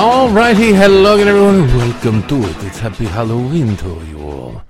Alrighty, 0.00 0.74
hello 0.74 1.16
again 1.16 1.28
everyone, 1.28 1.66
welcome 1.76 2.26
to 2.28 2.36
it. 2.36 2.56
It's 2.64 2.78
happy 2.78 3.04
Halloween 3.04 3.76
to 3.76 4.02
you 4.06 4.22
all. 4.22 4.62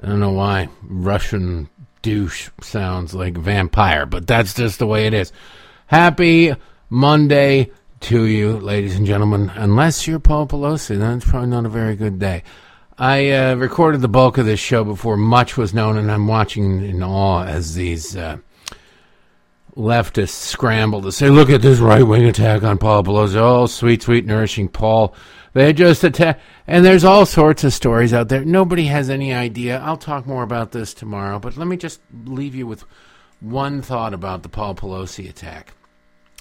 I 0.00 0.06
don't 0.06 0.20
know 0.20 0.30
why 0.30 0.68
Russian 0.84 1.68
douche 2.00 2.50
sounds 2.60 3.12
like 3.12 3.36
vampire, 3.36 4.06
but 4.06 4.28
that's 4.28 4.54
just 4.54 4.78
the 4.78 4.86
way 4.86 5.08
it 5.08 5.14
is. 5.14 5.32
Happy 5.88 6.54
Monday 6.88 7.72
to 8.02 8.24
you, 8.24 8.58
ladies 8.58 8.96
and 8.96 9.06
gentlemen. 9.06 9.50
Unless 9.54 10.06
you're 10.06 10.18
Paul 10.18 10.46
Pelosi, 10.46 10.98
then 10.98 11.18
it's 11.18 11.28
probably 11.28 11.48
not 11.48 11.66
a 11.66 11.68
very 11.70 11.96
good 11.96 12.18
day. 12.18 12.42
I 12.98 13.30
uh, 13.30 13.54
recorded 13.54 14.00
the 14.00 14.08
bulk 14.08 14.38
of 14.38 14.46
this 14.46 14.60
show 14.60 14.84
before 14.84 15.16
much 15.16 15.56
was 15.56 15.72
known, 15.72 15.96
and 15.96 16.10
I'm 16.10 16.26
watching 16.26 16.84
in 16.84 17.02
awe 17.02 17.44
as 17.44 17.74
these 17.74 18.16
uh, 18.16 18.38
leftists 19.76 20.30
scramble 20.30 21.00
to 21.02 21.12
say, 21.12 21.30
look 21.30 21.48
at 21.48 21.62
this 21.62 21.78
right 21.78 22.02
wing 22.02 22.24
attack 22.24 22.62
on 22.62 22.78
Paul 22.78 23.04
Pelosi. 23.04 23.36
Oh, 23.36 23.66
sweet, 23.66 24.02
sweet, 24.02 24.26
nourishing 24.26 24.68
Paul. 24.68 25.14
They 25.52 25.72
just 25.72 26.02
attack. 26.02 26.40
And 26.66 26.84
there's 26.84 27.04
all 27.04 27.24
sorts 27.24 27.64
of 27.64 27.72
stories 27.72 28.12
out 28.12 28.28
there. 28.28 28.44
Nobody 28.44 28.86
has 28.86 29.10
any 29.10 29.32
idea. 29.32 29.80
I'll 29.80 29.96
talk 29.96 30.26
more 30.26 30.42
about 30.42 30.72
this 30.72 30.92
tomorrow, 30.92 31.38
but 31.38 31.56
let 31.56 31.68
me 31.68 31.76
just 31.76 32.00
leave 32.24 32.54
you 32.54 32.66
with 32.66 32.84
one 33.40 33.80
thought 33.80 34.12
about 34.12 34.42
the 34.42 34.48
Paul 34.48 34.74
Pelosi 34.74 35.28
attack. 35.28 35.74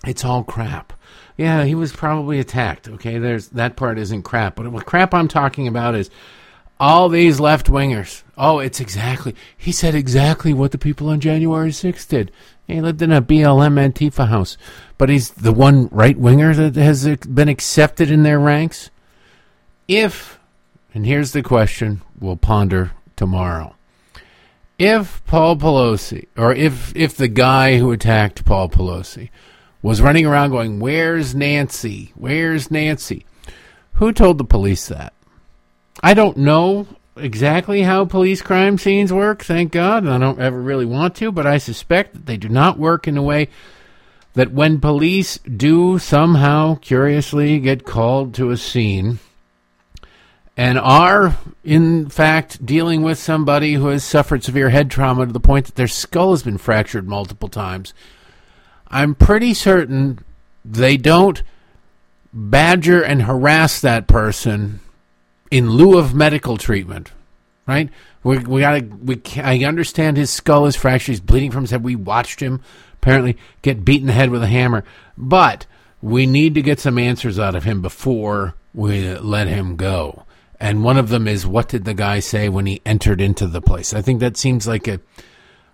It's 0.05 0.25
all 0.25 0.44
crap. 0.44 0.94
Yeah, 1.38 1.63
he 1.63 1.76
was 1.76 1.91
probably 1.91 2.40
attacked. 2.40 2.88
Okay, 2.88 3.17
there's 3.17 3.49
that 3.49 3.76
part 3.76 3.98
isn't 3.98 4.23
crap. 4.23 4.55
But 4.55 4.72
what 4.72 4.85
crap 4.85 5.13
I'm 5.13 5.27
talking 5.27 5.67
about 5.67 5.95
is 5.95 6.09
all 6.80 7.09
these 7.09 7.39
left 7.39 7.67
wingers. 7.67 8.23
Oh, 8.38 8.59
it's 8.59 8.80
exactly. 8.80 9.36
He 9.56 9.72
said 9.72 9.94
exactly 9.94 10.52
what 10.52 10.72
the 10.72 10.78
people 10.78 11.09
on 11.09 11.19
January 11.19 11.69
6th 11.69 12.08
did. 12.08 12.31
He 12.66 12.81
lived 12.81 13.02
in 13.02 13.11
a 13.11 13.22
BLM 13.22 13.75
Antifa 13.75 14.28
house, 14.28 14.58
but 14.97 15.09
he's 15.09 15.30
the 15.31 15.52
one 15.52 15.88
right 15.89 16.17
winger 16.17 16.53
that 16.56 16.75
has 16.75 17.06
been 17.17 17.50
accepted 17.50 18.09
in 18.09 18.23
their 18.23 18.39
ranks. 18.39 18.89
If, 19.88 20.39
and 20.94 21.06
here's 21.06 21.34
the 21.34 21.44
question 21.44 22.02
we'll 22.19 22.38
ponder 22.38 22.94
tomorrow. 23.16 23.75
If 24.80 25.23
Paul 25.25 25.58
Pelosi, 25.58 26.28
or 26.36 26.53
if 26.56 26.95
if 26.95 27.16
the 27.16 27.28
guy 27.28 27.78
who 27.78 27.91
attacked 27.91 28.45
Paul 28.45 28.69
Pelosi 28.69 29.30
was 29.82 30.02
running 30.02 30.26
around 30.26 30.52
going, 30.52 30.80
"Where's 30.80 31.34
Nancy? 31.34 32.12
Where's 32.16 32.72
Nancy?" 32.72 33.26
Who 33.94 34.12
told 34.12 34.38
the 34.38 34.44
police 34.44 34.88
that? 34.88 35.14
I 36.04 36.14
don't 36.14 36.38
know 36.38 36.88
exactly 37.16 37.84
how 37.84 38.06
police 38.06 38.42
crime 38.42 38.78
scenes 38.78 39.12
work, 39.14 39.44
thank 39.44 39.72
God. 39.72 40.08
I 40.08 40.18
don't 40.18 40.40
ever 40.40 40.62
really 40.62 40.86
want 40.86 41.16
to, 41.16 41.32
but 41.32 41.46
I 41.46 41.58
suspect 41.58 42.14
that 42.14 42.26
they 42.26 42.38
do 42.38 42.50
not 42.50 42.80
work 42.80 43.08
in 43.08 43.18
a 43.18 43.24
way 43.24 43.50
that 44.34 44.54
when 44.54 44.80
police 44.80 45.38
do 45.40 46.00
somehow 46.00 46.76
curiously 46.76 47.59
get 47.59 47.86
called 47.86 48.34
to 48.36 48.50
a 48.50 48.58
scene 48.58 49.20
and 50.56 50.80
are, 50.80 51.38
in 51.64 52.09
fact, 52.09 52.66
dealing 52.66 53.02
with 53.02 53.18
somebody 53.18 53.74
who 53.74 53.88
has 53.88 54.04
suffered 54.04 54.44
severe 54.44 54.70
head 54.70 54.90
trauma 54.90 55.26
to 55.26 55.34
the 55.34 55.40
point 55.40 55.66
that 55.66 55.76
their 55.76 55.88
skull 55.88 56.32
has 56.32 56.44
been 56.44 56.58
fractured 56.58 57.08
multiple 57.08 57.50
times, 57.50 57.94
I'm 58.92 59.16
pretty 59.16 59.53
certain 59.53 60.20
they 60.64 60.97
don't 60.97 61.42
badger 62.34 63.02
and 63.02 63.23
harass 63.23 63.81
that 63.81 64.08
person 64.08 64.81
in 65.50 65.70
lieu 65.70 65.97
of 65.97 66.14
medical 66.14 66.58
treatment, 66.58 67.12
right? 67.66 67.89
We 68.23 68.38
we 68.39 68.62
gotta 68.62 68.86
we 69.03 69.22
I 69.38 69.64
understand 69.64 70.17
his 70.17 70.30
skull 70.30 70.66
is 70.66 70.75
fractured. 70.75 71.14
He's 71.14 71.19
bleeding 71.22 71.52
from 71.52 71.64
his 71.64 71.72
head. 71.72 71.84
We 71.84 71.96
watched 71.96 72.41
him 72.41 72.62
apparently 72.96 73.38
get 73.62 73.84
beaten 73.84 74.03
in 74.03 74.07
the 74.07 74.13
head 74.13 74.29
with 74.29 74.44
a 74.44 74.47
hammer, 74.47 74.84
but 75.18 75.66
we 76.02 76.25
need 76.25 76.53
to 76.56 76.62
get 76.62 76.79
some 76.79 76.97
answers 76.97 77.40
out 77.40 77.56
of 77.56 77.63
him 77.63 77.81
before 77.81 78.56
we 78.73 79.16
let 79.16 79.47
him 79.47 79.75
go. 79.75 80.25
And 80.59 80.84
one 80.84 80.97
of 80.97 81.09
them 81.09 81.28
is 81.28 81.47
what 81.47 81.69
did 81.69 81.85
the 81.85 81.96
guy 81.96 82.19
say 82.19 82.47
when 82.47 82.68
he 82.68 82.81
entered 82.85 83.19
into 83.19 83.47
the 83.47 83.62
place? 83.62 83.94
I 83.94 84.02
think 84.02 84.19
that 84.19 84.38
seems 84.38 84.68
like 84.68 84.88
a 84.88 85.00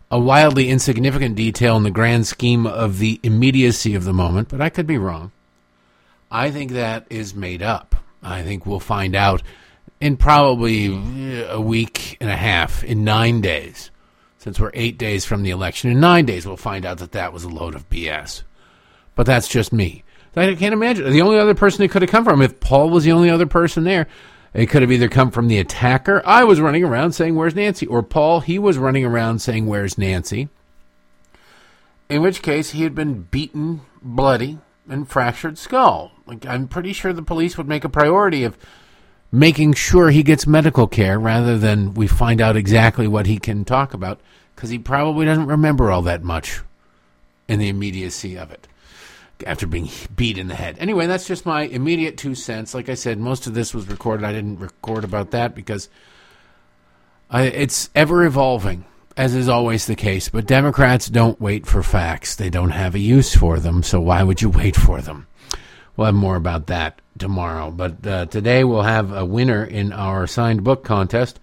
a 0.09 0.19
wildly 0.19 0.69
insignificant 0.69 1.35
detail 1.35 1.75
in 1.75 1.83
the 1.83 1.91
grand 1.91 2.27
scheme 2.27 2.65
of 2.65 2.99
the 2.99 3.19
immediacy 3.23 3.95
of 3.95 4.05
the 4.05 4.13
moment, 4.13 4.49
but 4.49 4.61
I 4.61 4.69
could 4.69 4.87
be 4.87 4.97
wrong. 4.97 5.31
I 6.31 6.51
think 6.51 6.71
that 6.71 7.05
is 7.09 7.35
made 7.35 7.61
up. 7.61 7.95
I 8.21 8.43
think 8.43 8.65
we'll 8.65 8.79
find 8.79 9.15
out 9.15 9.41
in 9.99 10.17
probably 10.17 10.93
uh, 10.93 11.53
a 11.53 11.61
week 11.61 12.17
and 12.19 12.29
a 12.29 12.35
half, 12.35 12.83
in 12.83 13.03
nine 13.03 13.41
days, 13.41 13.91
since 14.37 14.59
we're 14.59 14.71
eight 14.73 14.97
days 14.97 15.25
from 15.25 15.43
the 15.43 15.51
election, 15.51 15.91
in 15.91 15.99
nine 15.99 16.25
days 16.25 16.45
we'll 16.45 16.57
find 16.57 16.85
out 16.85 16.99
that 16.99 17.13
that 17.13 17.33
was 17.33 17.43
a 17.43 17.49
load 17.49 17.75
of 17.75 17.89
BS. 17.89 18.43
But 19.15 19.25
that's 19.25 19.47
just 19.47 19.73
me. 19.73 20.03
I 20.35 20.53
can't 20.53 20.73
imagine. 20.73 21.11
The 21.11 21.21
only 21.21 21.39
other 21.39 21.55
person 21.55 21.83
it 21.83 21.89
could 21.89 22.03
have 22.03 22.11
come 22.11 22.23
from, 22.23 22.43
if 22.43 22.59
Paul 22.59 22.91
was 22.91 23.03
the 23.03 23.11
only 23.11 23.31
other 23.31 23.47
person 23.47 23.85
there, 23.85 24.07
it 24.53 24.67
could 24.67 24.81
have 24.81 24.91
either 24.91 25.09
come 25.09 25.31
from 25.31 25.47
the 25.47 25.59
attacker. 25.59 26.21
I 26.25 26.43
was 26.43 26.61
running 26.61 26.83
around 26.83 27.13
saying, 27.13 27.35
Where's 27.35 27.55
Nancy? 27.55 27.85
Or 27.85 28.03
Paul, 28.03 28.41
he 28.41 28.57
was 28.59 28.77
running 28.77 29.05
around 29.05 29.39
saying, 29.39 29.67
Where's 29.67 29.97
Nancy? 29.97 30.49
In 32.09 32.21
which 32.21 32.41
case, 32.41 32.71
he 32.71 32.83
had 32.83 32.95
been 32.95 33.23
beaten, 33.23 33.81
bloody, 34.01 34.59
and 34.89 35.07
fractured 35.07 35.57
skull. 35.57 36.11
Like, 36.25 36.45
I'm 36.45 36.67
pretty 36.67 36.93
sure 36.93 37.11
the 37.11 37.21
police 37.21 37.57
would 37.57 37.67
make 37.67 37.83
a 37.83 37.89
priority 37.89 38.43
of 38.43 38.57
making 39.31 39.73
sure 39.73 40.09
he 40.09 40.23
gets 40.23 40.47
medical 40.47 40.87
care 40.87 41.19
rather 41.19 41.57
than 41.57 41.93
we 41.93 42.07
find 42.07 42.39
out 42.39 42.55
exactly 42.55 43.07
what 43.07 43.25
he 43.25 43.37
can 43.37 43.65
talk 43.65 43.93
about 43.93 44.19
because 44.55 44.69
he 44.69 44.79
probably 44.79 45.25
doesn't 45.25 45.47
remember 45.47 45.91
all 45.91 46.01
that 46.01 46.23
much 46.23 46.61
in 47.47 47.59
the 47.59 47.67
immediacy 47.67 48.37
of 48.37 48.51
it 48.51 48.67
after 49.45 49.67
being 49.67 49.89
beat 50.15 50.37
in 50.37 50.47
the 50.47 50.55
head. 50.55 50.77
Anyway, 50.79 51.05
that's 51.05 51.27
just 51.27 51.45
my 51.45 51.63
immediate 51.63 52.17
two 52.17 52.35
cents. 52.35 52.73
Like 52.73 52.89
I 52.89 52.95
said, 52.95 53.19
most 53.19 53.47
of 53.47 53.53
this 53.53 53.73
was 53.73 53.87
recorded. 53.87 54.25
I 54.25 54.33
didn't 54.33 54.59
record 54.59 55.03
about 55.03 55.31
that 55.31 55.55
because 55.55 55.89
I, 57.29 57.43
it's 57.43 57.89
ever 57.93 58.25
evolving, 58.25 58.85
as 59.15 59.35
is 59.35 59.49
always 59.49 59.85
the 59.85 59.95
case. 59.95 60.29
But 60.29 60.47
Democrats 60.47 61.07
don't 61.07 61.39
wait 61.39 61.65
for 61.65 61.83
facts, 61.83 62.35
they 62.35 62.49
don't 62.49 62.71
have 62.71 62.95
a 62.95 62.99
use 62.99 63.35
for 63.35 63.59
them. 63.59 63.83
So 63.83 63.99
why 63.99 64.23
would 64.23 64.41
you 64.41 64.49
wait 64.49 64.75
for 64.75 65.01
them? 65.01 65.27
We'll 65.95 66.05
have 66.05 66.15
more 66.15 66.35
about 66.35 66.67
that 66.67 67.01
tomorrow. 67.17 67.71
But 67.71 68.05
uh, 68.05 68.25
today 68.27 68.63
we'll 68.63 68.83
have 68.83 69.11
a 69.11 69.25
winner 69.25 69.63
in 69.63 69.91
our 69.91 70.27
signed 70.27 70.63
book 70.63 70.83
contest. 70.83 71.39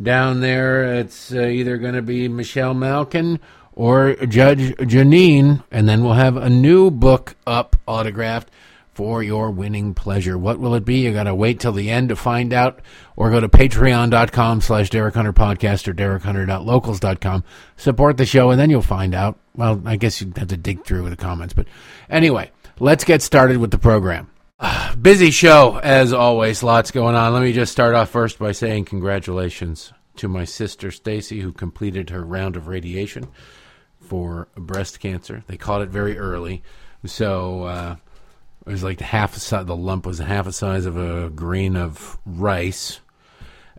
Down 0.00 0.40
there, 0.40 0.94
it's 0.94 1.32
uh, 1.32 1.40
either 1.40 1.78
going 1.78 1.94
to 1.94 2.02
be 2.02 2.28
Michelle 2.28 2.74
Malkin 2.74 3.40
or 3.76 4.14
Judge 4.26 4.74
Jeanine, 4.78 5.62
and 5.70 5.88
then 5.88 6.02
we'll 6.02 6.14
have 6.14 6.36
a 6.36 6.50
new 6.50 6.90
book 6.90 7.36
up 7.46 7.76
autographed 7.86 8.50
for 8.94 9.22
your 9.22 9.50
winning 9.50 9.92
pleasure. 9.92 10.38
What 10.38 10.58
will 10.58 10.74
it 10.74 10.86
be? 10.86 11.04
You 11.04 11.12
got 11.12 11.24
to 11.24 11.34
wait 11.34 11.60
till 11.60 11.72
the 11.72 11.90
end 11.90 12.08
to 12.08 12.16
find 12.16 12.54
out, 12.54 12.80
or 13.14 13.30
go 13.30 13.38
to 13.38 13.48
patreon.com 13.48 14.62
slash 14.62 14.88
Derek 14.88 15.14
Hunter 15.14 15.34
Podcast 15.34 15.86
or 15.86 15.92
derekhunter.locals.com. 15.92 17.44
Support 17.76 18.16
the 18.16 18.24
show, 18.24 18.50
and 18.50 18.58
then 18.58 18.70
you'll 18.70 18.80
find 18.80 19.14
out. 19.14 19.38
Well, 19.54 19.82
I 19.84 19.96
guess 19.96 20.22
you'd 20.22 20.36
have 20.38 20.48
to 20.48 20.56
dig 20.56 20.84
through 20.86 21.08
the 21.10 21.16
comments, 21.16 21.52
but 21.52 21.66
anyway, 22.08 22.50
let's 22.80 23.04
get 23.04 23.20
started 23.20 23.58
with 23.58 23.70
the 23.70 23.78
program. 23.78 24.30
Busy 25.00 25.30
show, 25.30 25.78
as 25.82 26.14
always. 26.14 26.62
Lots 26.62 26.90
going 26.90 27.14
on. 27.14 27.34
Let 27.34 27.42
me 27.42 27.52
just 27.52 27.72
start 27.72 27.94
off 27.94 28.08
first 28.08 28.38
by 28.38 28.52
saying 28.52 28.86
congratulations 28.86 29.92
to 30.16 30.28
my 30.28 30.44
sister 30.44 30.90
Stacy, 30.90 31.40
who 31.40 31.52
completed 31.52 32.08
her 32.08 32.24
round 32.24 32.56
of 32.56 32.68
radiation 32.68 33.28
for 34.00 34.48
breast 34.56 35.00
cancer. 35.00 35.44
They 35.46 35.56
caught 35.56 35.82
it 35.82 35.88
very 35.88 36.18
early, 36.18 36.62
so 37.04 37.64
uh, 37.64 37.96
it 38.66 38.70
was 38.70 38.84
like 38.84 39.00
half 39.00 39.34
size. 39.34 39.66
The 39.66 39.76
lump 39.76 40.06
was 40.06 40.18
half 40.18 40.44
the 40.44 40.52
size 40.52 40.86
of 40.86 40.96
a 40.96 41.30
grain 41.30 41.76
of 41.76 42.18
rice, 42.24 43.00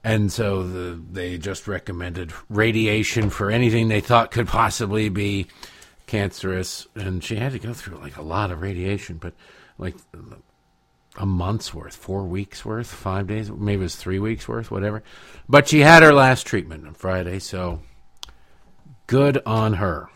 and 0.04 0.32
so 0.32 0.64
the, 0.64 1.02
they 1.12 1.38
just 1.38 1.68
recommended 1.68 2.34
radiation 2.50 3.30
for 3.30 3.52
anything 3.52 3.88
they 3.88 4.02
thought 4.02 4.32
could 4.32 4.48
possibly 4.48 5.10
be 5.10 5.48
cancerous. 6.08 6.88
And 6.96 7.24
she 7.24 7.36
had 7.36 7.52
to 7.52 7.60
go 7.60 7.74
through 7.74 7.98
like 7.98 8.18
a 8.18 8.22
lot 8.22 8.52
of 8.52 8.62
radiation, 8.62 9.18
but 9.18 9.34
like 9.78 9.96
a 11.18 11.26
month's 11.26 11.74
worth, 11.74 11.96
four 11.96 12.24
weeks 12.24 12.64
worth, 12.64 12.88
five 12.88 13.28
days, 13.28 13.52
maybe 13.52 13.82
it 13.82 13.84
was 13.84 13.96
three 13.96 14.20
weeks 14.20 14.48
worth, 14.48 14.72
whatever. 14.72 15.04
But 15.50 15.68
she 15.68 15.80
had 15.80 16.04
her 16.04 16.14
last 16.14 16.46
treatment 16.46 16.88
on 16.88 16.94
Friday, 16.94 17.40
so 17.40 17.82
good 19.08 19.42
on 19.46 19.74
her. 19.74 20.10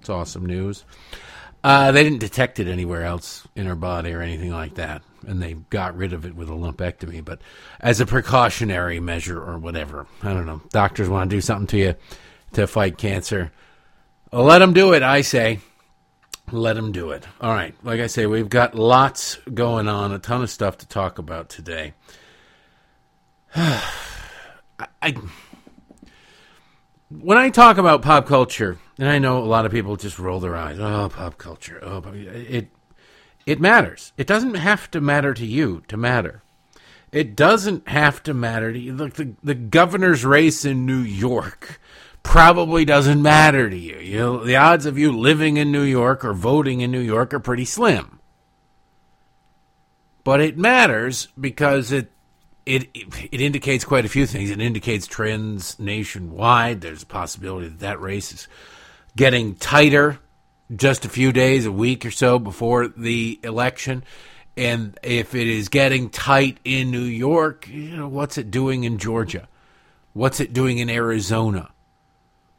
It's 0.00 0.08
awesome 0.08 0.46
news. 0.46 0.84
Uh, 1.62 1.90
they 1.90 2.04
didn't 2.04 2.18
detect 2.18 2.60
it 2.60 2.68
anywhere 2.68 3.04
else 3.04 3.46
in 3.56 3.66
her 3.66 3.74
body 3.74 4.12
or 4.12 4.20
anything 4.20 4.52
like 4.52 4.74
that, 4.74 5.02
and 5.26 5.42
they 5.42 5.54
got 5.54 5.96
rid 5.96 6.12
of 6.12 6.24
it 6.24 6.34
with 6.34 6.48
a 6.48 6.52
lumpectomy. 6.52 7.24
But 7.24 7.40
as 7.80 8.00
a 8.00 8.06
precautionary 8.06 9.00
measure 9.00 9.42
or 9.42 9.58
whatever, 9.58 10.06
I 10.22 10.32
don't 10.32 10.46
know. 10.46 10.62
Doctors 10.70 11.08
want 11.08 11.30
to 11.30 11.36
do 11.36 11.40
something 11.40 11.66
to 11.68 11.78
you 11.78 11.94
to 12.52 12.66
fight 12.66 12.98
cancer. 12.98 13.52
let 14.32 14.60
them 14.60 14.72
do 14.72 14.92
it, 14.92 15.02
I 15.02 15.22
say 15.22 15.60
let 16.52 16.74
them 16.74 16.92
do 16.92 17.10
it. 17.10 17.26
All 17.40 17.52
right. 17.52 17.74
Like 17.82 18.00
I 18.00 18.06
say, 18.06 18.26
we've 18.26 18.48
got 18.48 18.74
lots 18.74 19.36
going 19.52 19.88
on, 19.88 20.12
a 20.12 20.18
ton 20.18 20.42
of 20.42 20.50
stuff 20.50 20.78
to 20.78 20.86
talk 20.86 21.18
about 21.18 21.48
today. 21.48 21.94
I, 23.54 25.14
when 27.08 27.38
I 27.38 27.50
talk 27.50 27.78
about 27.78 28.02
pop 28.02 28.26
culture, 28.26 28.78
and 28.98 29.08
I 29.08 29.18
know 29.18 29.38
a 29.38 29.44
lot 29.44 29.66
of 29.66 29.72
people 29.72 29.96
just 29.96 30.18
roll 30.18 30.40
their 30.40 30.56
eyes. 30.56 30.78
Oh, 30.78 31.08
pop 31.08 31.38
culture. 31.38 31.80
Oh, 31.82 32.02
it 32.12 32.68
it 33.44 33.60
matters. 33.60 34.12
It 34.16 34.26
doesn't 34.26 34.54
have 34.54 34.90
to 34.90 35.00
matter 35.00 35.32
to 35.34 35.46
you 35.46 35.82
to 35.88 35.96
matter. 35.96 36.42
It 37.12 37.36
doesn't 37.36 37.88
have 37.88 38.22
to 38.24 38.34
matter 38.34 38.72
to 38.72 38.78
you. 38.78 38.92
Look, 38.92 39.14
the, 39.14 39.34
the 39.42 39.54
governor's 39.54 40.24
race 40.24 40.64
in 40.64 40.84
New 40.84 40.98
York 40.98 41.80
probably 42.24 42.84
doesn't 42.84 43.22
matter 43.22 43.70
to 43.70 43.76
you. 43.76 43.98
You 43.98 44.44
the 44.44 44.56
odds 44.56 44.84
of 44.84 44.98
you 44.98 45.12
living 45.12 45.56
in 45.56 45.70
New 45.70 45.84
York 45.84 46.24
or 46.24 46.34
voting 46.34 46.80
in 46.80 46.90
New 46.90 47.00
York 47.00 47.32
are 47.32 47.40
pretty 47.40 47.64
slim. 47.64 48.20
But 50.24 50.40
it 50.40 50.58
matters 50.58 51.28
because 51.38 51.92
it 51.92 52.10
it 52.66 52.88
it 52.94 53.40
indicates 53.40 53.84
quite 53.84 54.04
a 54.04 54.08
few 54.08 54.26
things. 54.26 54.50
It 54.50 54.60
indicates 54.60 55.06
trends 55.06 55.78
nationwide. 55.78 56.80
There's 56.80 57.04
a 57.04 57.06
possibility 57.06 57.68
that 57.68 57.78
that 57.80 58.00
race 58.00 58.32
is 58.32 58.48
getting 59.16 59.54
tighter 59.54 60.18
just 60.74 61.04
a 61.04 61.08
few 61.08 61.32
days, 61.32 61.64
a 61.64 61.72
week 61.72 62.04
or 62.04 62.10
so 62.10 62.38
before 62.38 62.88
the 62.88 63.38
election. 63.42 64.04
And 64.56 64.98
if 65.02 65.34
it 65.34 65.46
is 65.46 65.68
getting 65.68 66.10
tight 66.10 66.58
in 66.64 66.90
New 66.90 67.02
York, 67.02 67.68
you 67.68 67.96
know, 67.96 68.08
what's 68.08 68.38
it 68.38 68.50
doing 68.50 68.84
in 68.84 68.98
Georgia? 68.98 69.48
What's 70.12 70.40
it 70.40 70.52
doing 70.52 70.78
in 70.78 70.88
Arizona? 70.88 71.70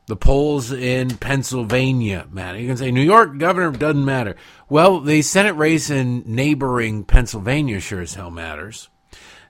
The 0.05 0.15
polls 0.15 0.71
in 0.71 1.17
Pennsylvania 1.17 2.27
matter. 2.31 2.59
You 2.59 2.67
can 2.67 2.77
say 2.77 2.91
New 2.91 3.01
York 3.01 3.39
governor 3.39 3.71
doesn't 3.71 4.05
matter. 4.05 4.37
Well, 4.69 5.01
the 5.01 5.21
Senate 5.21 5.55
race 5.55 5.89
in 5.89 6.23
neighboring 6.25 7.03
Pennsylvania 7.03 7.81
sure 7.81 8.01
as 8.01 8.13
hell 8.13 8.31
matters. 8.31 8.89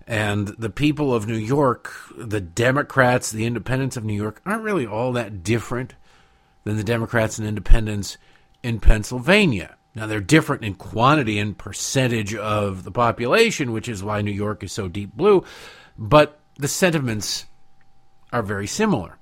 And 0.07 0.47
the 0.47 0.69
people 0.69 1.13
of 1.13 1.27
New 1.27 1.35
York, 1.35 1.93
the 2.17 2.39
Democrats, 2.39 3.29
the 3.29 3.45
independents 3.45 3.97
of 3.97 4.05
New 4.05 4.15
York, 4.15 4.41
aren't 4.45 4.63
really 4.63 4.87
all 4.87 5.11
that 5.13 5.43
different 5.43 5.95
than 6.63 6.77
the 6.77 6.83
Democrats 6.83 7.37
and 7.37 7.47
independents 7.47 8.17
in 8.63 8.79
Pennsylvania. 8.79 9.75
Now, 9.95 10.05
they're 10.05 10.21
different 10.21 10.63
in 10.63 10.75
quantity 10.75 11.39
and 11.39 11.57
percentage 11.57 12.33
of 12.35 12.83
the 12.83 12.91
population, 12.91 13.73
which 13.73 13.89
is 13.89 14.03
why 14.03 14.21
New 14.21 14.31
York 14.31 14.63
is 14.63 14.71
so 14.71 14.87
deep 14.87 15.13
blue, 15.13 15.43
but 15.97 16.39
the 16.55 16.67
sentiments 16.67 17.45
are 18.31 18.43
very 18.43 18.67
similar. 18.67 19.17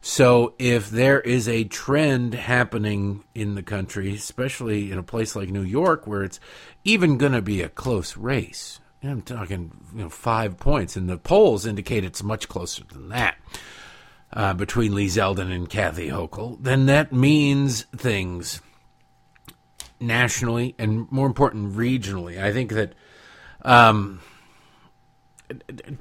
So, 0.00 0.54
if 0.58 0.90
there 0.90 1.20
is 1.20 1.48
a 1.48 1.64
trend 1.64 2.34
happening 2.34 3.24
in 3.34 3.54
the 3.54 3.62
country, 3.62 4.14
especially 4.14 4.92
in 4.92 4.98
a 4.98 5.02
place 5.02 5.34
like 5.34 5.48
New 5.48 5.62
York, 5.62 6.06
where 6.06 6.22
it's 6.22 6.40
even 6.84 7.18
going 7.18 7.32
to 7.32 7.42
be 7.42 7.62
a 7.62 7.68
close 7.68 8.16
race, 8.16 8.80
I'm 9.02 9.22
talking 9.22 9.72
you 9.94 10.02
know 10.02 10.08
five 10.08 10.58
points, 10.58 10.96
and 10.96 11.08
the 11.08 11.18
polls 11.18 11.66
indicate 11.66 12.04
it's 12.04 12.22
much 12.22 12.48
closer 12.48 12.84
than 12.84 13.08
that 13.10 13.36
uh, 14.32 14.54
between 14.54 14.94
Lee 14.94 15.06
Zeldin 15.06 15.52
and 15.52 15.68
Kathy 15.68 16.08
Hochul. 16.08 16.58
Then 16.60 16.86
that 16.86 17.12
means 17.12 17.82
things 17.96 18.60
nationally 20.00 20.74
and 20.78 21.10
more 21.10 21.26
important 21.26 21.74
regionally. 21.74 22.42
I 22.42 22.52
think 22.52 22.72
that 22.72 22.94
um, 23.62 24.20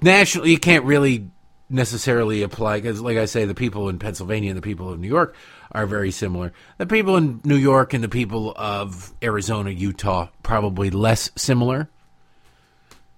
nationally 0.02 0.52
you 0.52 0.60
can't 0.60 0.86
really 0.86 1.30
necessarily 1.70 2.44
apply 2.44 2.78
because, 2.78 3.02
like 3.02 3.18
I 3.18 3.26
say, 3.26 3.46
the 3.46 3.56
people 3.56 3.90
in 3.90 4.00
Pennsylvania 4.00 4.52
and 4.52 4.58
the 4.58 4.62
people 4.62 4.92
of 4.92 5.00
New 5.00 5.08
York 5.08 5.36
are 5.72 5.86
very 5.86 6.12
similar. 6.12 6.54
The 6.78 6.86
people 6.86 7.18
in 7.18 7.42
New 7.44 7.56
York 7.56 7.94
and 7.94 8.04
the 8.04 8.10
people 8.10 8.54
of 8.56 9.14
Arizona, 9.24 9.72
Utah, 9.72 10.30
probably 10.44 10.90
less 10.90 11.32
similar. 11.36 11.90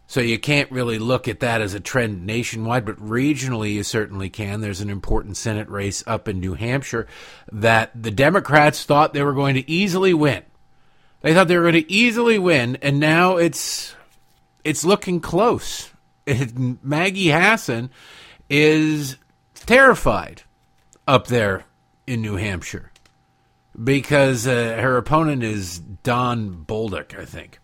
So 0.09 0.21
you 0.21 0.39
can't 0.39 0.71
really 0.71 0.99
look 0.99 1.27
at 1.27 1.41
that 1.41 1.59
as 1.59 1.73
a 1.73 1.81
trend 1.81 2.25
nationwide, 2.25 2.85
but 2.85 2.95
regionally 2.95 3.73
you 3.73 3.83
certainly 3.83 4.29
can. 4.29 4.61
There's 4.61 4.79
an 4.79 4.89
important 4.89 5.35
Senate 5.35 5.67
race 5.67 6.01
up 6.07 6.29
in 6.29 6.39
New 6.39 6.53
Hampshire 6.53 7.07
that 7.51 7.91
the 7.93 8.09
Democrats 8.09 8.85
thought 8.85 9.13
they 9.13 9.21
were 9.21 9.33
going 9.33 9.55
to 9.55 9.69
easily 9.69 10.13
win. 10.13 10.43
They 11.21 11.33
thought 11.33 11.49
they 11.49 11.57
were 11.57 11.69
going 11.69 11.83
to 11.83 11.91
easily 11.91 12.39
win, 12.39 12.77
and 12.81 13.01
now 13.01 13.35
it's 13.35 13.95
it's 14.63 14.85
looking 14.85 15.19
close. 15.19 15.91
Maggie 16.81 17.31
Hassan 17.31 17.89
is 18.49 19.17
terrified 19.55 20.43
up 21.05 21.27
there 21.27 21.65
in 22.05 22.21
New 22.21 22.37
Hampshire 22.37 22.91
because 23.81 24.47
uh, 24.47 24.77
her 24.79 24.95
opponent 24.95 25.43
is 25.43 25.79
Don 25.79 26.63
Bolduc, 26.65 27.17
I 27.19 27.25
think 27.25 27.59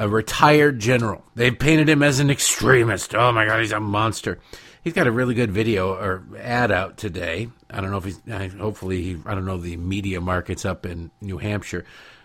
a 0.00 0.08
retired 0.08 0.78
general. 0.78 1.22
They've 1.34 1.56
painted 1.56 1.86
him 1.86 2.02
as 2.02 2.20
an 2.20 2.30
extremist. 2.30 3.14
Oh 3.14 3.32
my 3.32 3.44
God, 3.44 3.60
he's 3.60 3.70
a 3.70 3.78
monster. 3.78 4.40
He's 4.82 4.94
got 4.94 5.06
a 5.06 5.12
really 5.12 5.34
good 5.34 5.50
video 5.50 5.92
or 5.92 6.24
ad 6.38 6.72
out 6.72 6.96
today. 6.96 7.50
I 7.68 7.82
don't 7.82 7.90
know 7.90 7.98
if 7.98 8.04
he's. 8.04 8.54
Hopefully, 8.54 9.02
he, 9.02 9.18
I 9.26 9.34
don't 9.34 9.44
know 9.44 9.58
the 9.58 9.76
media 9.76 10.22
markets 10.22 10.64
up 10.64 10.86
in 10.86 11.10
New 11.20 11.36
Hampshire. 11.36 11.84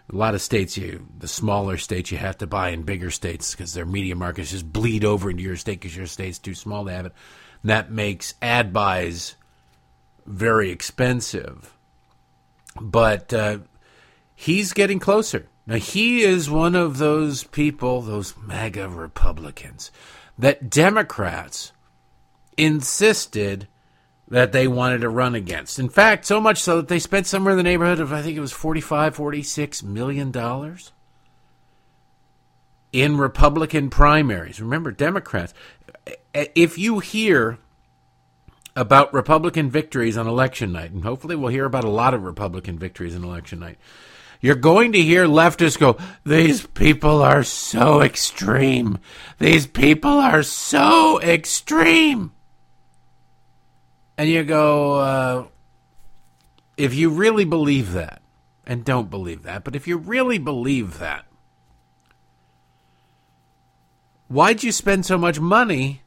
A 0.10 0.16
lot 0.16 0.36
of 0.36 0.42
states, 0.42 0.78
you 0.78 1.06
the 1.18 1.28
smaller 1.28 1.76
states, 1.76 2.12
you 2.12 2.18
have 2.18 2.38
to 2.38 2.48
buy 2.48 2.70
in 2.70 2.84
bigger 2.84 3.12
states 3.12 3.52
because 3.52 3.74
their 3.74 3.86
media 3.86 4.16
markets 4.16 4.52
just 4.52 4.72
bleed 4.72 5.04
over 5.04 5.30
into 5.30 5.44
your 5.44 5.58
state 5.58 5.82
because 5.82 5.98
your 5.98 6.08
state's 6.08 6.40
too 6.40 6.56
small 6.56 6.86
to 6.86 6.92
have 6.92 7.08
it. 7.08 7.14
And 7.62 7.72
that 7.72 7.92
makes 7.92 8.36
ad 8.42 8.72
buys 8.72 9.36
very 10.26 10.72
expensive. 10.72 11.74
But 12.80 13.34
uh, 13.34 13.60
he's 14.34 14.72
getting 14.72 15.00
closer. 15.00 15.50
Now, 15.68 15.76
he 15.76 16.22
is 16.22 16.50
one 16.50 16.76
of 16.76 17.00
those 17.00 17.44
people, 17.44 18.02
those 18.02 18.36
MAGA 18.38 18.88
Republicans, 18.90 19.92
that 20.38 20.70
Democrats 20.70 21.72
insisted 22.56 23.68
that 24.28 24.52
they 24.52 24.68
wanted 24.68 25.02
to 25.02 25.10
run 25.10 25.36
against. 25.36 25.80
In 25.80 25.90
fact, 25.90 26.26
so 26.26 26.40
much 26.40 26.60
so 26.60 26.78
that 26.78 26.88
they 26.88 27.00
spent 27.00 27.28
somewhere 27.28 27.52
in 27.52 27.58
the 27.58 27.64
neighborhood 27.64 28.00
of, 28.00 28.14
I 28.14 28.22
think 28.22 28.38
it 28.38 28.42
was 28.42 28.52
45, 28.52 29.16
46 29.16 29.84
million 29.84 30.32
dollars 30.32 30.92
in 32.92 33.18
Republican 33.18 33.90
primaries. 33.90 34.62
Remember, 34.62 34.92
Democrats, 34.92 35.54
if 36.34 36.78
you 36.78 37.00
hear 37.00 37.58
about 38.76 39.14
Republican 39.14 39.70
victories 39.70 40.18
on 40.18 40.28
election 40.28 40.72
night, 40.72 40.92
and 40.92 41.04
hopefully 41.04 41.36
we'll 41.36 41.52
hear 41.52 41.66
about 41.66 41.84
a 41.84 41.90
lot 41.90 42.14
of 42.14 42.24
Republican 42.24 42.80
victories 42.80 43.16
on 43.16 43.24
election 43.24 43.60
night 43.60 43.78
you're 44.42 44.56
going 44.56 44.92
to 44.94 45.02
hear 45.02 45.26
leftists 45.26 45.80
go, 45.80 45.98
These 46.26 46.68
people 46.68 47.22
are 47.22 47.44
so 47.44 48.02
extreme. 48.02 49.00
These 49.40 49.68
people 49.68 50.12
are 50.12 50.44
so 50.44 51.20
extreme. 51.22 52.32
And 54.18 54.30
you 54.30 54.44
go, 54.44 54.96
uh, 54.96 55.46
If 56.78 56.94
you 56.94 57.10
really 57.10 57.46
believe 57.46 57.94
that, 57.94 58.22
and 58.66 58.84
don't 58.84 59.10
believe 59.10 59.44
that, 59.44 59.64
but 59.64 59.76
if 59.76 59.88
you 59.88 59.98
really 59.98 60.38
believe 60.38 61.00
that, 61.00 61.26
why'd 64.28 64.64
you 64.64 64.72
spend 64.72 65.06
so 65.06 65.18
much 65.18 65.40
money 65.40 66.02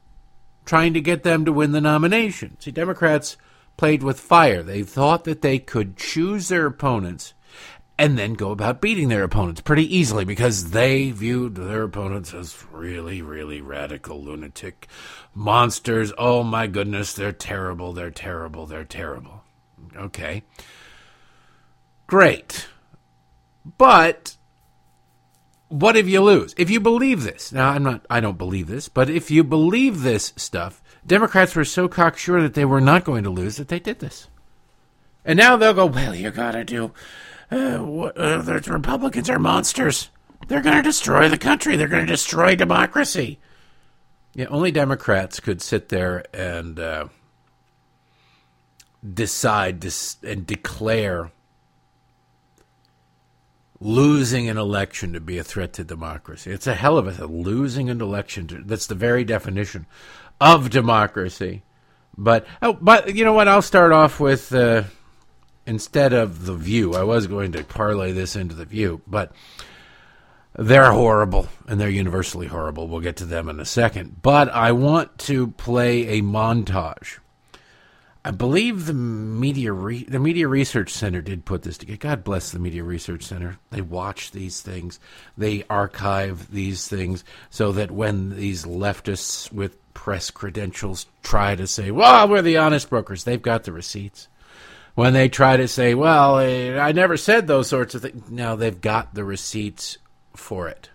trying 0.65 0.93
to 0.93 1.01
get 1.01 1.23
them 1.23 1.45
to 1.45 1.53
win 1.53 1.71
the 1.71 1.81
nomination? 1.81 2.57
See, 2.59 2.71
Democrats 2.71 3.37
played 3.77 4.03
with 4.03 4.19
fire. 4.19 4.61
They 4.61 4.83
thought 4.83 5.23
that 5.23 5.41
they 5.41 5.57
could 5.57 5.95
choose 5.95 6.49
their 6.49 6.65
opponents 6.65 7.33
and 7.99 8.17
then 8.17 8.33
go 8.33 8.51
about 8.51 8.79
beating 8.79 9.09
their 9.09 9.25
opponents 9.25 9.59
pretty 9.59 9.95
easily 9.95 10.23
because 10.23 10.71
they 10.71 11.11
viewed 11.11 11.55
their 11.55 11.83
opponents 11.83 12.33
as 12.33 12.63
really, 12.71 13.21
really 13.21 13.59
radical 13.59 14.23
lunatic 14.23 14.87
monsters. 15.35 16.13
Oh 16.17 16.41
my 16.41 16.65
goodness, 16.65 17.13
they're 17.13 17.33
terrible, 17.33 17.91
they're 17.91 18.09
terrible, 18.09 18.65
they're 18.65 18.85
terrible. 18.85 19.43
Okay. 19.97 20.43
Great. 22.07 22.69
But 23.77 24.37
what 25.67 25.97
if 25.97 26.07
you 26.07 26.21
lose? 26.21 26.55
If 26.57 26.69
you 26.69 26.79
believe 26.79 27.23
this, 27.23 27.51
now 27.51 27.71
I'm 27.71 27.83
not, 27.83 28.05
I 28.09 28.21
don't 28.21 28.37
believe 28.37 28.67
this, 28.67 28.87
but 28.87 29.09
if 29.09 29.29
you 29.29 29.43
believe 29.43 30.03
this 30.03 30.31
stuff, 30.37 30.81
Democrats 31.05 31.53
were 31.53 31.65
so 31.65 31.89
cocksure 31.89 32.41
that 32.41 32.53
they 32.53 32.65
were 32.65 32.81
not 32.81 33.03
going 33.03 33.25
to 33.25 33.29
lose 33.29 33.57
that 33.57 33.67
they 33.67 33.79
did 33.79 33.99
this. 33.99 34.29
And 35.25 35.37
now 35.37 35.57
they'll 35.57 35.73
go, 35.73 35.85
well, 35.85 36.15
you 36.15 36.31
gotta 36.31 36.63
do 36.63 36.93
uh, 37.51 37.55
uh, 37.55 38.41
the 38.41 38.61
Republicans 38.67 39.29
are 39.29 39.39
monsters. 39.39 40.09
They're 40.47 40.61
going 40.61 40.77
to 40.77 40.81
destroy 40.81 41.29
the 41.29 41.37
country. 41.37 41.75
They're 41.75 41.87
going 41.87 42.05
to 42.05 42.11
destroy 42.11 42.55
democracy. 42.55 43.39
Yeah, 44.33 44.45
only 44.45 44.71
Democrats 44.71 45.39
could 45.39 45.61
sit 45.61 45.89
there 45.89 46.23
and 46.33 46.79
uh, 46.79 47.07
decide 49.13 49.79
dis- 49.79 50.17
and 50.23 50.45
declare 50.45 51.31
losing 53.79 54.49
an 54.49 54.57
election 54.57 55.13
to 55.13 55.19
be 55.19 55.37
a 55.37 55.43
threat 55.43 55.73
to 55.73 55.83
democracy. 55.83 56.51
It's 56.51 56.67
a 56.67 56.75
hell 56.75 56.97
of 56.97 57.07
a 57.07 57.13
thing. 57.13 57.43
Losing 57.43 57.89
an 57.89 58.01
election, 58.01 58.47
to, 58.47 58.63
that's 58.63 58.87
the 58.87 58.95
very 58.95 59.23
definition 59.23 59.85
of 60.39 60.69
democracy. 60.69 61.63
But 62.17 62.45
oh, 62.61 62.73
but 62.73 63.15
you 63.15 63.23
know 63.23 63.33
what? 63.33 63.47
I'll 63.47 63.61
start 63.61 63.91
off 63.91 64.19
with 64.19 64.53
uh, 64.53 64.83
instead 65.69 66.13
of 66.13 66.45
the 66.45 66.55
view. 66.55 66.95
I 66.95 67.03
was 67.03 67.27
going 67.27 67.51
to 67.51 67.63
parlay 67.63 68.11
this 68.11 68.35
into 68.35 68.55
the 68.55 68.65
view, 68.65 69.01
but 69.05 69.31
they're 70.55 70.91
horrible 70.91 71.47
and 71.67 71.79
they're 71.79 71.89
universally 71.89 72.47
horrible. 72.47 72.87
We'll 72.87 73.01
get 73.01 73.17
to 73.17 73.25
them 73.25 73.47
in 73.47 73.59
a 73.59 73.65
second. 73.65 74.21
But 74.21 74.49
I 74.49 74.71
want 74.71 75.17
to 75.19 75.51
play 75.51 76.19
a 76.19 76.21
montage. 76.23 77.19
I 78.25 78.31
believe 78.31 78.85
the 78.85 78.93
media 78.93 79.71
Re- 79.71 80.03
the 80.03 80.19
Media 80.19 80.47
Research 80.47 80.91
Center 80.91 81.21
did 81.21 81.45
put 81.45 81.61
this 81.61 81.77
together. 81.77 81.97
God 81.97 82.23
bless 82.23 82.51
the 82.51 82.59
Media 82.59 82.83
Research 82.83 83.23
Center. 83.23 83.59
They 83.69 83.81
watch 83.81 84.31
these 84.31 84.61
things. 84.61 84.99
They 85.37 85.63
archive 85.69 86.51
these 86.51 86.87
things 86.87 87.23
so 87.49 87.71
that 87.71 87.91
when 87.91 88.35
these 88.35 88.65
leftists 88.65 89.53
with 89.53 89.77
press 89.93 90.31
credentials 90.31 91.05
try 91.23 91.55
to 91.55 91.65
say, 91.65 91.91
"Well, 91.91 92.27
we're 92.27 92.41
the 92.41 92.57
honest 92.57 92.89
brokers," 92.89 93.23
they've 93.23 93.41
got 93.41 93.63
the 93.63 93.71
receipts. 93.71 94.27
When 94.95 95.13
they 95.13 95.29
try 95.29 95.57
to 95.57 95.67
say, 95.67 95.93
"Well, 95.93 96.39
eh, 96.39 96.77
I 96.77 96.91
never 96.91 97.17
said 97.17 97.47
those 97.47 97.67
sorts 97.67 97.95
of 97.95 98.01
things," 98.01 98.29
now 98.29 98.55
they've 98.55 98.81
got 98.81 99.13
the 99.13 99.23
receipts 99.23 99.97
for 100.35 100.67
it. 100.67 100.89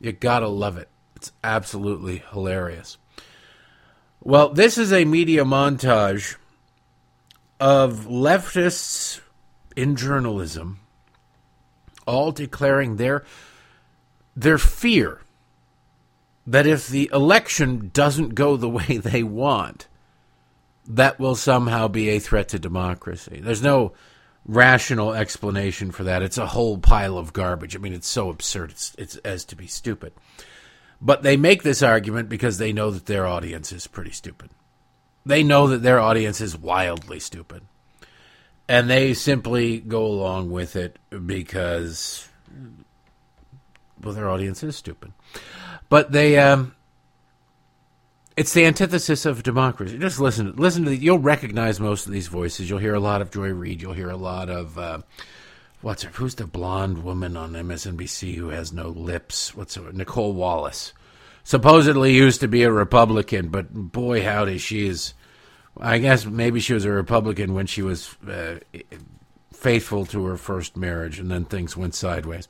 You 0.00 0.12
gotta 0.12 0.48
love 0.48 0.76
it. 0.76 0.88
It's 1.16 1.32
absolutely 1.42 2.22
hilarious. 2.30 2.98
Well, 4.20 4.50
this 4.50 4.78
is 4.78 4.92
a 4.92 5.04
media 5.04 5.44
montage 5.44 6.36
of 7.58 8.06
leftists 8.06 9.20
in 9.76 9.96
journalism 9.96 10.80
all 12.06 12.32
declaring 12.32 12.96
their 12.96 13.24
their 14.34 14.58
fear 14.58 15.20
that 16.46 16.66
if 16.66 16.88
the 16.88 17.10
election 17.12 17.90
doesn't 17.92 18.34
go 18.34 18.56
the 18.56 18.68
way 18.78 18.96
they 18.96 19.22
want, 19.22 19.87
that 20.88 21.20
will 21.20 21.36
somehow 21.36 21.86
be 21.86 22.08
a 22.08 22.18
threat 22.18 22.48
to 22.48 22.58
democracy. 22.58 23.40
There's 23.42 23.62
no 23.62 23.92
rational 24.46 25.12
explanation 25.12 25.90
for 25.90 26.04
that. 26.04 26.22
It's 26.22 26.38
a 26.38 26.46
whole 26.46 26.78
pile 26.78 27.18
of 27.18 27.34
garbage. 27.34 27.76
I 27.76 27.78
mean, 27.78 27.92
it's 27.92 28.08
so 28.08 28.30
absurd. 28.30 28.70
It's, 28.70 28.94
it's 28.96 29.16
as 29.18 29.44
to 29.46 29.56
be 29.56 29.66
stupid. 29.66 30.14
But 31.00 31.22
they 31.22 31.36
make 31.36 31.62
this 31.62 31.82
argument 31.82 32.30
because 32.30 32.56
they 32.58 32.72
know 32.72 32.90
that 32.90 33.06
their 33.06 33.26
audience 33.26 33.70
is 33.70 33.86
pretty 33.86 34.10
stupid. 34.10 34.50
They 35.26 35.42
know 35.42 35.68
that 35.68 35.82
their 35.82 36.00
audience 36.00 36.40
is 36.40 36.56
wildly 36.56 37.20
stupid. 37.20 37.62
And 38.66 38.88
they 38.88 39.14
simply 39.14 39.78
go 39.78 40.04
along 40.04 40.50
with 40.50 40.74
it 40.74 40.98
because, 41.26 42.28
well, 44.02 44.14
their 44.14 44.28
audience 44.28 44.62
is 44.62 44.76
stupid. 44.76 45.12
But 45.88 46.12
they, 46.12 46.38
um, 46.38 46.74
it's 48.38 48.52
the 48.52 48.64
antithesis 48.64 49.26
of 49.26 49.42
democracy. 49.42 49.98
Just 49.98 50.20
listen, 50.20 50.54
listen 50.54 50.84
to 50.84 50.90
the, 50.90 50.96
you'll 50.96 51.18
recognize 51.18 51.80
most 51.80 52.06
of 52.06 52.12
these 52.12 52.28
voices. 52.28 52.70
You'll 52.70 52.78
hear 52.78 52.94
a 52.94 53.00
lot 53.00 53.20
of 53.20 53.32
Joy 53.32 53.48
Reid. 53.48 53.82
You'll 53.82 53.94
hear 53.94 54.10
a 54.10 54.16
lot 54.16 54.48
of 54.48 54.78
uh, 54.78 55.00
what's 55.80 56.04
her, 56.04 56.10
who's 56.10 56.36
the 56.36 56.46
blonde 56.46 57.02
woman 57.02 57.36
on 57.36 57.54
MSNBC 57.54 58.36
who 58.36 58.50
has 58.50 58.72
no 58.72 58.90
lips? 58.90 59.56
What's 59.56 59.74
her, 59.74 59.92
Nicolle 59.92 60.34
Wallace? 60.34 60.92
Supposedly 61.42 62.14
used 62.14 62.40
to 62.40 62.46
be 62.46 62.62
a 62.62 62.70
Republican, 62.70 63.48
but 63.48 63.74
boy 63.74 64.22
howdy, 64.22 64.58
she 64.58 64.86
is. 64.86 65.14
I 65.80 65.98
guess 65.98 66.24
maybe 66.24 66.60
she 66.60 66.74
was 66.74 66.84
a 66.84 66.92
Republican 66.92 67.54
when 67.54 67.66
she 67.66 67.82
was 67.82 68.16
uh, 68.28 68.60
faithful 69.52 70.06
to 70.06 70.24
her 70.26 70.36
first 70.36 70.76
marriage, 70.76 71.18
and 71.18 71.28
then 71.28 71.44
things 71.44 71.76
went 71.76 71.96
sideways. 71.96 72.46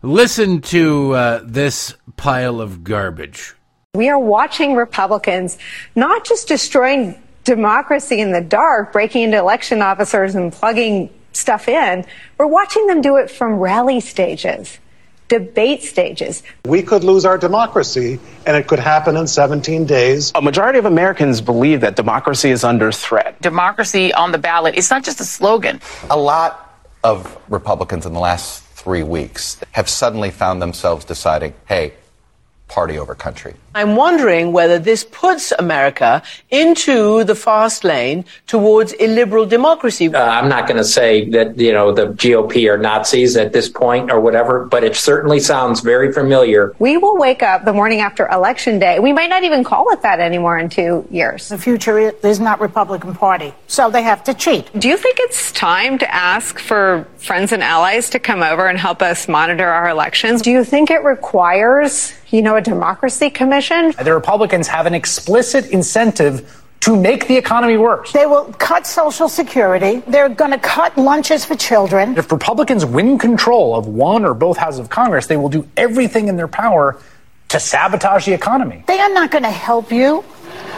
Listen 0.00 0.62
to 0.62 1.12
uh, 1.12 1.42
this 1.44 1.96
pile 2.16 2.62
of 2.62 2.82
garbage. 2.82 3.54
We 3.94 4.08
are 4.08 4.18
watching 4.18 4.74
Republicans 4.74 5.58
not 5.94 6.24
just 6.24 6.48
destroying 6.48 7.14
democracy 7.44 8.20
in 8.20 8.32
the 8.32 8.40
dark, 8.40 8.90
breaking 8.90 9.24
into 9.24 9.36
election 9.36 9.82
officers 9.82 10.34
and 10.34 10.50
plugging 10.50 11.10
stuff 11.34 11.68
in. 11.68 12.06
We're 12.38 12.46
watching 12.46 12.86
them 12.86 13.02
do 13.02 13.16
it 13.18 13.30
from 13.30 13.56
rally 13.56 14.00
stages, 14.00 14.78
debate 15.28 15.82
stages. 15.82 16.42
We 16.64 16.82
could 16.82 17.04
lose 17.04 17.26
our 17.26 17.36
democracy, 17.36 18.18
and 18.46 18.56
it 18.56 18.66
could 18.66 18.78
happen 18.78 19.14
in 19.14 19.26
17 19.26 19.84
days. 19.84 20.32
A 20.34 20.40
majority 20.40 20.78
of 20.78 20.86
Americans 20.86 21.42
believe 21.42 21.82
that 21.82 21.94
democracy 21.94 22.50
is 22.50 22.64
under 22.64 22.92
threat. 22.92 23.42
Democracy 23.42 24.10
on 24.14 24.32
the 24.32 24.38
ballot, 24.38 24.74
it's 24.74 24.90
not 24.90 25.04
just 25.04 25.20
a 25.20 25.24
slogan. 25.24 25.82
A 26.08 26.16
lot 26.16 26.78
of 27.04 27.38
Republicans 27.50 28.06
in 28.06 28.14
the 28.14 28.20
last 28.20 28.62
three 28.62 29.02
weeks 29.02 29.58
have 29.72 29.86
suddenly 29.86 30.30
found 30.30 30.62
themselves 30.62 31.04
deciding, 31.04 31.52
hey, 31.66 31.92
party 32.68 32.98
over 32.98 33.14
country. 33.14 33.52
I'm 33.74 33.96
wondering 33.96 34.52
whether 34.52 34.78
this 34.78 35.04
puts 35.04 35.50
America 35.58 36.22
into 36.50 37.24
the 37.24 37.34
fast 37.34 37.84
lane 37.84 38.26
towards 38.46 38.92
illiberal 38.92 39.46
democracy. 39.46 40.14
Uh, 40.14 40.22
I'm 40.22 40.48
not 40.48 40.66
going 40.66 40.76
to 40.76 40.84
say 40.84 41.28
that, 41.30 41.58
you 41.58 41.72
know, 41.72 41.92
the 41.92 42.08
GOP 42.08 42.70
are 42.70 42.76
Nazis 42.76 43.36
at 43.36 43.54
this 43.54 43.70
point 43.70 44.10
or 44.10 44.20
whatever, 44.20 44.66
but 44.66 44.84
it 44.84 44.94
certainly 44.94 45.40
sounds 45.40 45.80
very 45.80 46.12
familiar. 46.12 46.74
We 46.78 46.98
will 46.98 47.16
wake 47.16 47.42
up 47.42 47.64
the 47.64 47.72
morning 47.72 48.00
after 48.00 48.28
Election 48.28 48.78
Day. 48.78 48.98
We 48.98 49.12
might 49.12 49.30
not 49.30 49.42
even 49.42 49.64
call 49.64 49.90
it 49.92 50.02
that 50.02 50.20
anymore 50.20 50.58
in 50.58 50.68
two 50.68 51.06
years. 51.10 51.48
The 51.48 51.58
future 51.58 51.98
is 51.98 52.40
not 52.40 52.60
Republican 52.60 53.14
Party, 53.14 53.54
so 53.68 53.90
they 53.90 54.02
have 54.02 54.22
to 54.24 54.34
cheat. 54.34 54.70
Do 54.78 54.88
you 54.88 54.98
think 54.98 55.16
it's 55.20 55.50
time 55.52 55.98
to 55.98 56.14
ask 56.14 56.58
for 56.58 57.06
friends 57.16 57.52
and 57.52 57.62
allies 57.62 58.10
to 58.10 58.18
come 58.18 58.42
over 58.42 58.68
and 58.68 58.78
help 58.78 59.00
us 59.00 59.28
monitor 59.28 59.66
our 59.66 59.88
elections? 59.88 60.42
Do 60.42 60.50
you 60.50 60.62
think 60.62 60.90
it 60.90 61.02
requires 61.02 62.12
you 62.32 62.40
know, 62.40 62.56
a 62.56 62.62
democracy 62.62 63.28
commission. 63.28 63.61
The 63.68 64.12
Republicans 64.12 64.68
have 64.68 64.86
an 64.86 64.94
explicit 64.94 65.66
incentive 65.70 66.62
to 66.80 66.96
make 66.96 67.28
the 67.28 67.36
economy 67.36 67.76
worse. 67.76 68.10
They 68.12 68.26
will 68.26 68.52
cut 68.54 68.86
Social 68.88 69.28
Security. 69.28 70.02
They're 70.08 70.28
going 70.28 70.50
to 70.50 70.58
cut 70.58 70.98
lunches 70.98 71.44
for 71.44 71.54
children. 71.54 72.16
If 72.18 72.32
Republicans 72.32 72.84
win 72.84 73.18
control 73.18 73.76
of 73.76 73.86
one 73.86 74.24
or 74.24 74.34
both 74.34 74.56
houses 74.56 74.80
of 74.80 74.90
Congress, 74.90 75.26
they 75.28 75.36
will 75.36 75.48
do 75.48 75.68
everything 75.76 76.26
in 76.26 76.36
their 76.36 76.48
power 76.48 77.00
to 77.50 77.60
sabotage 77.60 78.26
the 78.26 78.32
economy. 78.32 78.82
They 78.88 78.98
are 78.98 79.12
not 79.12 79.30
going 79.30 79.44
to 79.44 79.50
help 79.50 79.92
you. 79.92 80.24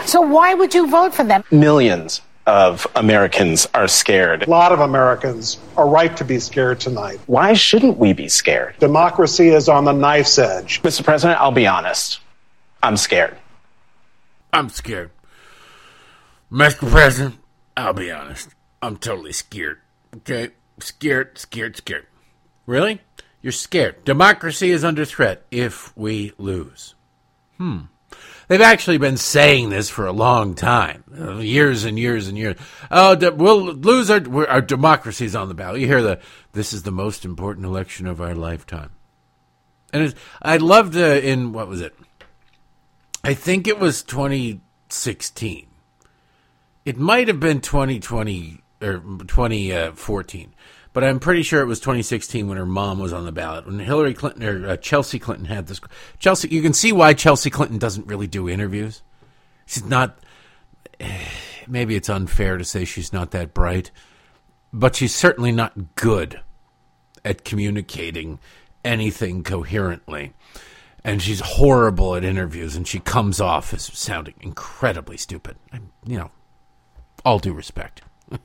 So 0.05 0.21
why 0.21 0.53
would 0.53 0.75
you 0.75 0.87
vote 0.87 1.13
for 1.13 1.23
them? 1.23 1.43
Millions 1.49 2.21
of 2.45 2.85
Americans 2.95 3.67
are 3.73 3.87
scared. 3.87 4.45
A 4.45 4.49
lot 4.49 4.71
of 4.71 4.81
Americans 4.81 5.57
are 5.77 5.87
right 5.87 6.15
to 6.17 6.23
be 6.23 6.37
scared 6.37 6.79
tonight. 6.79 7.19
Why 7.25 7.53
shouldn't 7.53 7.97
we 7.97 8.13
be 8.13 8.27
scared? 8.27 8.75
Democracy 8.79 9.49
is 9.49 9.67
on 9.67 9.85
the 9.85 9.91
knife's 9.91 10.37
edge. 10.37 10.83
Mr. 10.83 11.03
President, 11.03 11.39
I'll 11.41 11.51
be 11.51 11.65
honest. 11.65 12.19
I'm 12.85 12.97
scared. 12.97 13.35
I'm 14.53 14.69
scared. 14.69 15.09
Mr. 16.51 16.87
President, 16.87 17.39
I'll 17.75 17.93
be 17.93 18.11
honest. 18.11 18.49
I'm 18.79 18.97
totally 18.97 19.33
scared. 19.33 19.79
Okay? 20.17 20.49
Scared, 20.79 21.35
scared, 21.39 21.77
scared. 21.77 22.05
Really? 22.67 23.01
You're 23.41 23.53
scared. 23.53 24.05
Democracy 24.05 24.69
is 24.69 24.83
under 24.83 25.03
threat 25.03 25.47
if 25.49 25.97
we 25.97 26.33
lose. 26.37 26.93
Hmm. 27.57 27.85
They've 28.47 28.61
actually 28.61 28.99
been 28.99 29.17
saying 29.17 29.71
this 29.71 29.89
for 29.89 30.05
a 30.05 30.11
long 30.11 30.53
time, 30.53 31.05
uh, 31.19 31.37
years 31.37 31.85
and 31.85 31.97
years 31.97 32.27
and 32.27 32.37
years. 32.37 32.55
Oh, 32.91 33.17
we'll 33.31 33.73
lose 33.73 34.11
our 34.11 34.47
our 34.47 34.61
democracy's 34.61 35.35
on 35.35 35.47
the 35.47 35.55
ballot. 35.55 35.81
You 35.81 35.87
hear 35.87 36.03
the 36.03 36.19
this 36.51 36.71
is 36.71 36.83
the 36.83 36.91
most 36.91 37.25
important 37.25 37.65
election 37.65 38.05
of 38.05 38.21
our 38.21 38.35
lifetime, 38.35 38.91
and 39.91 40.13
I 40.43 40.57
loved 40.57 40.95
uh, 40.95 40.99
in 40.99 41.51
what 41.51 41.67
was 41.67 41.81
it? 41.81 41.95
I 43.25 43.33
think 43.33 43.67
it 43.67 43.79
was 43.79 44.03
2016. 44.03 45.67
It 46.85 46.97
might 46.97 47.27
have 47.27 47.39
been 47.39 47.61
2020 47.61 48.61
or 48.81 48.87
er, 48.87 48.99
2014 49.27 50.53
but 50.95 51.03
I'm 51.03 51.19
pretty 51.19 51.43
sure 51.43 51.59
it 51.59 51.65
was 51.65 51.81
2016 51.81 52.47
when 52.47 52.57
her 52.57 52.65
mom 52.65 52.99
was 52.99 53.11
on 53.11 53.25
the 53.25 53.33
ballot. 53.33 53.65
When 53.65 53.79
Hillary 53.79 54.13
Clinton 54.13 54.43
or 54.43 54.69
uh, 54.69 54.77
Chelsea 54.77 55.19
Clinton 55.19 55.43
had 55.43 55.67
this. 55.67 55.81
Chelsea, 56.19 56.47
you 56.47 56.61
can 56.61 56.71
see 56.71 56.93
why 56.93 57.13
Chelsea 57.13 57.49
Clinton 57.49 57.77
doesn't 57.77 58.07
really 58.07 58.27
do 58.27 58.47
interviews. 58.47 59.03
She's 59.65 59.83
not. 59.83 60.17
Eh, 61.01 61.19
maybe 61.67 61.97
it's 61.97 62.07
unfair 62.07 62.57
to 62.57 62.63
say 62.63 62.85
she's 62.85 63.11
not 63.11 63.31
that 63.31 63.53
bright, 63.53 63.91
but 64.71 64.95
she's 64.95 65.13
certainly 65.13 65.51
not 65.51 65.95
good 65.95 66.39
at 67.25 67.43
communicating 67.43 68.39
anything 68.85 69.43
coherently. 69.43 70.31
And 71.05 71.21
she's 71.21 71.39
horrible 71.39 72.15
at 72.15 72.25
interviews, 72.25 72.75
and 72.75 72.85
she 72.85 72.99
comes 72.99 73.39
off 73.39 73.73
as 73.73 73.83
sounding 73.83 74.33
incredibly 74.41 75.15
stupid. 75.15 75.55
you 76.05 76.17
know, 76.17 76.31
all 77.23 77.39
due 77.39 77.53
respect. 77.53 78.01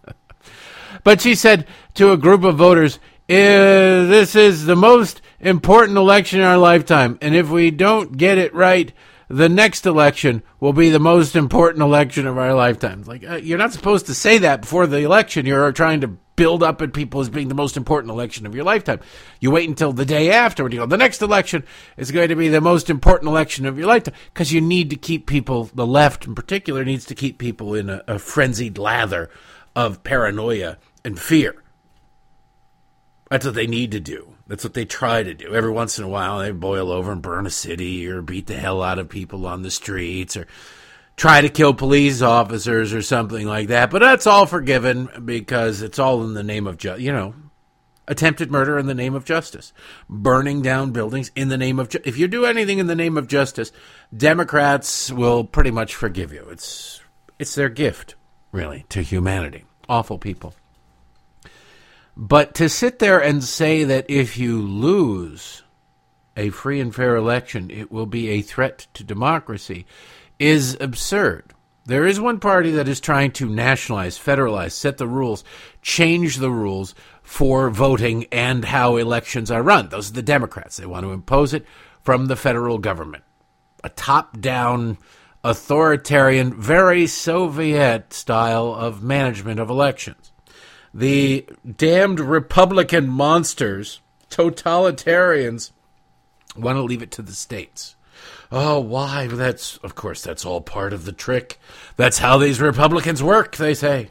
But 1.04 1.20
she 1.20 1.34
said 1.34 1.66
to 1.94 2.12
a 2.12 2.16
group 2.16 2.44
of 2.44 2.56
voters, 2.56 2.98
This 3.26 4.34
is 4.34 4.66
the 4.66 4.76
most 4.76 5.22
important 5.38 5.98
election 5.98 6.40
in 6.40 6.46
our 6.46 6.58
lifetime. 6.58 7.18
And 7.22 7.34
if 7.34 7.48
we 7.48 7.70
don't 7.70 8.16
get 8.16 8.38
it 8.38 8.54
right, 8.54 8.92
the 9.28 9.48
next 9.48 9.86
election 9.86 10.42
will 10.58 10.72
be 10.72 10.90
the 10.90 10.98
most 10.98 11.36
important 11.36 11.82
election 11.82 12.26
of 12.26 12.36
our 12.36 12.54
lifetimes. 12.54 13.06
Like, 13.06 13.24
uh, 13.28 13.36
you're 13.36 13.58
not 13.58 13.72
supposed 13.72 14.06
to 14.06 14.14
say 14.14 14.38
that 14.38 14.62
before 14.62 14.86
the 14.86 14.98
election. 14.98 15.46
You're 15.46 15.70
trying 15.72 16.00
to 16.00 16.16
build 16.40 16.62
up 16.62 16.80
at 16.80 16.94
people 16.94 17.20
as 17.20 17.28
being 17.28 17.48
the 17.48 17.54
most 17.54 17.76
important 17.76 18.10
election 18.10 18.46
of 18.46 18.54
your 18.54 18.64
lifetime. 18.64 18.98
You 19.40 19.50
wait 19.50 19.68
until 19.68 19.92
the 19.92 20.06
day 20.06 20.30
after 20.30 20.62
when 20.62 20.72
you 20.72 20.78
go, 20.78 20.86
the 20.86 20.96
next 20.96 21.20
election 21.20 21.64
is 21.98 22.10
going 22.10 22.30
to 22.30 22.34
be 22.34 22.48
the 22.48 22.62
most 22.62 22.88
important 22.88 23.28
election 23.28 23.66
of 23.66 23.76
your 23.76 23.86
lifetime 23.86 24.14
because 24.32 24.50
you 24.50 24.62
need 24.62 24.88
to 24.88 24.96
keep 24.96 25.26
people, 25.26 25.68
the 25.74 25.86
left 25.86 26.24
in 26.24 26.34
particular, 26.34 26.82
needs 26.82 27.04
to 27.04 27.14
keep 27.14 27.36
people 27.36 27.74
in 27.74 27.90
a, 27.90 28.02
a 28.08 28.18
frenzied 28.18 28.78
lather 28.78 29.28
of 29.76 30.02
paranoia 30.02 30.78
and 31.04 31.20
fear. 31.20 31.62
That's 33.28 33.44
what 33.44 33.54
they 33.54 33.66
need 33.66 33.90
to 33.90 34.00
do. 34.00 34.32
That's 34.46 34.64
what 34.64 34.72
they 34.72 34.86
try 34.86 35.22
to 35.22 35.34
do. 35.34 35.54
Every 35.54 35.70
once 35.70 35.98
in 35.98 36.04
a 36.04 36.08
while, 36.08 36.38
they 36.38 36.52
boil 36.52 36.90
over 36.90 37.12
and 37.12 37.20
burn 37.20 37.46
a 37.46 37.50
city 37.50 38.08
or 38.08 38.22
beat 38.22 38.46
the 38.46 38.56
hell 38.56 38.82
out 38.82 38.98
of 38.98 39.10
people 39.10 39.46
on 39.46 39.60
the 39.60 39.70
streets 39.70 40.38
or 40.38 40.46
try 41.20 41.42
to 41.42 41.50
kill 41.50 41.74
police 41.74 42.22
officers 42.22 42.94
or 42.94 43.02
something 43.02 43.46
like 43.46 43.68
that. 43.68 43.90
But 43.90 43.98
that's 43.98 44.26
all 44.26 44.46
forgiven 44.46 45.10
because 45.26 45.82
it's 45.82 45.98
all 45.98 46.24
in 46.24 46.32
the 46.32 46.42
name 46.42 46.66
of, 46.66 46.78
ju- 46.78 46.96
you 46.98 47.12
know, 47.12 47.34
attempted 48.08 48.50
murder 48.50 48.78
in 48.78 48.86
the 48.86 48.94
name 48.94 49.14
of 49.14 49.26
justice, 49.26 49.74
burning 50.08 50.62
down 50.62 50.92
buildings 50.92 51.30
in 51.36 51.50
the 51.50 51.58
name 51.58 51.78
of. 51.78 51.90
Ju- 51.90 52.00
if 52.06 52.16
you 52.16 52.26
do 52.26 52.46
anything 52.46 52.78
in 52.78 52.86
the 52.86 52.94
name 52.94 53.18
of 53.18 53.28
justice, 53.28 53.70
Democrats 54.16 55.12
will 55.12 55.44
pretty 55.44 55.70
much 55.70 55.94
forgive 55.94 56.32
you. 56.32 56.48
It's 56.50 57.02
it's 57.38 57.54
their 57.54 57.68
gift, 57.68 58.14
really, 58.50 58.86
to 58.88 59.02
humanity. 59.02 59.66
Awful 59.90 60.16
people. 60.16 60.54
But 62.16 62.54
to 62.54 62.70
sit 62.70 62.98
there 62.98 63.22
and 63.22 63.44
say 63.44 63.84
that 63.84 64.06
if 64.08 64.38
you 64.38 64.62
lose 64.62 65.64
a 66.34 66.48
free 66.48 66.80
and 66.80 66.94
fair 66.94 67.14
election, 67.14 67.70
it 67.70 67.92
will 67.92 68.06
be 68.06 68.30
a 68.30 68.40
threat 68.40 68.86
to 68.94 69.04
democracy 69.04 69.84
is 70.40 70.76
absurd. 70.80 71.52
There 71.86 72.06
is 72.06 72.20
one 72.20 72.40
party 72.40 72.72
that 72.72 72.88
is 72.88 73.00
trying 73.00 73.32
to 73.32 73.48
nationalize, 73.48 74.18
federalize, 74.18 74.72
set 74.72 74.98
the 74.98 75.06
rules, 75.06 75.44
change 75.82 76.36
the 76.36 76.50
rules 76.50 76.94
for 77.22 77.70
voting 77.70 78.26
and 78.32 78.64
how 78.64 78.96
elections 78.96 79.50
are 79.50 79.62
run. 79.62 79.88
Those 79.88 80.10
are 80.10 80.14
the 80.14 80.22
Democrats. 80.22 80.76
They 80.76 80.86
want 80.86 81.04
to 81.04 81.12
impose 81.12 81.54
it 81.54 81.64
from 82.02 82.26
the 82.26 82.36
federal 82.36 82.78
government. 82.78 83.24
A 83.84 83.88
top 83.88 84.40
down, 84.40 84.98
authoritarian, 85.44 86.54
very 86.60 87.06
Soviet 87.06 88.12
style 88.12 88.74
of 88.74 89.02
management 89.02 89.60
of 89.60 89.70
elections. 89.70 90.32
The 90.92 91.46
damned 91.76 92.20
Republican 92.20 93.08
monsters, 93.08 94.00
totalitarians, 94.28 95.70
want 96.56 96.76
to 96.76 96.82
leave 96.82 97.02
it 97.02 97.12
to 97.12 97.22
the 97.22 97.32
states. 97.32 97.94
Oh, 98.52 98.80
why? 98.80 99.28
That's, 99.28 99.76
of 99.78 99.94
course, 99.94 100.22
that's 100.22 100.44
all 100.44 100.60
part 100.60 100.92
of 100.92 101.04
the 101.04 101.12
trick. 101.12 101.58
That's 101.96 102.18
how 102.18 102.38
these 102.38 102.60
Republicans 102.60 103.22
work, 103.22 103.56
they 103.56 103.74
say. 103.74 104.10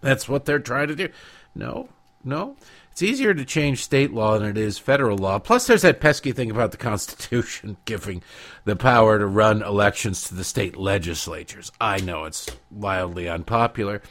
That's 0.00 0.28
what 0.28 0.44
they're 0.44 0.58
trying 0.58 0.88
to 0.88 0.96
do. 0.96 1.08
No, 1.54 1.88
no. 2.24 2.56
It's 2.90 3.02
easier 3.02 3.34
to 3.34 3.44
change 3.44 3.84
state 3.84 4.12
law 4.12 4.38
than 4.38 4.48
it 4.48 4.58
is 4.58 4.78
federal 4.78 5.18
law. 5.18 5.38
Plus, 5.38 5.66
there's 5.66 5.82
that 5.82 6.00
pesky 6.00 6.32
thing 6.32 6.50
about 6.50 6.70
the 6.70 6.76
Constitution 6.78 7.76
giving 7.84 8.22
the 8.64 8.74
power 8.74 9.18
to 9.18 9.26
run 9.26 9.62
elections 9.62 10.22
to 10.28 10.34
the 10.34 10.44
state 10.44 10.76
legislatures. 10.76 11.70
I 11.80 12.00
know 12.00 12.24
it's 12.24 12.48
wildly 12.70 13.28
unpopular. 13.28 14.02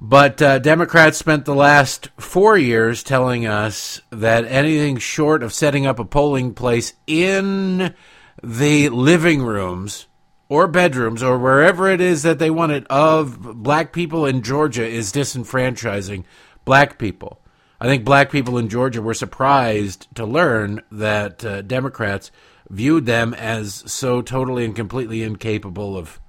But 0.00 0.40
uh, 0.40 0.58
Democrats 0.60 1.18
spent 1.18 1.44
the 1.44 1.54
last 1.54 2.08
four 2.18 2.56
years 2.56 3.02
telling 3.02 3.46
us 3.46 4.00
that 4.10 4.44
anything 4.44 4.96
short 4.98 5.42
of 5.42 5.52
setting 5.52 5.86
up 5.86 5.98
a 5.98 6.04
polling 6.04 6.54
place 6.54 6.94
in 7.06 7.94
the 8.42 8.88
living 8.88 9.42
rooms 9.42 10.06
or 10.48 10.66
bedrooms 10.66 11.22
or 11.22 11.38
wherever 11.38 11.88
it 11.88 12.00
is 12.00 12.22
that 12.22 12.38
they 12.38 12.50
want 12.50 12.72
it 12.72 12.86
of 12.88 13.62
black 13.62 13.92
people 13.92 14.24
in 14.24 14.42
Georgia 14.42 14.86
is 14.86 15.12
disenfranchising 15.12 16.24
black 16.64 16.98
people. 16.98 17.40
I 17.80 17.86
think 17.86 18.04
black 18.04 18.30
people 18.30 18.58
in 18.58 18.68
Georgia 18.68 19.02
were 19.02 19.14
surprised 19.14 20.08
to 20.16 20.24
learn 20.24 20.82
that 20.90 21.44
uh, 21.44 21.62
Democrats 21.62 22.30
viewed 22.68 23.06
them 23.06 23.34
as 23.34 23.84
so 23.86 24.20
totally 24.20 24.64
and 24.64 24.74
completely 24.74 25.22
incapable 25.22 25.96
of 25.96 26.20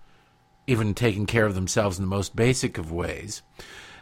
even 0.67 0.93
taking 0.93 1.25
care 1.25 1.45
of 1.45 1.55
themselves 1.55 1.97
in 1.97 2.03
the 2.03 2.15
most 2.15 2.35
basic 2.35 2.77
of 2.77 2.91
ways. 2.91 3.41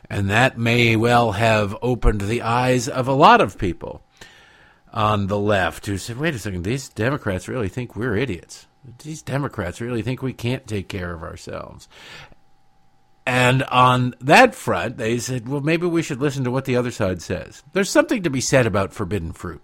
And 0.09 0.29
that 0.29 0.57
may 0.57 0.95
well 0.95 1.33
have 1.33 1.75
opened 1.81 2.21
the 2.21 2.41
eyes 2.41 2.87
of 2.87 3.07
a 3.07 3.13
lot 3.13 3.41
of 3.41 3.57
people 3.57 4.01
on 4.97 5.27
the 5.27 5.37
left 5.37 5.85
who 5.85 5.95
said, 5.95 6.17
wait 6.17 6.33
a 6.33 6.39
second, 6.39 6.63
these 6.63 6.89
Democrats 6.89 7.47
really 7.47 7.69
think 7.69 7.95
we're 7.95 8.15
idiots. 8.15 8.65
These 9.03 9.21
Democrats 9.21 9.79
really 9.79 10.01
think 10.01 10.23
we 10.23 10.33
can't 10.33 10.65
take 10.65 10.89
care 10.89 11.13
of 11.13 11.21
ourselves. 11.21 11.87
And 13.23 13.61
on 13.63 14.15
that 14.21 14.55
front, 14.55 14.97
they 14.97 15.19
said, 15.19 15.47
well, 15.47 15.61
maybe 15.61 15.85
we 15.85 16.01
should 16.01 16.19
listen 16.19 16.45
to 16.45 16.51
what 16.51 16.65
the 16.65 16.77
other 16.77 16.89
side 16.89 17.21
says. 17.21 17.61
There's 17.73 17.91
something 17.91 18.23
to 18.23 18.31
be 18.31 18.41
said 18.41 18.65
about 18.65 18.91
forbidden 18.91 19.33
fruit. 19.33 19.61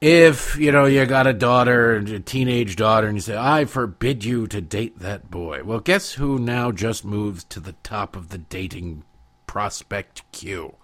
If, 0.00 0.56
you 0.56 0.70
know, 0.70 0.84
you 0.84 1.04
got 1.04 1.26
a 1.26 1.32
daughter, 1.32 1.96
a 1.96 2.20
teenage 2.20 2.76
daughter, 2.76 3.08
and 3.08 3.16
you 3.16 3.22
say, 3.22 3.36
I 3.36 3.64
forbid 3.64 4.24
you 4.24 4.46
to 4.46 4.60
date 4.60 5.00
that 5.00 5.28
boy. 5.28 5.64
Well, 5.64 5.80
guess 5.80 6.12
who 6.12 6.38
now 6.38 6.70
just 6.70 7.04
moves 7.04 7.42
to 7.44 7.58
the 7.58 7.74
top 7.82 8.14
of 8.14 8.28
the 8.28 8.38
dating 8.38 9.02
prospect 9.48 10.22
queue? 10.30 10.76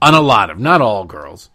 On 0.00 0.14
a 0.14 0.20
lot 0.22 0.48
of, 0.48 0.58
not 0.58 0.80
all 0.80 1.04
girls, 1.04 1.50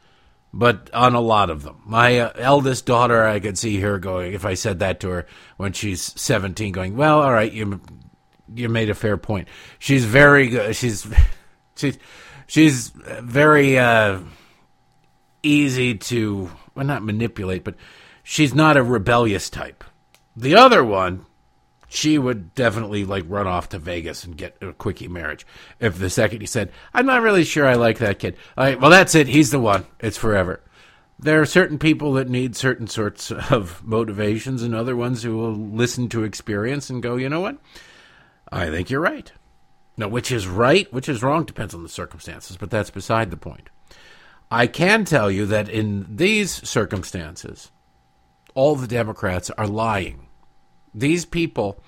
but 0.54 0.90
on 0.94 1.16
a 1.16 1.22
lot 1.22 1.50
of 1.50 1.64
them. 1.64 1.82
My 1.86 2.20
uh, 2.20 2.34
eldest 2.36 2.86
daughter, 2.86 3.24
I 3.24 3.40
could 3.40 3.58
see 3.58 3.80
her 3.80 4.00
going, 4.00 4.34
if 4.34 4.46
I 4.46 4.56
said 4.56 4.80
that 4.80 5.00
to 5.02 5.10
her 5.10 5.28
when 5.58 5.74
she's 5.74 6.02
17, 6.20 6.72
going, 6.72 6.98
well, 6.98 7.22
all 7.22 7.32
right, 7.32 7.52
you 7.52 7.80
you 8.54 8.68
made 8.68 8.90
a 8.90 8.94
fair 8.94 9.18
point. 9.18 9.48
She's 9.80 10.04
very 10.04 10.50
good. 10.50 10.76
She's 10.76 11.08
she's 11.76 11.98
she's 12.48 12.90
very 12.90 13.80
uh, 13.80 14.20
easy 15.44 15.96
to 15.96 16.52
well 16.76 16.86
not 16.86 17.04
manipulate, 17.04 17.64
but 17.64 17.76
she's 18.24 18.54
not 18.54 18.78
a 18.78 18.84
rebellious 18.84 19.50
type. 19.50 19.84
The 20.36 20.56
other 20.56 20.84
one, 20.84 21.26
she 21.94 22.18
would 22.18 22.56
definitely 22.56 23.04
like 23.04 23.26
run 23.28 23.48
off 23.48 23.68
to 23.70 23.78
Vegas 23.78 24.24
and 24.24 24.38
get 24.38 24.56
a 24.62 24.72
quickie 24.72 25.10
marriage 25.10 25.46
if 25.80 26.00
the 26.00 26.10
second 26.10 26.40
he 26.40 26.48
said, 26.48 26.72
"I'm 26.94 27.06
not 27.06 27.22
really 27.22 27.44
sure 27.44 27.68
I 27.68 27.74
like 27.74 27.98
that 27.98 28.20
kid." 28.20 28.38
All 28.58 28.64
right, 28.64 28.80
well 28.80 28.90
that's 28.90 29.14
it. 29.14 29.28
He's 29.28 29.52
the 29.52 29.60
one. 29.60 29.86
It's 30.00 30.18
forever. 30.18 30.62
There 31.20 31.42
are 31.42 31.46
certain 31.46 31.78
people 31.78 32.14
that 32.14 32.30
need 32.30 32.56
certain 32.56 32.88
sorts 32.88 33.30
of 33.30 33.84
motivations, 33.86 34.64
and 34.64 34.74
other 34.74 34.96
ones 34.96 35.22
who 35.22 35.38
will 35.38 35.54
listen 35.54 36.08
to 36.10 36.24
experience 36.24 36.90
and 36.90 37.04
go, 37.04 37.18
"You 37.18 37.28
know 37.28 37.42
what?" 37.42 37.58
I 38.52 38.70
think 38.70 38.90
you're 38.90 39.02
right. 39.02 39.32
Now, 39.98 40.08
which 40.08 40.32
is 40.32 40.48
right, 40.48 40.92
which 40.94 41.10
is 41.10 41.22
wrong, 41.22 41.44
depends 41.44 41.74
on 41.76 41.84
the 41.84 41.90
circumstances, 41.90 42.56
but 42.58 42.70
that's 42.72 42.90
beside 42.90 43.30
the 43.30 43.38
point. 43.38 43.70
I 44.50 44.66
can 44.66 45.04
tell 45.04 45.30
you 45.30 45.46
that 45.48 45.68
in 45.68 46.08
these 46.10 46.68
circumstances, 46.68 47.70
all 48.54 48.76
the 48.76 48.88
Democrats 48.88 49.50
are 49.52 49.68
lying. 49.68 50.28
These 50.94 51.26
people, 51.26 51.82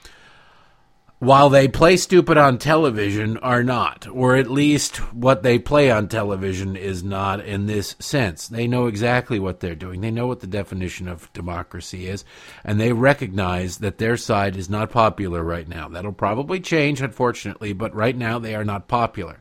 while 1.19 1.49
they 1.49 1.67
play 1.67 1.97
stupid 1.97 2.37
on 2.37 2.57
television, 2.57 3.37
are 3.37 3.63
not, 3.63 4.07
or 4.07 4.35
at 4.35 4.51
least 4.51 4.97
what 5.13 5.43
they 5.43 5.57
play 5.59 5.89
on 5.89 6.07
television 6.07 6.75
is 6.75 7.03
not 7.03 7.39
in 7.39 7.65
this 7.65 7.95
sense. 7.99 8.47
They 8.47 8.67
know 8.67 8.87
exactly 8.87 9.39
what 9.39 9.59
they're 9.59 9.75
doing. 9.75 10.01
They 10.01 10.11
know 10.11 10.27
what 10.27 10.41
the 10.41 10.47
definition 10.47 11.07
of 11.07 11.31
democracy 11.33 12.07
is, 12.07 12.25
and 12.63 12.79
they 12.79 12.91
recognize 12.93 13.77
that 13.77 13.97
their 13.97 14.17
side 14.17 14.55
is 14.55 14.69
not 14.69 14.89
popular 14.89 15.43
right 15.43 15.67
now. 15.67 15.87
That'll 15.87 16.11
probably 16.11 16.59
change, 16.59 17.01
unfortunately, 17.01 17.73
but 17.73 17.95
right 17.95 18.17
now 18.17 18.39
they 18.39 18.55
are 18.55 18.65
not 18.65 18.87
popular. 18.87 19.39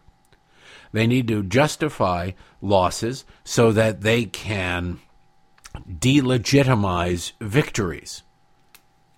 They 0.92 1.06
need 1.06 1.26
to 1.28 1.42
justify 1.42 2.32
losses 2.60 3.24
so 3.44 3.72
that 3.72 4.02
they 4.02 4.26
can 4.26 5.00
delegitimize 5.88 7.32
victories. 7.40 8.22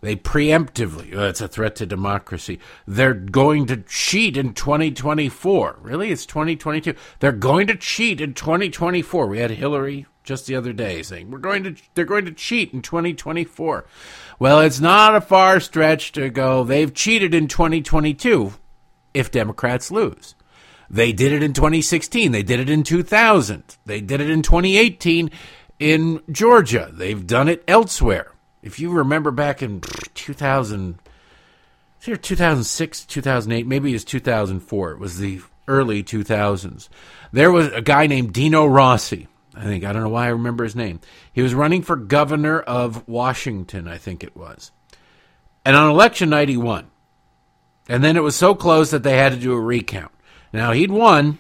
They 0.05 0.17
preemptively, 0.17 1.15
oh, 1.15 1.29
it's 1.29 1.41
a 1.41 1.49
threat 1.49 1.77
to 1.77 1.87
democracy. 1.87 2.61
They're 2.87 3.15
going 3.15 3.65
to 3.69 3.79
cheat 3.79 4.37
in 4.37 4.53
2024. 4.53 5.79
Really? 5.81 6.11
It's 6.11 6.27
2022. 6.27 6.95
They're 7.21 7.33
going 7.33 7.69
to 7.69 7.75
cheat 7.75 8.21
in 8.21 8.35
2024. 8.35 9.27
We 9.27 9.39
had 9.39 9.53
Hillary 9.53 10.05
just 10.23 10.47
the 10.47 10.57
other 10.57 10.75
day 10.75 11.03
saying, 11.03 11.31
we're 11.31 11.39
going 11.39 11.65
to, 11.65 11.75
they're 11.95 12.05
going 12.05 12.27
to 12.27 12.33
cheat 12.33 12.75
in 12.75 12.83
2024. 12.83 13.87
Well, 14.39 14.61
it's 14.61 14.79
not 14.79 15.17
a 15.17 15.23
far 15.23 15.59
stretch 15.59 16.13
to 16.13 16.29
go. 16.29 16.65
They've 16.65 16.93
cheated 16.93 17.35
in 17.35 17.49
2022 17.49 18.53
if 19.15 19.31
Democrats 19.31 19.91
lose. 19.91 20.35
They 20.91 21.15
did 21.15 21.33
it 21.33 21.43
in 21.43 21.55
2016. 21.55 22.31
They 22.31 22.43
did 22.43 22.61
it 22.61 22.69
in 22.69 22.83
2000. 22.83 23.79
They 23.87 24.03
did 24.03 24.21
it 24.21 24.29
in 24.29 24.43
2018 24.43 25.31
in 25.79 26.21
Georgia. 26.31 26.91
They've 26.93 27.27
done 27.27 27.49
it 27.49 27.65
elsewhere. 27.67 28.34
If 28.65 28.81
you 28.81 28.91
remember 28.91 29.31
back 29.31 29.63
in 29.63 29.83
2000, 30.15 30.99
here 32.03 32.17
2006, 32.17 33.05
2008, 33.05 33.67
maybe 33.67 33.91
it 33.91 33.93
was 33.93 34.07
2004. 34.07 34.93
It 34.93 34.99
was 34.99 35.19
the 35.19 35.43
early 35.69 36.03
2000s. 36.03 36.89
There 37.31 37.53
was 37.53 37.71
a 37.75 37.83
guy 37.83 38.07
named 38.07 38.33
Dino 38.33 38.65
Rossi. 38.65 39.29
I 39.55 39.65
think 39.65 39.85
I 39.85 39.93
don't 39.93 40.03
know 40.03 40.09
why 40.09 40.25
I 40.25 40.31
remember 40.31 40.65
his 40.65 40.75
name. 40.75 41.01
He 41.31 41.43
was 41.43 41.55
running 41.55 41.83
for 41.83 41.95
governor 41.95 42.59
of 42.59 43.07
Washington, 43.07 43.87
I 43.87 43.99
think 43.99 44.25
it 44.25 44.35
was. 44.35 44.73
And 45.67 45.77
on 45.77 45.91
election 45.91 46.31
night 46.31 46.49
he 46.49 46.57
won. 46.57 46.87
And 47.87 48.03
then 48.03 48.17
it 48.17 48.23
was 48.23 48.35
so 48.35 48.55
close 48.55 48.91
that 48.93 49.03
they 49.03 49.19
had 49.19 49.33
to 49.33 49.39
do 49.39 49.53
a 49.53 49.61
recount. 49.61 50.13
Now 50.55 50.73
he'd 50.73 50.91
won 50.91 51.39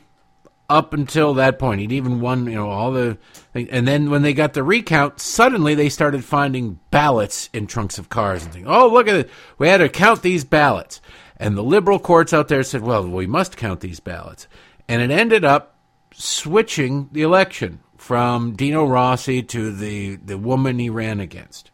up 0.69 0.95
until 0.95 1.35
that 1.35 1.59
point. 1.59 1.81
He'd 1.81 1.93
even 1.93 2.21
won, 2.21 2.47
you 2.47 2.55
know, 2.55 2.71
all 2.71 2.93
the 2.93 3.19
and 3.55 3.87
then 3.87 4.11
when 4.11 4.23
they 4.23 4.33
got 4.33 4.55
the 4.55 4.63
recount, 4.63 5.21
suddenly 5.21 5.75
they 5.75 5.89
started 5.89 6.25
finding 6.25 6.81
ballots 6.91 7.51
in 7.53 7.67
trunks 7.67 7.99
of 7.99 8.09
cars 8.09 8.43
and 8.43 8.53
thinking, 8.53 8.71
"Oh, 8.71 8.89
look 8.89 9.09
at 9.09 9.15
it. 9.15 9.31
We 9.59 9.69
had 9.69 9.79
to 9.79 9.89
count 9.89 10.23
these 10.23 10.45
ballots." 10.45 11.01
And 11.37 11.57
the 11.57 11.63
liberal 11.63 11.99
courts 11.99 12.33
out 12.33 12.49
there 12.49 12.63
said, 12.63 12.83
"Well, 12.83 13.09
we 13.09 13.27
must 13.27 13.57
count 13.57 13.81
these 13.81 14.01
ballots." 14.01 14.47
And 14.89 15.03
it 15.03 15.11
ended 15.11 15.45
up 15.45 15.75
switching 16.15 17.09
the 17.13 17.23
election 17.23 17.81
from 17.97 18.53
Dino 18.55 18.85
Rossi 18.87 19.43
to 19.43 19.73
the, 19.73 20.17
the 20.17 20.39
woman 20.39 20.79
he 20.79 20.91
ran 20.91 21.21
against. 21.21 21.71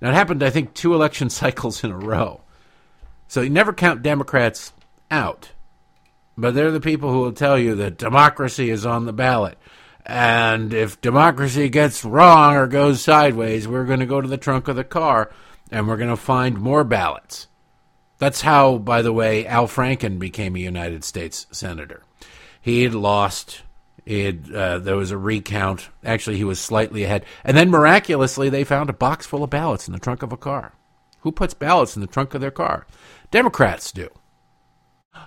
Now, 0.00 0.10
it 0.10 0.14
happened, 0.14 0.42
I 0.42 0.50
think, 0.50 0.74
two 0.74 0.94
election 0.94 1.30
cycles 1.30 1.84
in 1.84 1.90
a 1.90 1.96
row. 1.96 2.42
So 3.28 3.40
you 3.40 3.50
never 3.50 3.72
count 3.72 4.02
Democrats 4.02 4.72
out. 5.10 5.51
But 6.36 6.54
they're 6.54 6.70
the 6.70 6.80
people 6.80 7.12
who 7.12 7.20
will 7.20 7.32
tell 7.32 7.58
you 7.58 7.74
that 7.76 7.98
democracy 7.98 8.70
is 8.70 8.86
on 8.86 9.04
the 9.04 9.12
ballot. 9.12 9.58
And 10.04 10.72
if 10.72 11.00
democracy 11.00 11.68
gets 11.68 12.04
wrong 12.04 12.56
or 12.56 12.66
goes 12.66 13.02
sideways, 13.02 13.68
we're 13.68 13.84
going 13.84 14.00
to 14.00 14.06
go 14.06 14.20
to 14.20 14.28
the 14.28 14.36
trunk 14.36 14.68
of 14.68 14.76
the 14.76 14.84
car 14.84 15.30
and 15.70 15.86
we're 15.86 15.96
going 15.96 16.10
to 16.10 16.16
find 16.16 16.58
more 16.58 16.84
ballots. 16.84 17.48
That's 18.18 18.42
how, 18.42 18.78
by 18.78 19.02
the 19.02 19.12
way, 19.12 19.46
Al 19.46 19.66
Franken 19.66 20.18
became 20.18 20.54
a 20.54 20.60
United 20.60 21.04
States 21.04 21.46
Senator. 21.50 22.02
He 22.60 22.82
had 22.84 22.94
lost. 22.94 23.62
Had, 24.06 24.52
uh, 24.52 24.78
there 24.78 24.96
was 24.96 25.12
a 25.12 25.18
recount. 25.18 25.88
Actually, 26.04 26.36
he 26.36 26.44
was 26.44 26.60
slightly 26.60 27.04
ahead. 27.04 27.24
And 27.44 27.56
then 27.56 27.70
miraculously, 27.70 28.48
they 28.48 28.64
found 28.64 28.90
a 28.90 28.94
box 28.94 29.26
full 29.26 29.44
of 29.44 29.50
ballots 29.50 29.86
in 29.86 29.92
the 29.92 30.00
trunk 30.00 30.22
of 30.22 30.32
a 30.32 30.36
car. 30.36 30.74
Who 31.20 31.32
puts 31.32 31.54
ballots 31.54 31.96
in 31.96 32.00
the 32.00 32.08
trunk 32.08 32.34
of 32.34 32.40
their 32.40 32.50
car? 32.50 32.86
Democrats 33.30 33.92
do. 33.92 34.08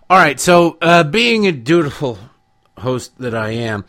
All 0.07 0.19
right, 0.19 0.39
so 0.39 0.77
uh, 0.83 1.03
being 1.03 1.47
a 1.47 1.51
dutiful 1.51 2.19
host 2.77 3.17
that 3.17 3.33
I 3.33 3.49
am, 3.49 3.85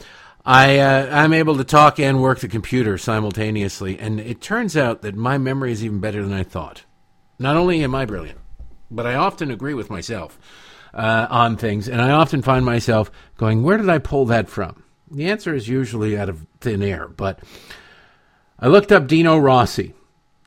I 0.47 0.79
uh, 0.79 1.11
I'm 1.15 1.35
able 1.35 1.59
to 1.59 1.65
talk 1.65 2.01
and 2.01 2.23
work 2.23 2.39
the 2.39 2.49
computer 2.49 2.97
simultaneously, 2.97 3.99
and 3.99 4.19
it 4.19 4.41
turns 4.41 4.79
out 4.79 5.03
that 5.03 5.15
my 5.15 5.37
memory 5.37 5.73
is 5.73 5.85
even 5.85 6.01
better 6.01 6.23
than 6.23 6.33
I 6.33 6.43
thought. 6.43 6.85
Not 7.39 7.57
only 7.57 7.85
am 7.85 7.95
I 7.95 8.07
brilliant, 8.07 8.39
but 8.91 9.07
I 9.07 9.15
often 9.15 9.51
agree 9.51 9.75
with 9.75 9.91
myself 9.91 10.39
uh, 10.95 11.27
on 11.29 11.59
things, 11.59 11.87
and 11.87 12.01
I 12.01 12.13
often 12.13 12.41
find 12.41 12.65
myself 12.65 13.11
going, 13.37 13.63
"Where 13.63 13.77
did 13.77 13.91
I 13.91 13.99
pull 13.99 14.25
that 14.25 14.49
from?" 14.49 14.85
The 15.11 15.29
answer 15.29 15.55
is 15.55 15.69
usually 15.69 16.17
out 16.17 16.31
of 16.31 16.47
thin 16.63 16.83
air, 16.83 17.09
but 17.09 17.41
I 18.59 18.69
looked 18.69 18.91
up 18.91 19.07
Dino 19.07 19.37
Rossi 19.37 19.93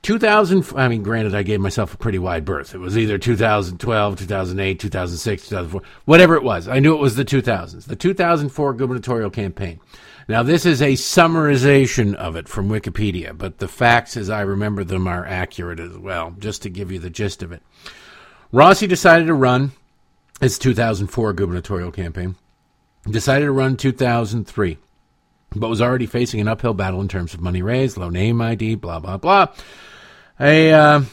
2000, 0.02 0.66
I 0.76 0.88
mean, 0.88 1.04
granted, 1.04 1.36
I 1.36 1.44
gave 1.44 1.60
myself 1.60 1.94
a 1.94 1.98
pretty 1.98 2.20
wide 2.20 2.46
berth. 2.46 2.74
It 2.74 2.80
was 2.80 2.98
either 2.98 3.18
2012, 3.18 4.20
2008, 4.20 4.80
2006, 4.80 5.50
2004, 5.50 5.82
whatever 6.06 6.36
it 6.36 6.44
was. 6.44 6.68
I 6.68 6.80
knew 6.80 6.94
it 6.94 7.02
was 7.02 7.16
the 7.16 7.26
2000s, 7.26 7.86
the 7.86 7.96
2004 7.96 8.74
gubernatorial 8.74 9.30
campaign. 9.30 9.80
Now, 10.30 10.44
this 10.44 10.66
is 10.66 10.82
a 10.82 10.94
summarization 10.94 12.16
of 12.16 12.36
it 12.36 12.48
from 12.48 12.70
Wikipedia, 12.70 13.38
but 13.38 13.58
the 13.58 13.68
facts 13.68 14.16
as 14.16 14.30
I 14.30 14.42
remember 14.42 14.84
them 14.84 15.08
are 15.08 15.26
accurate 15.26 15.80
as 15.80 15.98
well, 15.98 16.36
just 16.38 16.62
to 16.62 16.70
give 16.70 16.92
you 16.92 17.00
the 17.00 17.10
gist 17.10 17.44
of 17.44 17.52
it. 17.52 17.62
Rossi 18.52 18.88
decided 18.88 19.26
to 19.26 19.34
run 19.34 19.72
his 20.40 20.58
2004 20.60 21.34
gubernatorial 21.34 21.92
campaign, 21.92 22.36
decided 23.10 23.46
to 23.46 23.52
run 23.52 23.76
2003 23.76 24.78
but 25.56 25.70
was 25.70 25.82
already 25.82 26.06
facing 26.06 26.40
an 26.40 26.48
uphill 26.48 26.74
battle 26.74 27.02
in 27.02 27.08
terms 27.08 27.34
of 27.34 27.42
money 27.42 27.62
raised, 27.62 27.98
low 27.98 28.10
name 28.10 28.42
ID, 28.42 28.76
blah, 28.76 29.00
blah, 29.00 29.18
blah. 29.18 29.48
I 30.40 30.70
uh, 30.70 31.04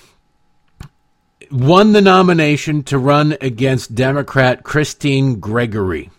won 1.50 1.92
the 1.92 2.00
nomination 2.00 2.82
to 2.84 2.98
run 2.98 3.36
against 3.40 3.94
Democrat 3.94 4.62
Christine 4.62 5.40
Gregoire, 5.40 6.10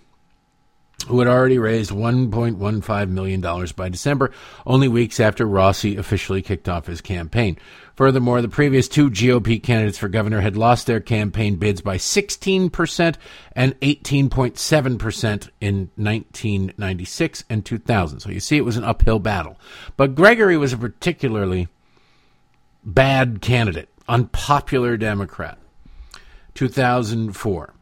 who 1.07 1.19
had 1.19 1.27
already 1.27 1.57
raised 1.57 1.91
$1.15 1.91 3.09
million 3.09 3.67
by 3.75 3.89
December, 3.89 4.31
only 4.65 4.87
weeks 4.87 5.19
after 5.19 5.45
Rossi 5.45 5.95
officially 5.95 6.41
kicked 6.41 6.69
off 6.69 6.87
his 6.87 7.01
campaign. 7.01 7.57
Furthermore, 7.95 8.41
the 8.41 8.49
previous 8.49 8.87
two 8.87 9.09
GOP 9.09 9.61
candidates 9.61 9.97
for 9.97 10.07
governor 10.07 10.41
had 10.41 10.55
lost 10.55 10.85
their 10.85 10.99
campaign 10.99 11.55
bids 11.55 11.81
by 11.81 11.97
16% 11.97 13.15
and 13.53 13.79
18.7% 13.79 15.49
in 15.59 15.89
1996 15.95 17.43
and 17.49 17.65
2000. 17.65 18.19
So 18.19 18.29
you 18.29 18.39
see, 18.39 18.57
it 18.57 18.65
was 18.65 18.77
an 18.77 18.83
uphill 18.83 19.19
battle. 19.19 19.59
But 19.95 20.13
Gregoire 20.13 20.59
was 20.59 20.73
a 20.73 20.77
particularly 20.77 21.69
bad 22.83 23.41
candidate, 23.41 23.89
unpopular 24.07 24.95
Democrat. 24.97 25.57
2004. 26.53 27.73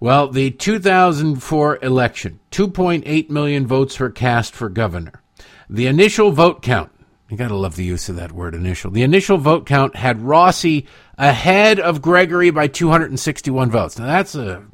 Well, 0.00 0.28
the 0.28 0.50
2004 0.50 1.78
election, 1.82 2.40
2.8 2.50 3.28
million 3.28 3.66
votes 3.66 4.00
were 4.00 4.10
cast 4.10 4.54
for 4.54 4.70
governor. 4.70 5.22
The 5.68 5.86
initial 5.86 6.32
vote 6.32 6.62
count, 6.62 6.90
you 7.28 7.36
got 7.36 7.48
to 7.48 7.56
love 7.56 7.76
the 7.76 7.84
use 7.84 8.08
of 8.08 8.16
that 8.16 8.32
word 8.32 8.54
initial. 8.54 8.90
The 8.90 9.02
initial 9.02 9.36
vote 9.36 9.66
count 9.66 9.94
had 9.94 10.22
Rossi 10.22 10.86
ahead 11.18 11.78
of 11.78 12.00
Gregoire 12.00 12.50
by 12.50 12.66
261 12.66 13.70
votes. 13.70 13.98
Now, 13.98 14.06
that's 14.06 14.34
a 14.34 14.64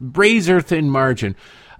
razor 0.00 0.60
thin 0.60 0.88
margin 0.88 1.34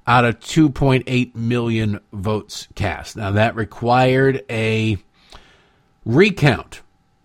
out 0.06 0.24
of 0.24 0.40
2.8 0.40 1.36
million 1.36 2.00
votes 2.12 2.66
cast. 2.74 3.16
Now, 3.16 3.30
that 3.30 3.54
required 3.54 4.44
a 4.50 4.98
recount 6.04 6.82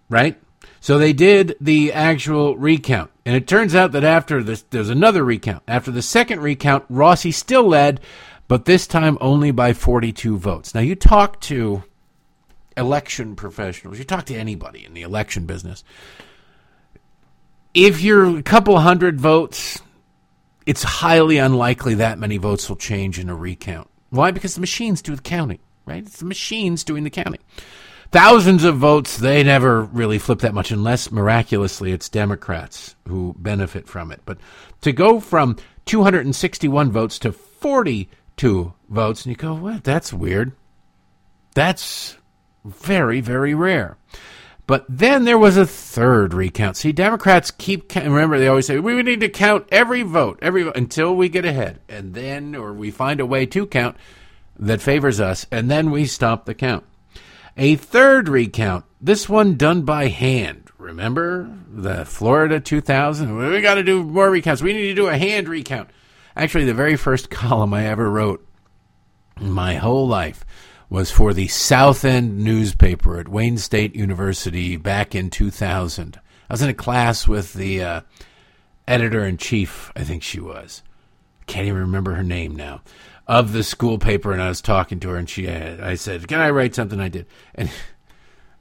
right? 0.10 0.39
So 0.88 0.97
they 0.97 1.12
did 1.12 1.58
the 1.60 1.91
actual 1.91 2.56
recount. 2.56 3.12
And 3.26 3.36
it 3.36 3.45
turns 3.45 3.76
out 3.76 3.91
that 3.91 4.06
after 4.06 4.41
this, 4.41 4.63
there's 4.69 4.88
another 4.88 5.21
recount. 5.21 5.63
After 5.67 5.91
the 5.91 6.02
second 6.02 6.39
recount, 6.39 6.86
Rossi 6.88 7.34
still 7.34 7.67
led, 7.67 8.00
but 8.47 8.63
this 8.63 8.88
time 8.88 9.17
only 9.19 9.52
by 9.52 9.73
42 9.73 10.38
votes. 10.38 10.73
Now, 10.73 10.80
you 10.80 10.95
talk 10.95 11.41
to 11.41 11.84
election 12.78 13.36
professionals, 13.36 14.00
you 14.00 14.06
talk 14.06 14.28
to 14.28 14.36
anybody 14.36 14.86
in 14.86 14.93
the 14.93 15.02
election 15.02 15.45
business. 15.45 15.84
If 17.73 18.00
you're 18.00 18.38
a 18.38 18.41
couple 18.41 18.80
hundred 18.80 19.19
votes, 19.19 19.82
it's 20.65 20.84
highly 20.84 21.38
unlikely 21.38 21.95
that 21.95 22.17
many 22.17 22.38
votes 22.38 22.69
will 22.69 22.78
change 22.78 23.19
in 23.19 23.28
a 23.28 23.36
recount. 23.36 23.89
Why? 24.10 24.32
Because 24.32 24.56
the 24.56 24.62
machines 24.62 25.02
do 25.02 25.17
the 25.17 25.21
counting, 25.21 25.60
right? 25.86 26.06
It's 26.06 26.19
the 26.19 26.23
machines 26.26 26.86
doing 26.86 27.04
the 27.04 27.10
counting 27.10 27.41
thousands 28.12 28.63
of 28.63 28.78
votes, 28.78 29.17
they 29.17 29.43
never 29.43 29.84
really 29.84 30.20
flip 30.20 30.39
that 30.39 30.54
much 30.54 30.72
unless 30.72 31.12
miraculously 31.12 31.91
it's 31.91 32.10
Democrats 32.10 32.96
who 33.08 33.36
benefit 33.38 33.88
from 33.88 34.12
it. 34.12 34.22
But 34.26 34.38
to 34.82 34.91
go 34.91 35.20
from 35.20 35.58
261 35.86 36.91
votes 36.91 37.20
to 37.20 37.32
42 37.32 38.74
votes, 38.89 39.26
and 39.26 39.32
you 39.32 39.36
go, 39.36 39.54
what? 39.54 39.84
That's 39.84 40.13
weird. 40.13 40.54
That's 41.56 42.17
very, 42.63 43.22
very 43.22 43.54
rare. 43.54 43.98
But 44.67 44.86
then 44.89 45.24
there 45.24 45.38
was 45.38 45.56
a 45.56 45.65
third 45.65 46.34
recount. 46.34 46.76
See, 46.76 46.91
Democrats 46.91 47.52
keep 47.52 47.96
remember 47.96 48.38
they 48.38 48.50
always 48.50 48.67
say 48.67 48.80
we 48.80 49.02
need 49.02 49.22
to 49.22 49.30
count 49.30 49.65
every 49.72 50.04
vote, 50.04 50.39
every 50.41 50.70
until 50.76 51.15
we 51.15 51.30
get 51.30 51.46
ahead, 51.46 51.80
and 51.88 52.13
then 52.13 52.54
or 52.54 52.74
we 52.74 52.91
find 52.91 53.22
a 53.22 53.26
way 53.26 53.46
to 53.46 53.65
count 53.65 53.96
that 54.60 54.82
favors 54.82 55.22
us, 55.22 55.48
and 55.52 55.72
then 55.72 55.89
we 55.89 56.06
stop 56.06 56.46
the 56.46 56.54
count. 56.54 56.84
A 57.60 57.76
third 57.76 58.30
recount, 58.30 58.86
this 59.02 59.28
one 59.28 59.56
done 59.56 59.82
by 59.82 60.10
hand. 60.10 60.70
Remember 60.78 61.52
the 61.67 62.06
Florida 62.06 62.60
2000? 62.60 63.36
We 63.36 63.62
got 63.62 63.76
to 63.76 63.84
do 63.84 64.04
more 64.04 64.30
recounts. 64.30 64.62
We 64.62 64.74
need 64.74 64.89
to 64.89 64.93
do 64.93 65.08
a 65.08 65.17
hand 65.17 65.50
recount. 65.50 65.89
Actually, 66.36 66.65
the 66.65 66.76
very 66.76 66.96
first 66.96 67.30
column 67.32 67.74
I 67.74 67.88
ever 67.88 68.12
wrote 68.12 68.48
in 69.39 69.50
my 69.50 69.76
whole 69.76 70.08
life 70.08 70.46
was 70.88 71.10
for 71.10 71.34
the 71.34 71.48
South 71.48 72.06
End 72.06 72.38
newspaper 72.38 73.20
at 73.20 73.28
Wayne 73.28 73.58
State 73.58 73.96
University 73.96 74.78
back 74.78 75.15
in 75.15 75.32
2000. 75.32 76.20
I 76.50 76.54
was 76.54 76.62
in 76.62 76.70
a 76.70 76.76
class 76.76 77.28
with 77.28 77.54
the 77.54 77.82
uh, 77.82 78.02
editor 78.88 79.26
in 79.26 79.38
chief, 79.38 79.91
I 79.96 80.04
think 80.04 80.22
she 80.22 80.39
was. 80.39 80.84
Can't 81.48 81.67
even 81.67 81.82
remember 81.82 82.13
her 82.13 82.24
name 82.24 82.56
now 82.56 82.82
of 83.27 83.51
the 83.51 83.63
school 83.63 83.99
paper, 83.99 84.31
and 84.31 84.41
I 84.41 84.49
was 84.49 84.61
talking 84.61 84.99
to 85.01 85.09
her, 85.09 85.17
and 85.17 85.29
she, 85.29 85.49
I 85.49 85.95
said, 85.95 86.27
"Can 86.27 86.39
I 86.39 86.49
write 86.49 86.75
something?" 86.75 86.99
I 86.99 87.09
did, 87.09 87.25
and 87.55 87.69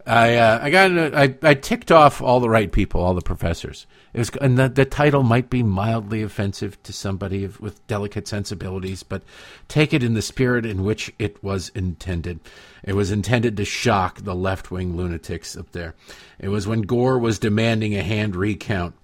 I, 0.07 0.37
uh, 0.37 0.61
I 0.63 0.71
got, 0.71 1.15
I, 1.15 1.35
I 1.43 1.55
ticked 1.55 1.91
off 1.91 2.23
all 2.23 2.39
the 2.39 2.49
right 2.49 2.71
people, 2.71 3.01
all 3.01 3.15
the 3.15 3.21
professors. 3.21 3.87
It 4.15 4.19
was, 4.19 4.31
and 4.41 4.57
the, 4.57 4.69
the 4.69 4.85
title 4.85 5.25
might 5.25 5.51
be 5.51 5.65
mildly 5.65 6.23
offensive 6.23 6.81
to 6.85 6.93
somebody 6.93 7.47
with 7.59 7.85
delicate 7.89 8.29
sensibilities, 8.29 9.03
but 9.03 9.23
take 9.67 9.93
it 9.93 10.05
in 10.05 10.15
the 10.15 10.23
spirit 10.23 10.65
in 10.65 10.85
which 10.85 11.13
it 11.19 11.43
was 11.43 11.71
intended. 11.71 12.39
It 12.85 12.95
was 12.95 13.11
intended 13.11 13.57
to 13.57 13.65
shock 13.65 14.21
the 14.21 14.35
left 14.35 14.71
wing 14.71 14.97
lunatics 14.97 15.57
up 15.57 15.73
there. 15.73 15.95
It 16.39 16.49
was 16.51 16.69
when 16.69 16.83
Gore 16.83 17.19
was 17.19 17.41
demanding 17.41 17.97
a 17.97 18.03
hand 18.05 18.37
recount, 18.37 18.95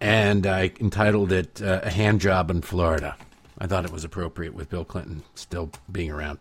and 0.00 0.46
I 0.46 0.72
entitled 0.80 1.30
it 1.30 1.60
uh, 1.60 1.80
"A 1.82 1.90
Hand 1.90 2.22
Job 2.22 2.50
in 2.50 2.62
Florida." 2.62 3.16
I 3.58 3.66
thought 3.66 3.84
it 3.84 3.92
was 3.92 4.04
appropriate 4.04 4.54
with 4.54 4.68
Bill 4.68 4.84
Clinton 4.84 5.22
still 5.34 5.70
being 5.90 6.10
around. 6.10 6.38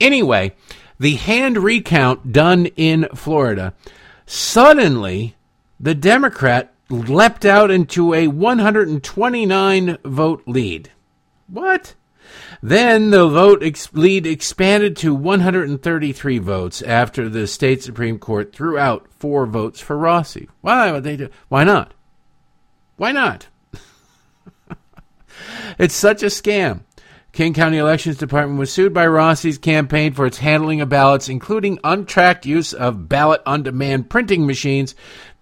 Anyway, 0.00 0.54
the 0.98 1.16
hand 1.16 1.58
recount 1.58 2.32
done 2.32 2.66
in 2.76 3.08
Florida, 3.14 3.74
suddenly 4.26 5.34
the 5.80 5.94
Democrat 5.94 6.72
leapt 6.88 7.44
out 7.44 7.70
into 7.70 8.14
a 8.14 8.28
129 8.28 9.98
vote 10.04 10.42
lead. 10.46 10.90
What? 11.48 11.94
Then 12.62 13.10
the 13.10 13.28
vote 13.28 13.62
ex- 13.62 13.92
lead 13.92 14.26
expanded 14.26 14.96
to 14.98 15.14
133 15.14 16.38
votes 16.38 16.80
after 16.82 17.28
the 17.28 17.46
state 17.46 17.82
Supreme 17.82 18.18
Court 18.18 18.54
threw 18.54 18.78
out 18.78 19.08
four 19.18 19.46
votes 19.46 19.80
for 19.80 19.98
Rossi. 19.98 20.48
Why 20.60 20.92
would 20.92 21.02
they 21.02 21.16
do? 21.16 21.28
Why 21.48 21.64
not? 21.64 21.92
Why 22.96 23.10
not? 23.10 23.48
It's 25.78 25.94
such 25.94 26.22
a 26.22 26.26
scam. 26.26 26.82
King 27.32 27.54
County 27.54 27.78
Elections 27.78 28.18
Department 28.18 28.58
was 28.58 28.70
sued 28.70 28.92
by 28.92 29.06
Rossi's 29.06 29.56
campaign 29.56 30.12
for 30.12 30.26
its 30.26 30.36
handling 30.36 30.82
of 30.82 30.90
ballots, 30.90 31.30
including 31.30 31.78
untracked 31.82 32.44
use 32.44 32.74
of 32.74 33.08
ballot 33.08 33.40
on 33.46 33.62
demand 33.62 34.10
printing 34.10 34.46
machines. 34.46 34.94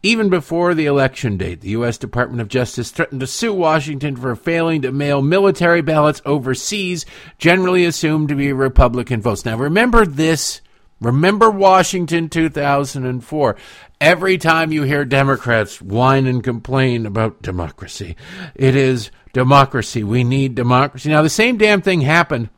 Even 0.03 0.31
before 0.31 0.73
the 0.73 0.87
election 0.87 1.37
date, 1.37 1.63
the 1.63 1.71
U.S. 1.71 1.99
Department 1.99 2.41
of 2.41 2.49
Justice 2.49 2.93
threatened 2.93 3.21
to 3.21 3.27
sue 3.27 3.53
Washington 3.53 4.17
for 4.17 4.37
failing 4.37 4.83
to 4.83 4.93
mail 4.93 5.21
military 5.21 5.83
ballots 5.83 6.23
overseas, 6.25 7.05
generally 7.39 7.85
assumed 7.85 8.29
to 8.29 8.37
be 8.37 8.53
Republican 8.53 9.21
votes. 9.21 9.45
Now, 9.45 9.57
remember 9.57 10.07
this. 10.07 10.61
Remember 11.01 11.51
Washington 11.51 12.29
2004. 12.29 13.57
Every 14.01 14.39
time 14.39 14.73
you 14.73 14.85
hear 14.85 15.05
Democrats 15.05 15.83
whine 15.83 16.27
and 16.27 16.43
complain 16.43 17.05
about 17.05 17.43
democracy, 17.43 18.17
it 18.55 18.77
is 18.77 19.11
democracy. 19.33 20.05
We 20.05 20.25
need 20.25 20.55
democracy. 20.55 21.09
Now, 21.09 21.23
the 21.23 21.31
same 21.31 21.57
damn 21.57 21.83
thing 21.83 22.01
happened 22.01 22.51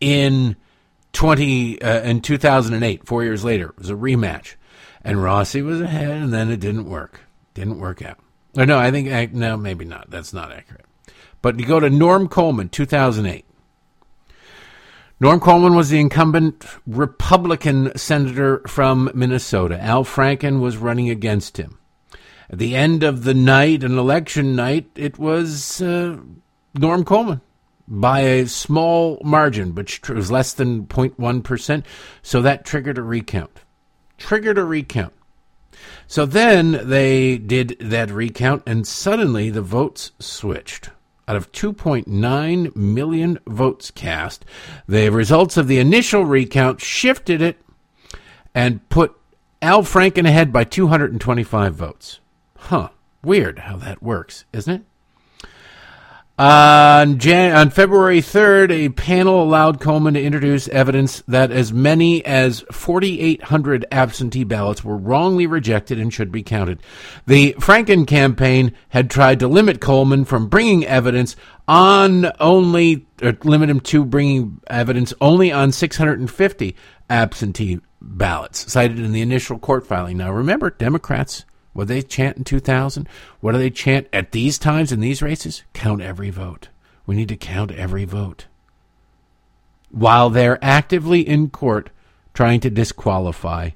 in 0.00 0.56
20 1.12 1.82
uh, 1.82 2.00
in 2.02 2.20
2008, 2.20 3.06
four 3.06 3.24
years 3.24 3.44
later. 3.44 3.70
It 3.70 3.78
was 3.78 3.90
a 3.90 3.94
rematch 3.94 4.54
and 5.02 5.22
Rossi 5.22 5.62
was 5.62 5.80
ahead, 5.80 6.10
and 6.10 6.32
then 6.32 6.50
it 6.50 6.60
didn't 6.60 6.88
work. 6.88 7.20
Didn't 7.54 7.78
work 7.78 8.02
out. 8.02 8.18
Or 8.56 8.66
no, 8.66 8.78
I 8.78 8.90
think 8.90 9.32
no, 9.32 9.56
maybe 9.56 9.84
not. 9.84 10.10
That's 10.10 10.32
not 10.32 10.52
accurate. 10.52 10.84
But 11.40 11.58
you 11.58 11.66
go 11.66 11.80
to 11.80 11.88
Norm 11.88 12.28
Coleman, 12.28 12.68
2008. 12.68 13.44
Norm 15.20 15.40
Coleman 15.40 15.74
was 15.74 15.88
the 15.88 15.98
incumbent 15.98 16.64
Republican 16.86 17.96
senator 17.96 18.62
from 18.66 19.10
Minnesota. 19.14 19.82
Al 19.82 20.04
Franken 20.04 20.60
was 20.60 20.76
running 20.76 21.10
against 21.10 21.56
him. 21.56 21.77
At 22.50 22.58
the 22.58 22.74
end 22.74 23.02
of 23.02 23.24
the 23.24 23.34
night, 23.34 23.84
an 23.84 23.98
election 23.98 24.56
night, 24.56 24.90
it 24.94 25.18
was 25.18 25.82
uh, 25.82 26.18
Norm 26.74 27.04
Coleman 27.04 27.40
by 27.86 28.20
a 28.20 28.46
small 28.46 29.20
margin, 29.24 29.74
which 29.74 30.08
was 30.08 30.30
less 30.30 30.52
than 30.52 30.86
0.1%. 30.86 31.84
So 32.22 32.42
that 32.42 32.64
triggered 32.64 32.98
a 32.98 33.02
recount 33.02 33.60
triggered 34.18 34.58
a 34.58 34.64
recount. 34.64 35.14
So 36.06 36.26
then 36.26 36.88
they 36.88 37.38
did 37.38 37.76
that 37.80 38.10
recount, 38.10 38.64
and 38.66 38.86
suddenly 38.86 39.48
the 39.48 39.62
votes 39.62 40.12
switched. 40.18 40.90
Out 41.26 41.36
of 41.36 41.52
2.9 41.52 42.74
million 42.74 43.38
votes 43.46 43.90
cast, 43.90 44.44
the 44.86 45.10
results 45.10 45.56
of 45.56 45.68
the 45.68 45.78
initial 45.78 46.24
recount 46.24 46.80
shifted 46.80 47.42
it 47.42 47.58
and 48.54 48.86
put 48.88 49.14
Al 49.60 49.82
Franken 49.82 50.26
ahead 50.26 50.52
by 50.52 50.64
225 50.64 51.74
votes. 51.74 52.20
Huh. 52.68 52.90
Weird 53.24 53.60
how 53.60 53.78
that 53.78 54.02
works, 54.02 54.44
isn't 54.52 54.74
it? 54.74 55.48
On, 56.38 57.18
Jan- 57.18 57.56
on 57.56 57.70
February 57.70 58.20
3rd, 58.20 58.70
a 58.70 58.90
panel 58.90 59.42
allowed 59.42 59.80
Coleman 59.80 60.12
to 60.12 60.22
introduce 60.22 60.68
evidence 60.68 61.22
that 61.28 61.50
as 61.50 61.72
many 61.72 62.22
as 62.26 62.66
4,800 62.70 63.86
absentee 63.90 64.44
ballots 64.44 64.84
were 64.84 64.98
wrongly 64.98 65.46
rejected 65.46 65.98
and 65.98 66.12
should 66.12 66.30
be 66.30 66.42
counted. 66.42 66.82
The 67.26 67.54
Franken 67.58 68.06
campaign 68.06 68.74
had 68.90 69.08
tried 69.08 69.40
to 69.40 69.48
limit 69.48 69.80
Coleman 69.80 70.26
from 70.26 70.48
bringing 70.48 70.84
evidence 70.84 71.36
on 71.66 72.30
only, 72.38 73.06
or 73.22 73.34
limit 73.44 73.70
him 73.70 73.80
to 73.80 74.04
bringing 74.04 74.60
evidence 74.66 75.14
only 75.22 75.50
on 75.50 75.72
650 75.72 76.76
absentee 77.08 77.80
ballots 78.02 78.70
cited 78.70 78.98
in 78.98 79.12
the 79.12 79.22
initial 79.22 79.58
court 79.58 79.86
filing. 79.86 80.18
Now 80.18 80.32
remember, 80.32 80.68
Democrats 80.68 81.46
what 81.78 81.86
they 81.86 82.02
chant 82.02 82.36
in 82.36 82.42
2000? 82.42 83.08
What 83.38 83.52
do 83.52 83.58
they 83.58 83.70
chant 83.70 84.08
at 84.12 84.32
these 84.32 84.58
times 84.58 84.90
in 84.90 84.98
these 84.98 85.22
races? 85.22 85.62
Count 85.74 86.02
every 86.02 86.28
vote. 86.28 86.70
We 87.06 87.14
need 87.14 87.28
to 87.28 87.36
count 87.36 87.70
every 87.70 88.04
vote. 88.04 88.46
While 89.92 90.28
they're 90.28 90.58
actively 90.60 91.20
in 91.20 91.50
court 91.50 91.90
trying 92.34 92.58
to 92.62 92.68
disqualify 92.68 93.70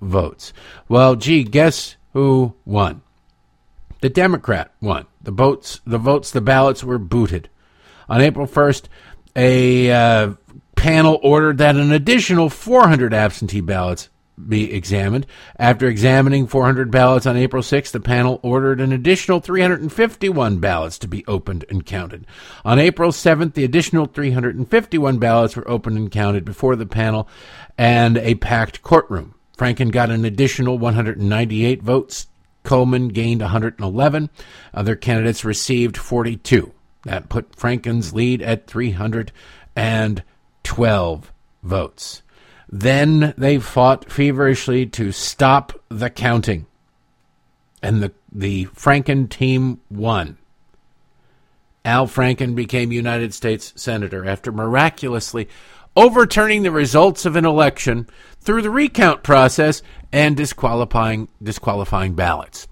votes. 0.00 0.54
Well, 0.88 1.16
gee, 1.16 1.44
guess 1.44 1.96
who 2.14 2.54
won? 2.64 3.02
The 4.00 4.08
Democrat 4.08 4.72
won. 4.80 5.04
The 5.20 5.30
votes, 5.30 5.82
the 5.86 5.98
votes, 5.98 6.30
the 6.30 6.40
ballots 6.40 6.82
were 6.82 6.96
booted. 6.96 7.50
On 8.08 8.22
April 8.22 8.46
1st, 8.46 8.84
a 9.36 9.92
uh, 9.92 10.32
panel 10.76 11.20
ordered 11.22 11.58
that 11.58 11.76
an 11.76 11.92
additional 11.92 12.48
400 12.48 13.12
absentee 13.12 13.60
ballots 13.60 14.08
be 14.48 14.72
examined. 14.72 15.26
After 15.58 15.88
examining 15.88 16.46
400 16.46 16.90
ballots 16.90 17.26
on 17.26 17.36
April 17.36 17.62
6th, 17.62 17.92
the 17.92 18.00
panel 18.00 18.40
ordered 18.42 18.80
an 18.80 18.92
additional 18.92 19.40
351 19.40 20.58
ballots 20.58 20.98
to 20.98 21.08
be 21.08 21.24
opened 21.26 21.64
and 21.68 21.86
counted. 21.86 22.26
On 22.64 22.78
April 22.78 23.10
7th, 23.10 23.54
the 23.54 23.64
additional 23.64 24.06
351 24.06 25.18
ballots 25.18 25.56
were 25.56 25.68
opened 25.68 25.96
and 25.96 26.10
counted 26.10 26.44
before 26.44 26.76
the 26.76 26.86
panel 26.86 27.28
and 27.78 28.18
a 28.18 28.34
packed 28.36 28.82
courtroom. 28.82 29.34
Franken 29.56 29.92
got 29.92 30.10
an 30.10 30.24
additional 30.24 30.78
198 30.78 31.82
votes. 31.82 32.26
Coleman 32.64 33.08
gained 33.08 33.40
111. 33.40 34.30
Other 34.72 34.96
candidates 34.96 35.44
received 35.44 35.96
42. 35.96 36.72
That 37.04 37.28
put 37.28 37.54
Franken's 37.54 38.14
lead 38.14 38.42
at 38.42 38.66
312 38.66 41.32
votes. 41.62 42.22
Then 42.76 43.34
they 43.38 43.60
fought 43.60 44.10
feverishly 44.10 44.84
to 44.86 45.12
stop 45.12 45.80
the 45.90 46.10
counting. 46.10 46.66
And 47.80 48.02
the, 48.02 48.12
the 48.32 48.64
Franken 48.66 49.30
team 49.30 49.80
won. 49.88 50.38
Al 51.84 52.08
Franken 52.08 52.56
became 52.56 52.90
United 52.90 53.32
States 53.32 53.72
Senator 53.76 54.26
after 54.26 54.50
miraculously 54.50 55.48
overturning 55.94 56.64
the 56.64 56.72
results 56.72 57.24
of 57.24 57.36
an 57.36 57.44
election 57.44 58.08
through 58.40 58.62
the 58.62 58.70
recount 58.70 59.22
process 59.22 59.80
and 60.10 60.36
disqualifying 60.36 61.28
disqualifying 61.40 62.14
ballots. 62.14 62.66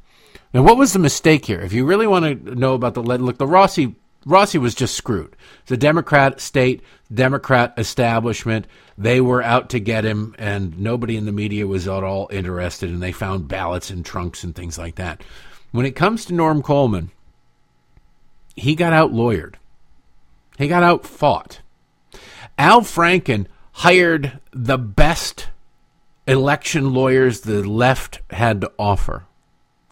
Now, 0.52 0.64
what 0.64 0.78
was 0.78 0.94
the 0.94 0.98
mistake 0.98 1.44
here? 1.44 1.60
If 1.60 1.72
you 1.72 1.86
really 1.86 2.08
want 2.08 2.44
to 2.44 2.54
know 2.56 2.74
about 2.74 2.94
the 2.94 3.02
look, 3.04 3.38
the 3.38 3.46
Rossi 3.46 3.94
Rossi 4.24 4.58
was 4.58 4.74
just 4.74 4.94
screwed. 4.94 5.34
The 5.66 5.76
Democrat 5.76 6.40
state, 6.40 6.82
Democrat 7.12 7.74
establishment, 7.76 8.66
they 8.96 9.20
were 9.20 9.42
out 9.42 9.70
to 9.70 9.80
get 9.80 10.04
him, 10.04 10.34
and 10.38 10.78
nobody 10.78 11.16
in 11.16 11.26
the 11.26 11.32
media 11.32 11.66
was 11.66 11.88
at 11.88 12.04
all 12.04 12.28
interested, 12.30 12.90
and 12.90 13.02
they 13.02 13.12
found 13.12 13.48
ballots 13.48 13.90
in 13.90 14.02
trunks 14.02 14.44
and 14.44 14.54
things 14.54 14.78
like 14.78 14.94
that. 14.96 15.22
When 15.72 15.86
it 15.86 15.96
comes 15.96 16.24
to 16.26 16.34
Norm 16.34 16.62
Coleman, 16.62 17.10
he 18.54 18.74
got 18.74 18.92
out 18.92 19.12
lawyered. 19.12 19.54
He 20.58 20.68
got 20.68 20.82
out 20.82 21.06
fought. 21.06 21.60
Al 22.58 22.82
Franken 22.82 23.46
hired 23.72 24.38
the 24.52 24.78
best 24.78 25.48
election 26.26 26.92
lawyers 26.92 27.40
the 27.40 27.68
left 27.68 28.20
had 28.30 28.60
to 28.60 28.72
offer. 28.78 29.24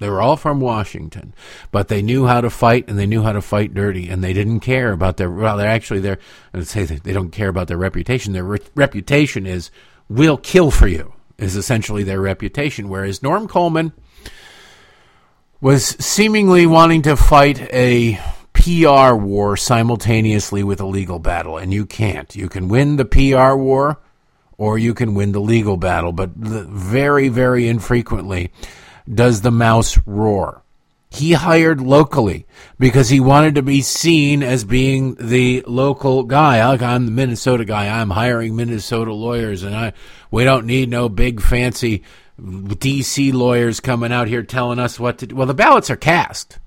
They 0.00 0.08
were 0.08 0.22
all 0.22 0.36
from 0.36 0.60
Washington, 0.60 1.34
but 1.70 1.88
they 1.88 2.00
knew 2.00 2.26
how 2.26 2.40
to 2.40 2.48
fight 2.48 2.88
and 2.88 2.98
they 2.98 3.06
knew 3.06 3.22
how 3.22 3.32
to 3.32 3.42
fight 3.42 3.74
dirty, 3.74 4.08
and 4.08 4.24
they 4.24 4.32
didn't 4.32 4.60
care 4.60 4.92
about 4.92 5.18
their. 5.18 5.30
Well, 5.30 5.58
they're 5.58 5.68
actually 5.68 6.00
they're. 6.00 6.18
I 6.54 6.62
say 6.62 6.84
they 6.84 7.12
don't 7.12 7.30
care 7.30 7.50
about 7.50 7.68
their 7.68 7.76
reputation. 7.76 8.32
Their 8.32 8.44
re- 8.44 8.58
reputation 8.74 9.46
is 9.46 9.70
"we'll 10.08 10.38
kill 10.38 10.70
for 10.70 10.88
you" 10.88 11.12
is 11.36 11.54
essentially 11.54 12.02
their 12.02 12.20
reputation. 12.20 12.88
Whereas 12.88 13.22
Norm 13.22 13.46
Coleman 13.46 13.92
was 15.60 15.84
seemingly 16.02 16.64
wanting 16.64 17.02
to 17.02 17.14
fight 17.14 17.60
a 17.70 18.18
PR 18.54 19.14
war 19.14 19.54
simultaneously 19.54 20.64
with 20.64 20.80
a 20.80 20.86
legal 20.86 21.18
battle, 21.18 21.58
and 21.58 21.74
you 21.74 21.84
can't. 21.84 22.34
You 22.34 22.48
can 22.48 22.68
win 22.68 22.96
the 22.96 23.04
PR 23.04 23.54
war, 23.54 24.00
or 24.56 24.78
you 24.78 24.94
can 24.94 25.12
win 25.12 25.32
the 25.32 25.42
legal 25.42 25.76
battle, 25.76 26.12
but 26.12 26.30
very, 26.30 27.28
very 27.28 27.68
infrequently 27.68 28.50
does 29.12 29.40
the 29.40 29.50
mouse 29.50 29.98
roar. 30.06 30.62
He 31.12 31.32
hired 31.32 31.80
locally 31.80 32.46
because 32.78 33.08
he 33.08 33.18
wanted 33.18 33.56
to 33.56 33.62
be 33.62 33.80
seen 33.80 34.44
as 34.44 34.62
being 34.64 35.16
the 35.16 35.64
local 35.66 36.22
guy. 36.22 36.60
I'm 36.60 37.06
the 37.06 37.10
Minnesota 37.10 37.64
guy. 37.64 37.88
I'm 37.88 38.10
hiring 38.10 38.54
Minnesota 38.54 39.12
lawyers, 39.12 39.64
and 39.64 39.74
I 39.74 39.92
we 40.30 40.44
don't 40.44 40.66
need 40.66 40.88
no 40.88 41.08
big 41.08 41.40
fancy 41.40 42.04
DC 42.40 43.32
lawyers 43.32 43.80
coming 43.80 44.12
out 44.12 44.28
here 44.28 44.42
telling 44.42 44.78
us 44.78 45.00
what 45.00 45.18
to 45.18 45.26
do. 45.26 45.34
Well, 45.34 45.46
the 45.46 45.54
ballots 45.54 45.90
are 45.90 45.96
cast. 45.96 46.58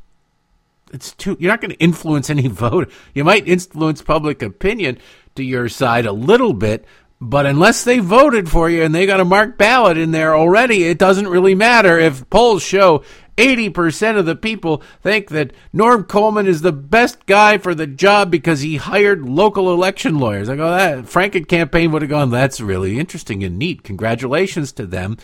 It's 0.91 1.13
too. 1.13 1.37
You're 1.39 1.51
not 1.51 1.61
going 1.61 1.71
to 1.71 1.79
influence 1.79 2.29
any 2.29 2.47
vote. 2.49 2.91
You 3.13 3.23
might 3.23 3.47
influence 3.47 4.01
public 4.01 4.41
opinion 4.41 4.99
to 5.35 5.43
your 5.43 5.67
side 5.67 6.05
a 6.05 6.11
little 6.11 6.53
bit, 6.53 6.85
but 7.29 7.45
unless 7.45 7.83
they 7.83 7.99
voted 7.99 8.49
for 8.49 8.69
you 8.69 8.83
and 8.83 8.93
they 8.93 9.05
got 9.05 9.21
a 9.21 9.25
marked 9.25 9.57
ballot 9.57 9.97
in 9.97 10.11
there 10.11 10.35
already, 10.35 10.83
it 10.83 10.97
doesn't 10.97 11.27
really 11.27 11.55
matter 11.55 11.97
if 11.97 12.29
polls 12.29 12.61
show 12.61 13.03
80% 13.37 14.17
of 14.17 14.25
the 14.25 14.35
people 14.35 14.83
think 15.01 15.29
that 15.29 15.53
Norm 15.71 16.03
Coleman 16.03 16.47
is 16.47 16.61
the 16.61 16.73
best 16.73 17.25
guy 17.25 17.57
for 17.57 17.73
the 17.73 17.87
job 17.87 18.29
because 18.29 18.61
he 18.61 18.75
hired 18.75 19.27
local 19.27 19.71
election 19.71 20.19
lawyers. 20.19 20.49
I 20.49 20.55
go, 20.55 20.69
that 20.69 21.05
Franken 21.05 21.47
campaign 21.47 21.91
would 21.91 22.01
have 22.01 22.11
gone, 22.11 22.29
that's 22.29 22.59
really 22.59 22.99
interesting 22.99 23.43
and 23.43 23.57
neat. 23.57 23.83
Congratulations 23.83 24.71
to 24.73 24.85
them. 24.85 25.17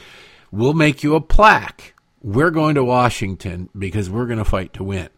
We'll 0.51 0.73
make 0.73 1.03
you 1.03 1.15
a 1.15 1.21
plaque. 1.21 1.93
We're 2.21 2.51
going 2.51 2.75
to 2.75 2.83
Washington 2.83 3.69
because 3.77 4.09
we're 4.09 4.25
going 4.25 4.39
to 4.39 4.45
fight 4.45 4.73
to 4.73 4.83
win. 4.83 5.09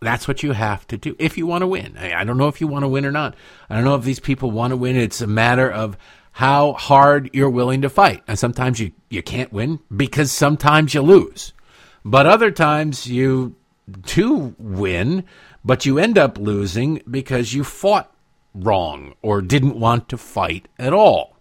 That's 0.00 0.28
what 0.28 0.42
you 0.42 0.52
have 0.52 0.86
to 0.88 0.96
do 0.96 1.16
if 1.18 1.38
you 1.38 1.46
want 1.46 1.62
to 1.62 1.66
win. 1.66 1.96
I, 1.98 2.14
I 2.14 2.24
don't 2.24 2.38
know 2.38 2.48
if 2.48 2.60
you 2.60 2.66
want 2.66 2.84
to 2.84 2.88
win 2.88 3.06
or 3.06 3.12
not. 3.12 3.34
I 3.70 3.74
don't 3.74 3.84
know 3.84 3.94
if 3.94 4.04
these 4.04 4.20
people 4.20 4.50
want 4.50 4.72
to 4.72 4.76
win. 4.76 4.96
It's 4.96 5.20
a 5.20 5.26
matter 5.26 5.70
of 5.70 5.96
how 6.32 6.74
hard 6.74 7.30
you're 7.32 7.48
willing 7.48 7.82
to 7.82 7.88
fight. 7.88 8.22
And 8.28 8.38
sometimes 8.38 8.78
you, 8.78 8.92
you 9.08 9.22
can't 9.22 9.52
win 9.52 9.80
because 9.94 10.30
sometimes 10.30 10.92
you 10.92 11.00
lose. 11.00 11.54
But 12.04 12.26
other 12.26 12.50
times 12.50 13.06
you 13.06 13.56
do 14.02 14.54
win, 14.58 15.24
but 15.64 15.86
you 15.86 15.98
end 15.98 16.18
up 16.18 16.38
losing 16.38 17.02
because 17.10 17.54
you 17.54 17.64
fought 17.64 18.12
wrong 18.54 19.14
or 19.22 19.40
didn't 19.40 19.78
want 19.78 20.08
to 20.10 20.18
fight 20.18 20.68
at 20.78 20.92
all. 20.92 21.35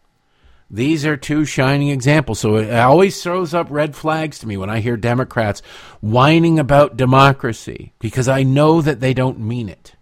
These 0.69 1.05
are 1.05 1.15
two 1.15 1.45
shining 1.45 1.89
examples. 1.89 2.39
So 2.39 2.55
it 2.57 2.73
always 2.73 3.21
throws 3.21 3.53
up 3.53 3.67
red 3.69 3.95
flags 3.95 4.39
to 4.39 4.47
me 4.47 4.57
when 4.57 4.69
I 4.69 4.79
hear 4.79 4.97
Democrats 4.97 5.61
whining 6.01 6.59
about 6.59 6.97
democracy 6.97 7.93
because 7.99 8.27
I 8.27 8.43
know 8.43 8.81
that 8.81 8.99
they 8.99 9.13
don't 9.13 9.39
mean 9.39 9.69
it. 9.69 9.95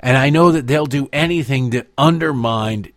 And 0.00 0.16
I 0.16 0.30
know 0.30 0.52
that 0.52 0.66
they'll 0.66 0.86
do 0.86 1.08
anything 1.12 1.70
to 1.72 1.86
undermine 1.96 2.92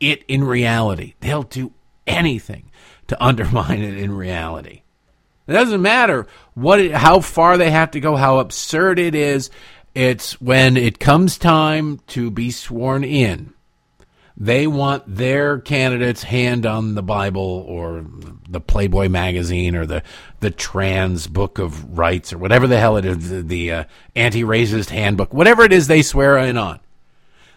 it 0.00 0.24
in 0.28 0.44
reality. 0.44 1.14
They'll 1.20 1.42
do 1.42 1.72
anything 2.06 2.70
to 3.08 3.22
undermine 3.22 3.82
it 3.82 3.96
in 3.96 4.12
reality. 4.12 4.82
It 5.46 5.52
doesn't 5.52 5.82
matter 5.82 6.28
what 6.54 6.78
it, 6.78 6.92
how 6.92 7.20
far 7.20 7.56
they 7.56 7.72
have 7.72 7.90
to 7.92 8.00
go, 8.00 8.14
how 8.14 8.38
absurd 8.38 9.00
it 9.00 9.16
is. 9.16 9.50
It's 9.92 10.40
when 10.40 10.76
it 10.76 11.00
comes 11.00 11.36
time 11.36 11.98
to 12.08 12.30
be 12.30 12.52
sworn 12.52 13.02
in 13.02 13.52
they 14.40 14.66
want 14.66 15.04
their 15.06 15.58
candidate's 15.58 16.22
hand 16.22 16.64
on 16.64 16.94
the 16.94 17.02
Bible 17.02 17.62
or 17.68 18.06
the 18.48 18.60
Playboy 18.60 19.10
magazine 19.10 19.76
or 19.76 19.84
the 19.84 20.02
the 20.40 20.50
trans 20.50 21.26
book 21.26 21.58
of 21.58 21.98
rights 21.98 22.32
or 22.32 22.38
whatever 22.38 22.66
the 22.66 22.80
hell 22.80 22.96
it 22.96 23.04
is, 23.04 23.28
the, 23.28 23.42
the 23.42 23.72
uh, 23.72 23.84
anti-racist 24.16 24.88
handbook, 24.88 25.34
whatever 25.34 25.62
it 25.62 25.74
is 25.74 25.86
they 25.86 26.00
swear 26.00 26.38
in 26.38 26.56
on. 26.56 26.80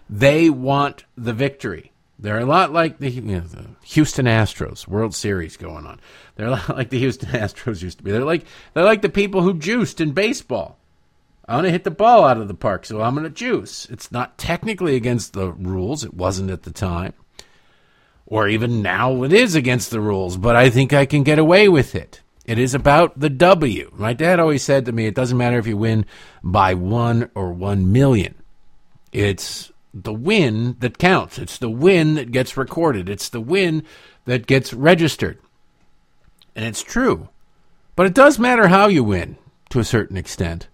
They 0.10 0.50
want 0.50 1.06
the 1.15 1.32
victory. 1.32 1.93
They're 2.19 2.39
a 2.39 2.46
lot 2.46 2.74
like 2.74 3.00
the, 3.00 3.10
you 3.10 3.22
know, 3.22 3.39
the 3.39 3.65
Houston 3.84 4.26
Astros 4.26 4.86
World 4.86 5.15
Series 5.15 5.56
going 5.56 5.86
on. 5.86 6.02
They're 6.36 6.48
a 6.48 6.52
lot 6.52 6.69
like 6.76 6.89
the 6.89 7.00
Houston 7.00 7.30
Astros 7.32 7.82
used 7.82 8.00
to 8.00 8.04
be. 8.04 8.12
They're 8.12 8.26
like 8.26 8.46
they're 8.74 8.84
like 8.84 9.02
the 9.02 9.10
people 9.10 9.41
who 9.41 9.58
juiced 9.58 10.02
in 10.02 10.12
baseball. 10.12 10.78
I 11.45 11.56
want 11.56 11.65
to 11.65 11.71
hit 11.71 11.84
the 11.84 11.91
ball 11.91 12.23
out 12.23 12.38
of 12.38 12.47
the 12.47 12.53
park, 12.53 12.86
so 12.86 13.01
I'm 13.01 13.15
going 13.15 13.25
to 13.25 13.29
juice. 13.29 13.86
It's 13.89 14.12
not 14.12 14.38
technically 14.38 14.95
against 14.95 15.34
the 15.34 15.51
rules. 15.51 16.03
It 16.03 16.13
wasn't 16.13 16.51
at 16.51 16.63
the 16.63 16.71
time. 16.71 17.13
Or 18.25 18.47
even 18.47 18.82
now 18.82 19.23
it 19.23 19.34
is 19.34 19.53
against 19.53 19.91
the 19.91 19.99
rules, 19.99 20.38
but 20.38 20.56
I 20.56 20.69
think 20.69 20.93
I 20.93 21.06
can 21.06 21.23
get 21.23 21.39
away 21.39 21.67
with 21.67 21.95
it. 21.95 22.21
It 22.45 22.58
is 22.58 22.73
about 22.73 23.19
the 23.19 23.29
W. 23.29 23.91
My 23.93 24.13
dad 24.13 24.39
always 24.39 24.63
said 24.63 24.86
to 24.86 24.91
me, 24.91 25.06
it 25.06 25.15
doesn't 25.15 25.38
matter 25.38 25.58
if 25.58 25.67
you 25.67 25.77
win 25.77 26.06
by 26.41 26.73
one 26.73 27.29
or 27.36 27.53
one 27.53 27.91
million. 27.91 28.36
It's 29.12 29.71
the 29.93 30.13
win 30.13 30.77
that 30.79 30.97
counts. 30.97 31.38
It's 31.38 31.58
the 31.58 31.69
win 31.69 32.15
that 32.15 32.32
gets 32.32 32.58
recorded. 32.58 33.10
It's 33.10 33.29
the 33.29 33.41
win 33.41 33.84
that 34.25 34.47
gets 34.47 34.73
registered. 34.73 35.39
And 36.56 36.65
it's 36.65 36.82
true. 36.82 37.29
But 37.95 38.08
it 38.08 38.13
does 38.13 38.39
matter 38.39 38.67
how 38.67 38.88
you 38.88 39.03
win 39.03 39.38
to 39.69 39.79
a 39.79 39.84
certain 39.84 40.17
extent. 40.17 40.67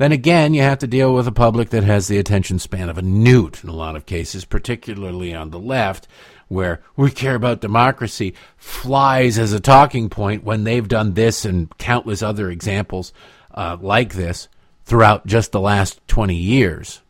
Then 0.00 0.12
again, 0.12 0.54
you 0.54 0.62
have 0.62 0.78
to 0.78 0.86
deal 0.86 1.12
with 1.12 1.28
a 1.28 1.30
public 1.30 1.68
that 1.68 1.84
has 1.84 2.08
the 2.08 2.16
attention 2.16 2.58
span 2.58 2.88
of 2.88 2.96
a 2.96 3.02
newt 3.02 3.62
in 3.62 3.68
a 3.68 3.74
lot 3.74 3.96
of 3.96 4.06
cases, 4.06 4.46
particularly 4.46 5.34
on 5.34 5.50
the 5.50 5.58
left, 5.58 6.08
where 6.48 6.80
we 6.96 7.10
care 7.10 7.34
about 7.34 7.60
democracy 7.60 8.32
flies 8.56 9.38
as 9.38 9.52
a 9.52 9.60
talking 9.60 10.08
point 10.08 10.42
when 10.42 10.64
they've 10.64 10.88
done 10.88 11.12
this 11.12 11.44
and 11.44 11.76
countless 11.76 12.22
other 12.22 12.48
examples 12.48 13.12
uh, 13.52 13.76
like 13.78 14.14
this 14.14 14.48
throughout 14.86 15.26
just 15.26 15.52
the 15.52 15.60
last 15.60 16.00
20 16.08 16.34
years. 16.34 17.02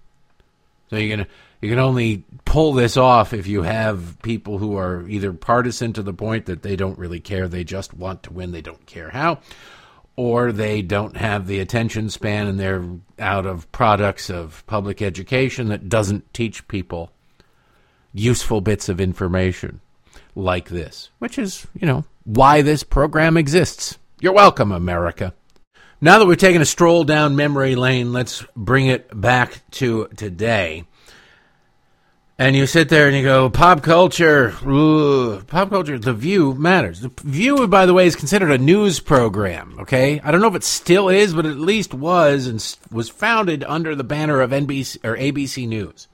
So 0.88 0.96
you 0.96 1.16
can 1.16 1.26
you 1.60 1.68
can 1.68 1.78
only 1.78 2.24
pull 2.44 2.72
this 2.72 2.96
off 2.96 3.32
if 3.32 3.46
you 3.46 3.62
have 3.62 4.20
people 4.22 4.58
who 4.58 4.76
are 4.76 5.08
either 5.08 5.32
partisan 5.32 5.92
to 5.92 6.02
the 6.02 6.12
point 6.12 6.46
that 6.46 6.62
they 6.62 6.74
don't 6.74 6.98
really 6.98 7.20
care, 7.20 7.46
they 7.46 7.62
just 7.62 7.94
want 7.94 8.24
to 8.24 8.32
win, 8.32 8.50
they 8.50 8.62
don't 8.62 8.84
care 8.86 9.10
how, 9.10 9.38
or 10.20 10.52
they 10.52 10.82
don't 10.82 11.16
have 11.16 11.46
the 11.46 11.60
attention 11.60 12.10
span 12.10 12.46
and 12.46 12.60
they're 12.60 12.84
out 13.18 13.46
of 13.46 13.72
products 13.72 14.28
of 14.28 14.62
public 14.66 15.00
education 15.00 15.68
that 15.68 15.88
doesn't 15.88 16.34
teach 16.34 16.68
people 16.68 17.10
useful 18.12 18.60
bits 18.60 18.90
of 18.90 19.00
information 19.00 19.80
like 20.36 20.68
this, 20.68 21.08
which 21.20 21.38
is, 21.38 21.66
you 21.72 21.86
know, 21.86 22.04
why 22.24 22.60
this 22.60 22.82
program 22.82 23.38
exists. 23.38 23.96
You're 24.20 24.34
welcome, 24.34 24.72
America. 24.72 25.32
Now 26.02 26.18
that 26.18 26.26
we've 26.26 26.36
taken 26.36 26.60
a 26.60 26.66
stroll 26.66 27.04
down 27.04 27.34
memory 27.34 27.74
lane, 27.74 28.12
let's 28.12 28.44
bring 28.54 28.88
it 28.88 29.08
back 29.18 29.62
to 29.70 30.06
today. 30.16 30.84
And 32.40 32.56
you 32.56 32.66
sit 32.66 32.88
there 32.88 33.06
and 33.06 33.14
you 33.14 33.22
go, 33.22 33.50
pop 33.50 33.82
culture, 33.82 34.52
pop 34.52 35.68
culture, 35.68 35.98
The 35.98 36.14
View 36.14 36.54
matters. 36.54 37.02
The 37.02 37.12
View, 37.22 37.68
by 37.68 37.84
the 37.84 37.92
way, 37.92 38.06
is 38.06 38.16
considered 38.16 38.50
a 38.50 38.56
news 38.56 38.98
program, 38.98 39.76
okay? 39.80 40.20
I 40.24 40.30
don't 40.30 40.40
know 40.40 40.48
if 40.48 40.54
it 40.54 40.64
still 40.64 41.10
is, 41.10 41.34
but 41.34 41.44
at 41.44 41.58
least 41.58 41.92
was 41.92 42.46
and 42.46 42.76
was 42.90 43.10
founded 43.10 43.62
under 43.62 43.94
the 43.94 44.04
banner 44.04 44.40
of 44.40 44.52
NBC 44.52 45.04
or 45.04 45.18
ABC 45.18 45.68
News. 45.68 46.08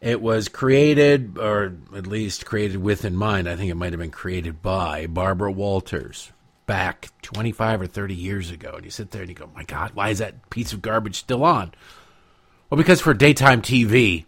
It 0.00 0.20
was 0.20 0.48
created, 0.48 1.38
or 1.38 1.76
at 1.94 2.08
least 2.08 2.46
created 2.46 2.78
with 2.78 3.04
in 3.04 3.14
mind, 3.14 3.48
I 3.48 3.54
think 3.54 3.70
it 3.70 3.76
might 3.76 3.92
have 3.92 4.00
been 4.00 4.10
created 4.10 4.60
by 4.60 5.06
Barbara 5.06 5.52
Walters 5.52 6.32
back 6.66 7.10
25 7.22 7.82
or 7.82 7.86
30 7.86 8.12
years 8.12 8.50
ago. 8.50 8.72
And 8.74 8.84
you 8.84 8.90
sit 8.90 9.12
there 9.12 9.22
and 9.22 9.28
you 9.28 9.36
go, 9.36 9.48
my 9.54 9.62
God, 9.62 9.92
why 9.94 10.08
is 10.08 10.18
that 10.18 10.50
piece 10.50 10.72
of 10.72 10.82
garbage 10.82 11.20
still 11.20 11.44
on? 11.44 11.72
Well, 12.70 12.76
because 12.76 13.00
for 13.00 13.14
daytime 13.14 13.62
TV, 13.62 14.24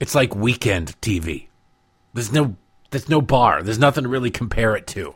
it's 0.00 0.14
like 0.14 0.34
weekend 0.34 0.98
TV. 1.00 1.46
There's 2.14 2.32
no 2.32 2.56
there's 2.90 3.08
no 3.08 3.20
bar. 3.20 3.62
There's 3.62 3.78
nothing 3.78 4.04
to 4.04 4.08
really 4.08 4.30
compare 4.30 4.76
it 4.76 4.86
to. 4.88 5.14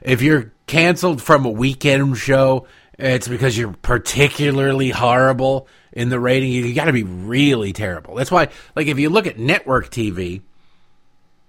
If 0.00 0.22
you're 0.22 0.52
canceled 0.66 1.22
from 1.22 1.44
a 1.44 1.50
weekend 1.50 2.16
show, 2.16 2.66
it's 2.98 3.28
because 3.28 3.56
you're 3.56 3.74
particularly 3.82 4.90
horrible 4.90 5.68
in 5.92 6.08
the 6.08 6.18
rating. 6.18 6.50
You 6.50 6.74
got 6.74 6.86
to 6.86 6.92
be 6.92 7.04
really 7.04 7.72
terrible. 7.72 8.14
That's 8.14 8.30
why, 8.30 8.48
like, 8.74 8.86
if 8.86 8.98
you 8.98 9.10
look 9.10 9.26
at 9.26 9.38
network 9.38 9.90
TV, 9.90 10.42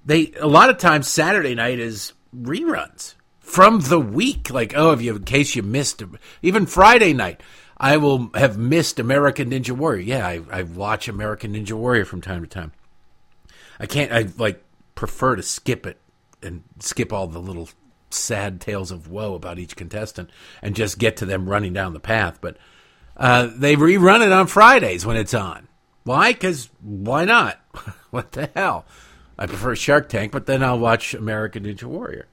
they 0.06 0.34
a 0.40 0.48
lot 0.48 0.70
of 0.70 0.78
times 0.78 1.08
Saturday 1.08 1.56
night 1.56 1.80
is 1.80 2.14
reruns 2.36 3.16
from 3.40 3.82
the 3.82 4.00
week. 4.00 4.50
Like, 4.50 4.74
oh, 4.76 4.92
if 4.92 5.02
you 5.02 5.16
in 5.16 5.24
case 5.24 5.56
you 5.56 5.64
missed, 5.64 6.04
even 6.42 6.66
Friday 6.66 7.14
night. 7.14 7.42
I 7.84 7.98
will 7.98 8.30
have 8.34 8.58
missed 8.58 8.98
American 8.98 9.50
Ninja 9.50 9.72
Warrior. 9.72 10.04
Yeah, 10.04 10.26
I, 10.26 10.42
I 10.50 10.64
watch 10.64 11.10
American 11.10 11.54
Ninja 11.54 11.74
Warrior 11.74 12.06
from 12.06 12.22
time 12.22 12.42
to 12.42 12.48
time. 12.48 12.72
I 13.78 13.88
can't. 13.88 14.10
I 14.10 14.30
like 14.38 14.64
prefer 14.96 15.36
to 15.36 15.44
skip 15.44 15.86
it 15.86 16.00
and 16.42 16.64
skip 16.80 17.12
all 17.12 17.28
the 17.28 17.42
little 17.42 17.68
sad 18.10 18.62
tales 18.62 18.90
of 18.90 19.10
woe 19.10 19.34
about 19.34 19.60
each 19.60 19.76
contestant 19.76 20.30
and 20.62 20.78
just 20.78 20.98
get 20.98 21.18
to 21.18 21.26
them 21.26 21.50
running 21.50 21.74
down 21.74 21.92
the 21.92 22.00
path. 22.00 22.40
But 22.40 22.56
uh, 23.18 23.50
they 23.54 23.76
rerun 23.76 24.26
it 24.26 24.32
on 24.32 24.48
Fridays 24.48 25.06
when 25.06 25.18
it's 25.18 25.34
on. 25.34 25.68
Why? 26.06 26.32
Because 26.32 26.70
why 26.80 27.26
not? 27.26 27.60
what 28.12 28.32
the 28.32 28.50
hell? 28.56 28.86
I 29.38 29.46
prefer 29.46 29.76
Shark 29.76 30.08
Tank, 30.08 30.32
but 30.32 30.46
then 30.46 30.64
I'll 30.64 30.80
watch 30.80 31.14
American 31.14 31.66
Ninja 31.66 31.84
Warrior. 31.84 32.28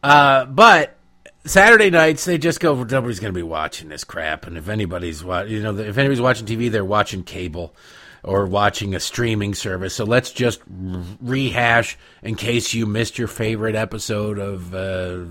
Uh, 0.00 0.44
but 0.44 0.96
Saturday 1.44 1.88
nights, 1.88 2.26
they 2.26 2.36
just 2.36 2.60
go. 2.60 2.74
Nobody's 2.84 3.18
going 3.18 3.32
to 3.32 3.38
be 3.38 3.42
watching 3.42 3.88
this 3.88 4.04
crap, 4.04 4.46
and 4.46 4.58
if 4.58 4.68
anybody's 4.68 5.22
you 5.22 5.62
know, 5.62 5.76
if 5.78 5.96
anybody's 5.96 6.20
watching 6.20 6.46
TV, 6.46 6.70
they're 6.70 6.84
watching 6.84 7.22
cable 7.22 7.74
or 8.22 8.46
watching 8.46 8.94
a 8.94 9.00
streaming 9.00 9.54
service. 9.54 9.94
So 9.94 10.04
let's 10.04 10.30
just 10.32 10.60
rehash 10.68 11.96
in 12.22 12.34
case 12.34 12.74
you 12.74 12.84
missed 12.84 13.18
your 13.18 13.28
favorite 13.28 13.74
episode 13.74 14.38
of 14.38 14.74
uh, 14.74 15.24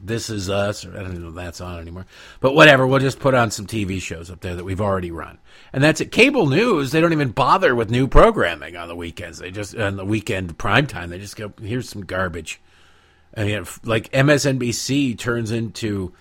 This 0.00 0.30
Is 0.30 0.48
Us. 0.48 0.84
Or 0.84 0.96
I 0.96 1.02
don't 1.02 1.20
know 1.20 1.30
if 1.30 1.34
that's 1.34 1.60
on 1.60 1.80
anymore, 1.80 2.06
but 2.38 2.54
whatever. 2.54 2.86
We'll 2.86 3.00
just 3.00 3.18
put 3.18 3.34
on 3.34 3.50
some 3.50 3.66
TV 3.66 4.00
shows 4.00 4.30
up 4.30 4.40
there 4.40 4.54
that 4.54 4.64
we've 4.64 4.80
already 4.80 5.10
run, 5.10 5.38
and 5.72 5.82
that's 5.82 6.00
it. 6.00 6.12
Cable 6.12 6.46
news, 6.46 6.92
they 6.92 7.00
don't 7.00 7.12
even 7.12 7.32
bother 7.32 7.74
with 7.74 7.90
new 7.90 8.06
programming 8.06 8.76
on 8.76 8.86
the 8.86 8.94
weekends. 8.94 9.38
They 9.40 9.50
just 9.50 9.76
on 9.76 9.96
the 9.96 10.04
weekend 10.04 10.58
prime 10.58 10.86
time, 10.86 11.10
they 11.10 11.18
just 11.18 11.34
go, 11.34 11.52
"Here's 11.60 11.88
some 11.88 12.02
garbage." 12.02 12.60
I 13.36 13.44
mean, 13.44 13.64
like 13.84 14.10
MSNBC 14.12 15.18
turns 15.18 15.50
into 15.50 16.12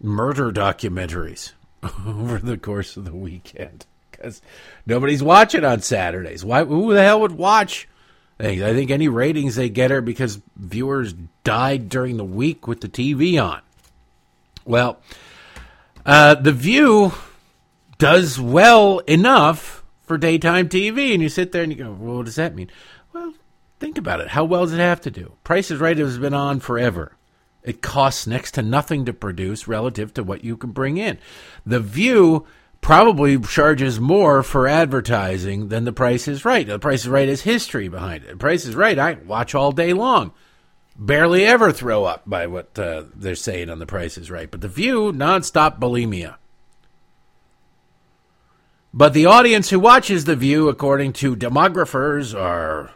murder 0.00 0.50
documentaries 0.50 1.52
over 2.06 2.38
the 2.38 2.56
course 2.56 2.96
of 2.96 3.04
the 3.04 3.14
weekend 3.14 3.86
because 4.10 4.40
nobody's 4.86 5.22
watching 5.22 5.64
on 5.64 5.80
Saturdays. 5.80 6.44
Why? 6.44 6.64
Who 6.64 6.94
the 6.94 7.02
hell 7.02 7.20
would 7.20 7.32
watch? 7.32 7.88
I 8.40 8.56
think 8.56 8.90
any 8.90 9.06
ratings 9.08 9.54
they 9.54 9.68
get 9.68 9.92
are 9.92 10.00
because 10.00 10.40
viewers 10.56 11.14
died 11.44 11.88
during 11.88 12.16
the 12.16 12.24
week 12.24 12.66
with 12.66 12.80
the 12.80 12.88
TV 12.88 13.40
on. 13.42 13.60
Well, 14.64 14.98
uh, 16.04 16.34
The 16.34 16.52
View 16.52 17.12
does 17.98 18.40
well 18.40 18.98
enough 19.00 19.84
for 20.02 20.18
daytime 20.18 20.68
TV, 20.68 21.12
and 21.12 21.22
you 21.22 21.28
sit 21.28 21.52
there 21.52 21.62
and 21.62 21.72
you 21.72 21.78
go, 21.78 21.92
well, 21.92 22.16
what 22.16 22.26
does 22.26 22.34
that 22.34 22.54
mean? 22.54 22.70
Well, 23.12 23.34
Think 23.84 23.98
about 23.98 24.22
it. 24.22 24.28
How 24.28 24.44
well 24.44 24.62
does 24.62 24.72
it 24.72 24.78
have 24.78 25.02
to 25.02 25.10
do? 25.10 25.34
Price 25.44 25.70
is 25.70 25.78
Right 25.78 25.98
has 25.98 26.16
been 26.16 26.32
on 26.32 26.58
forever. 26.58 27.18
It 27.62 27.82
costs 27.82 28.26
next 28.26 28.52
to 28.52 28.62
nothing 28.62 29.04
to 29.04 29.12
produce 29.12 29.68
relative 29.68 30.14
to 30.14 30.22
what 30.22 30.42
you 30.42 30.56
can 30.56 30.70
bring 30.70 30.96
in. 30.96 31.18
The 31.66 31.80
View 31.80 32.46
probably 32.80 33.38
charges 33.38 34.00
more 34.00 34.42
for 34.42 34.66
advertising 34.66 35.68
than 35.68 35.84
The 35.84 35.92
Price 35.92 36.26
is 36.26 36.46
Right. 36.46 36.66
The 36.66 36.78
Price 36.78 37.02
is 37.02 37.10
Right 37.10 37.28
has 37.28 37.42
history 37.42 37.88
behind 37.88 38.24
it. 38.24 38.30
The 38.30 38.36
Price 38.38 38.64
is 38.64 38.74
Right, 38.74 38.98
I 38.98 39.18
watch 39.26 39.54
all 39.54 39.70
day 39.70 39.92
long. 39.92 40.32
Barely 40.96 41.44
ever 41.44 41.70
throw 41.70 42.04
up 42.04 42.22
by 42.24 42.46
what 42.46 42.78
uh, 42.78 43.02
they're 43.14 43.34
saying 43.34 43.68
on 43.68 43.80
The 43.80 43.86
Price 43.86 44.16
is 44.16 44.30
Right. 44.30 44.50
But 44.50 44.62
The 44.62 44.68
View, 44.68 45.12
nonstop 45.12 45.78
bulimia. 45.78 46.36
But 48.94 49.12
the 49.12 49.26
audience 49.26 49.68
who 49.68 49.78
watches 49.78 50.24
The 50.24 50.36
View, 50.36 50.70
according 50.70 51.12
to 51.14 51.36
demographers, 51.36 52.34
are 52.34 52.94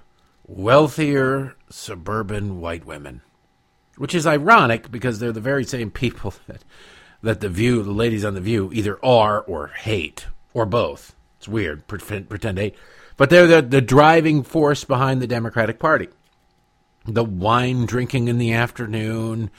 wealthier 0.49 1.55
suburban 1.69 2.61
white 2.61 2.85
women. 2.85 3.21
Which 3.97 4.15
is 4.15 4.27
ironic 4.27 4.91
because 4.91 5.19
they're 5.19 5.33
the 5.33 5.41
very 5.41 5.65
same 5.65 5.91
people 5.91 6.35
that, 6.49 6.65
that 7.23 7.41
The 7.41 7.49
View, 7.49 7.83
the 7.83 7.93
ladies 7.93 8.25
on 8.25 8.35
The 8.35 8.41
View, 8.41 8.71
either 8.73 8.99
are 9.05 9.43
or 9.43 9.69
hate, 9.69 10.27
or 10.55 10.67
both. 10.67 11.15
It's 11.37 11.47
weird, 11.49 11.87
pretend, 11.87 12.29
pretend 12.29 12.59
hate. 12.59 12.75
But 13.17 13.31
they're 13.31 13.47
the, 13.47 13.63
the 13.63 13.81
driving 13.81 14.43
force 14.43 14.85
behind 14.85 15.21
the 15.21 15.27
Democratic 15.27 15.79
Party. 15.79 16.09
The 17.05 17.25
wine 17.25 17.87
drinking 17.87 18.29
in 18.29 18.39
the 18.39 18.53
afternoon, 18.53 19.51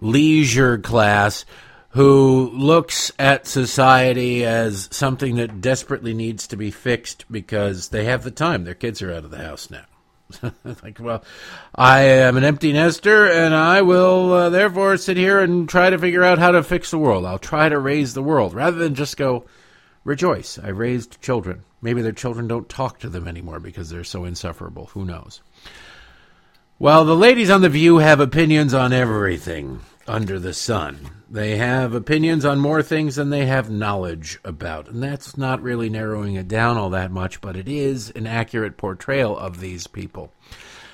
leisure 0.00 0.78
class 0.78 1.44
who 1.90 2.50
looks 2.52 3.10
at 3.18 3.46
society 3.46 4.44
as 4.44 4.88
something 4.92 5.36
that 5.36 5.60
desperately 5.60 6.12
needs 6.12 6.46
to 6.46 6.56
be 6.56 6.70
fixed 6.70 7.24
because 7.30 7.88
they 7.88 8.04
have 8.04 8.24
the 8.24 8.30
time. 8.30 8.64
Their 8.64 8.74
kids 8.74 9.00
are 9.00 9.12
out 9.12 9.24
of 9.24 9.30
the 9.30 9.38
house 9.38 9.70
now. 9.70 9.84
like, 10.82 10.98
well, 11.00 11.24
I 11.74 12.00
am 12.00 12.36
an 12.36 12.44
empty 12.44 12.72
nester, 12.72 13.26
and 13.26 13.54
I 13.54 13.82
will 13.82 14.32
uh, 14.32 14.50
therefore 14.50 14.96
sit 14.96 15.16
here 15.16 15.40
and 15.40 15.68
try 15.68 15.90
to 15.90 15.98
figure 15.98 16.22
out 16.22 16.38
how 16.38 16.50
to 16.50 16.62
fix 16.62 16.90
the 16.90 16.98
world. 16.98 17.24
I'll 17.24 17.38
try 17.38 17.68
to 17.68 17.78
raise 17.78 18.14
the 18.14 18.22
world 18.22 18.54
rather 18.54 18.76
than 18.76 18.94
just 18.94 19.16
go, 19.16 19.46
rejoice. 20.04 20.58
I 20.58 20.68
raised 20.68 21.20
children. 21.20 21.64
Maybe 21.80 22.02
their 22.02 22.12
children 22.12 22.48
don't 22.48 22.68
talk 22.68 22.98
to 23.00 23.08
them 23.08 23.28
anymore 23.28 23.60
because 23.60 23.88
they're 23.88 24.04
so 24.04 24.24
insufferable. 24.24 24.86
Who 24.86 25.04
knows? 25.04 25.40
Well, 26.78 27.04
the 27.04 27.16
ladies 27.16 27.50
on 27.50 27.60
The 27.60 27.68
View 27.68 27.98
have 27.98 28.20
opinions 28.20 28.74
on 28.74 28.92
everything 28.92 29.80
under 30.08 30.38
the 30.38 30.54
sun. 30.54 30.98
They 31.30 31.58
have 31.58 31.94
opinions 31.94 32.44
on 32.44 32.58
more 32.58 32.82
things 32.82 33.16
than 33.16 33.30
they 33.30 33.46
have 33.46 33.70
knowledge 33.70 34.40
about. 34.44 34.88
And 34.88 35.02
that's 35.02 35.36
not 35.36 35.62
really 35.62 35.90
narrowing 35.90 36.34
it 36.36 36.48
down 36.48 36.78
all 36.78 36.90
that 36.90 37.10
much, 37.10 37.40
but 37.40 37.56
it 37.56 37.68
is 37.68 38.10
an 38.10 38.26
accurate 38.26 38.78
portrayal 38.78 39.36
of 39.36 39.60
these 39.60 39.86
people. 39.86 40.32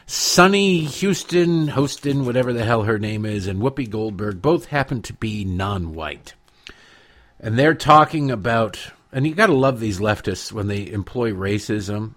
Sunny 0.06 0.80
Houston, 0.80 1.68
Hostin, 1.68 2.26
whatever 2.26 2.52
the 2.52 2.64
hell 2.64 2.82
her 2.82 2.98
name 2.98 3.24
is, 3.24 3.46
and 3.46 3.62
Whoopi 3.62 3.88
Goldberg 3.88 4.42
both 4.42 4.66
happen 4.66 5.00
to 5.02 5.14
be 5.14 5.44
non 5.44 5.94
white. 5.94 6.34
And 7.40 7.58
they're 7.58 7.74
talking 7.74 8.30
about, 8.30 8.90
and 9.12 9.26
you 9.26 9.34
got 9.34 9.46
to 9.46 9.54
love 9.54 9.80
these 9.80 10.00
leftists 10.00 10.52
when 10.52 10.66
they 10.66 10.90
employ 10.90 11.30
racism 11.30 12.14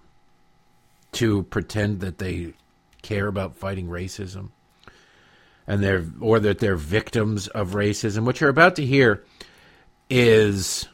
to 1.14 1.44
pretend 1.44 2.02
that 2.02 2.18
they 2.18 2.54
care 3.02 3.28
about 3.28 3.56
fighting 3.56 3.88
racism 3.88 4.50
and 5.68 5.84
they're 5.84 6.06
or 6.20 6.40
that 6.40 6.60
they're 6.60 6.78
victims 6.78 7.48
of 7.50 7.72
racism. 7.72 8.24
What 8.24 8.40
you're 8.40 8.50
about 8.50 8.76
to 8.78 8.86
hear 8.86 9.24
is 10.10 10.88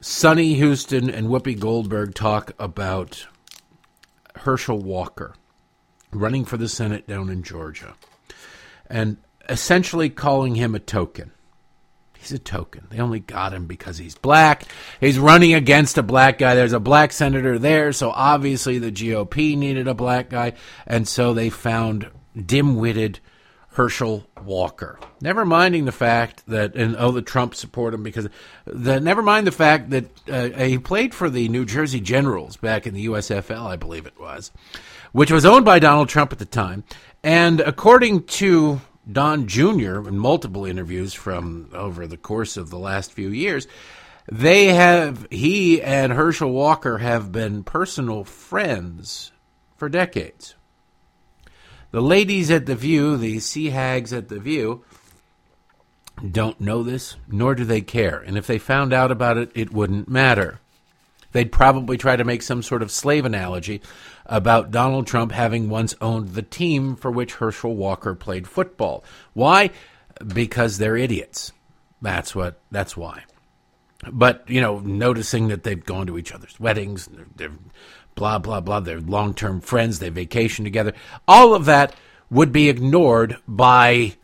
Sunny 0.00 0.54
Houston 0.54 1.08
and 1.08 1.28
Whoopi 1.28 1.58
Goldberg 1.58 2.14
talk 2.14 2.52
about 2.58 3.26
Herschel 4.36 4.78
Walker 4.78 5.34
running 6.10 6.44
for 6.44 6.56
the 6.56 6.68
Senate 6.68 7.06
down 7.06 7.28
in 7.28 7.42
Georgia 7.42 7.94
and 8.88 9.18
essentially 9.48 10.10
calling 10.10 10.54
him 10.54 10.74
a 10.74 10.78
token. 10.78 11.32
He's 12.18 12.32
a 12.32 12.38
token. 12.38 12.88
They 12.90 12.98
only 12.98 13.20
got 13.20 13.54
him 13.54 13.66
because 13.66 13.98
he's 13.98 14.16
black. 14.16 14.64
He's 15.00 15.18
running 15.18 15.54
against 15.54 15.98
a 15.98 16.02
black 16.02 16.38
guy. 16.38 16.54
There's 16.54 16.72
a 16.72 16.80
black 16.80 17.12
senator 17.12 17.58
there, 17.58 17.92
so 17.92 18.10
obviously 18.10 18.78
the 18.78 18.90
GOP 18.90 19.56
needed 19.56 19.86
a 19.86 19.94
black 19.94 20.28
guy, 20.28 20.54
and 20.86 21.06
so 21.06 21.32
they 21.32 21.48
found 21.48 22.10
dim 22.36 22.76
witted 22.76 23.20
Herschel 23.78 24.26
Walker. 24.44 24.98
Never 25.20 25.44
minding 25.44 25.84
the 25.84 25.92
fact 25.92 26.44
that, 26.48 26.74
and 26.74 26.96
oh, 26.98 27.12
the 27.12 27.22
Trump 27.22 27.54
support 27.54 27.94
him 27.94 28.02
because, 28.02 28.28
the, 28.64 28.98
never 28.98 29.22
mind 29.22 29.46
the 29.46 29.52
fact 29.52 29.90
that 29.90 30.28
uh, 30.28 30.48
he 30.64 30.78
played 30.78 31.14
for 31.14 31.30
the 31.30 31.48
New 31.48 31.64
Jersey 31.64 32.00
Generals 32.00 32.56
back 32.56 32.88
in 32.88 32.94
the 32.94 33.06
USFL, 33.06 33.64
I 33.64 33.76
believe 33.76 34.04
it 34.04 34.18
was, 34.18 34.50
which 35.12 35.30
was 35.30 35.46
owned 35.46 35.64
by 35.64 35.78
Donald 35.78 36.08
Trump 36.08 36.32
at 36.32 36.40
the 36.40 36.44
time. 36.44 36.82
And 37.22 37.60
according 37.60 38.24
to 38.24 38.80
Don 39.10 39.46
Jr., 39.46 40.08
in 40.08 40.18
multiple 40.18 40.64
interviews 40.64 41.14
from 41.14 41.70
over 41.72 42.08
the 42.08 42.16
course 42.16 42.56
of 42.56 42.70
the 42.70 42.80
last 42.80 43.12
few 43.12 43.28
years, 43.28 43.68
they 44.28 44.74
have, 44.74 45.28
he 45.30 45.80
and 45.80 46.12
Herschel 46.12 46.50
Walker 46.50 46.98
have 46.98 47.30
been 47.30 47.62
personal 47.62 48.24
friends 48.24 49.30
for 49.76 49.88
decades. 49.88 50.56
The 51.90 52.02
ladies 52.02 52.50
at 52.50 52.66
the 52.66 52.74
View, 52.74 53.16
the 53.16 53.38
sea 53.40 53.70
hags 53.70 54.12
at 54.12 54.28
the 54.28 54.38
View, 54.38 54.84
don't 56.30 56.60
know 56.60 56.82
this, 56.82 57.16
nor 57.28 57.54
do 57.54 57.64
they 57.64 57.80
care. 57.80 58.18
And 58.18 58.36
if 58.36 58.46
they 58.46 58.58
found 58.58 58.92
out 58.92 59.10
about 59.10 59.38
it, 59.38 59.50
it 59.54 59.72
wouldn't 59.72 60.08
matter. 60.08 60.60
They'd 61.32 61.52
probably 61.52 61.96
try 61.96 62.16
to 62.16 62.24
make 62.24 62.42
some 62.42 62.62
sort 62.62 62.82
of 62.82 62.90
slave 62.90 63.24
analogy 63.24 63.82
about 64.26 64.70
Donald 64.70 65.06
Trump 65.06 65.32
having 65.32 65.68
once 65.68 65.94
owned 66.00 66.30
the 66.30 66.42
team 66.42 66.96
for 66.96 67.10
which 67.10 67.34
Herschel 67.34 67.74
Walker 67.74 68.14
played 68.14 68.48
football. 68.48 69.04
Why? 69.34 69.70
Because 70.26 70.78
they're 70.78 70.96
idiots. 70.96 71.52
That's 72.02 72.34
what. 72.34 72.60
That's 72.70 72.96
why. 72.96 73.24
But 74.10 74.44
you 74.48 74.60
know, 74.60 74.78
noticing 74.80 75.48
that 75.48 75.64
they've 75.64 75.84
gone 75.84 76.06
to 76.06 76.18
each 76.18 76.32
other's 76.32 76.58
weddings, 76.58 77.06
they're, 77.06 77.26
they're 77.36 77.58
blah, 78.18 78.38
blah, 78.38 78.60
blah. 78.60 78.80
They're 78.80 79.00
long 79.00 79.32
term 79.32 79.60
friends, 79.60 80.00
they 80.00 80.08
vacation 80.08 80.64
together. 80.64 80.92
All 81.26 81.54
of 81.54 81.66
that 81.66 81.94
would 82.30 82.52
be 82.52 82.68
ignored 82.68 83.36
by 83.46 84.16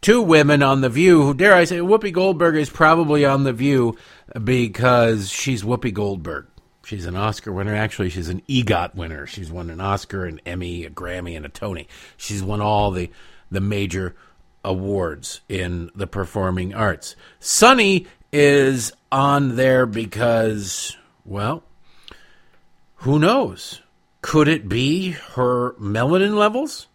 two 0.00 0.22
women 0.22 0.62
on 0.62 0.82
The 0.82 0.90
View 0.90 1.22
who, 1.22 1.34
dare 1.34 1.54
I 1.54 1.64
say, 1.64 1.78
Whoopi 1.78 2.12
Goldberg 2.12 2.56
is 2.56 2.70
probably 2.70 3.24
on 3.24 3.44
The 3.44 3.52
View 3.52 3.96
because 4.44 5.30
she's 5.30 5.62
Whoopi 5.62 5.92
Goldberg. 5.92 6.46
She's 6.84 7.06
an 7.06 7.16
Oscar 7.16 7.52
winner. 7.52 7.74
Actually, 7.74 8.10
she's 8.10 8.28
an 8.28 8.42
EGOT 8.48 8.94
winner. 8.94 9.26
She's 9.26 9.50
won 9.50 9.70
an 9.70 9.80
Oscar, 9.80 10.24
an 10.24 10.40
Emmy, 10.46 10.84
a 10.84 10.90
Grammy, 10.90 11.36
and 11.36 11.44
a 11.44 11.50
Tony. 11.50 11.88
She's 12.16 12.42
won 12.42 12.60
all 12.60 12.90
the, 12.90 13.10
the 13.50 13.60
major 13.60 14.14
awards 14.64 15.40
in 15.48 15.90
the 15.94 16.06
performing 16.06 16.74
arts. 16.74 17.16
Sunny 17.40 18.06
is 18.32 18.92
on 19.10 19.56
there 19.56 19.86
because, 19.86 20.96
well, 21.24 21.62
who 22.98 23.18
knows? 23.18 23.82
Could 24.22 24.48
it 24.48 24.68
be 24.68 25.10
her 25.10 25.72
melanin 25.74 26.36
levels? 26.36 26.88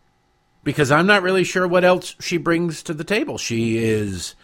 Because 0.64 0.92
I'm 0.92 1.08
not 1.08 1.24
really 1.24 1.44
sure 1.44 1.68
what 1.68 1.86
else 1.86 2.16
she 2.20 2.38
brings 2.38 2.84
to 2.84 2.94
the 2.94 3.04
table. 3.04 3.38
She 3.38 3.78
is 3.78 4.36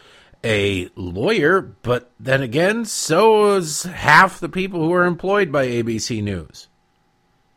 a 0.43 0.89
lawyer, 0.95 1.61
but 1.61 2.11
then 2.19 2.41
again, 2.41 2.85
so 2.85 3.55
is 3.55 3.83
half 3.83 4.39
the 4.39 4.49
people 4.49 4.81
who 4.81 4.93
are 4.93 5.05
employed 5.05 5.51
by 5.51 5.67
ABC 5.67 6.23
News. 6.23 6.67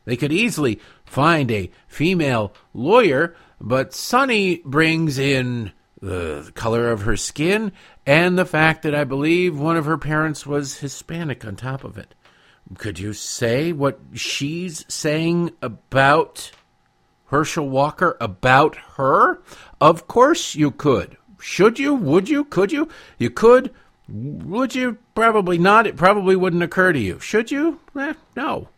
They 0.04 0.16
could 0.16 0.32
easily 0.32 0.80
find 1.04 1.50
a 1.50 1.70
female 1.86 2.52
lawyer, 2.74 3.36
but 3.60 3.94
Sunny 3.94 4.62
brings 4.64 5.18
in 5.18 5.72
the 6.00 6.50
color 6.54 6.90
of 6.90 7.02
her 7.02 7.16
skin 7.16 7.70
and 8.04 8.36
the 8.36 8.44
fact 8.44 8.82
that 8.82 8.96
I 8.96 9.04
believe 9.04 9.56
one 9.56 9.76
of 9.76 9.84
her 9.84 9.98
parents 9.98 10.44
was 10.44 10.78
Hispanic 10.78 11.44
on 11.44 11.54
top 11.54 11.84
of 11.84 11.96
it. 11.96 12.14
Could 12.78 12.98
you 12.98 13.12
say 13.12 13.72
what 13.72 14.00
she's 14.14 14.84
saying 14.88 15.52
about 15.60 16.50
Herschel 17.26 17.68
Walker, 17.68 18.16
about 18.20 18.76
her? 18.96 19.42
Of 19.80 20.08
course 20.08 20.54
you 20.54 20.70
could. 20.70 21.16
Should 21.40 21.78
you? 21.78 21.94
Would 21.94 22.28
you? 22.28 22.44
Could 22.44 22.72
you? 22.72 22.88
You 23.18 23.30
could. 23.30 23.74
Would 24.08 24.74
you? 24.74 24.98
Probably 25.14 25.58
not. 25.58 25.86
It 25.86 25.96
probably 25.96 26.36
wouldn't 26.36 26.62
occur 26.62 26.92
to 26.92 26.98
you. 26.98 27.18
Should 27.18 27.50
you? 27.50 27.80
Eh, 27.98 28.14
no. 28.36 28.68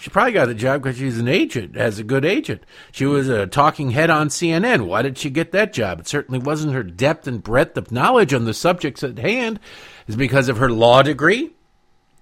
She 0.00 0.10
probably 0.10 0.32
got 0.32 0.46
the 0.46 0.54
job 0.54 0.82
because 0.82 0.98
she's 0.98 1.18
an 1.18 1.26
agent, 1.26 1.74
has 1.74 1.98
a 1.98 2.04
good 2.04 2.24
agent. 2.24 2.62
She 2.92 3.04
was 3.04 3.28
a 3.28 3.46
talking 3.46 3.90
head 3.90 4.10
on 4.10 4.28
CNN. 4.28 4.86
Why 4.86 5.02
did 5.02 5.18
she 5.18 5.28
get 5.28 5.50
that 5.52 5.72
job? 5.72 6.00
It 6.00 6.08
certainly 6.08 6.38
wasn't 6.38 6.74
her 6.74 6.84
depth 6.84 7.26
and 7.26 7.42
breadth 7.42 7.76
of 7.76 7.90
knowledge 7.90 8.32
on 8.32 8.44
the 8.44 8.54
subjects 8.54 9.02
at 9.02 9.18
hand. 9.18 9.58
It's 10.06 10.16
because 10.16 10.48
of 10.48 10.58
her 10.58 10.70
law 10.70 11.02
degree, 11.02 11.50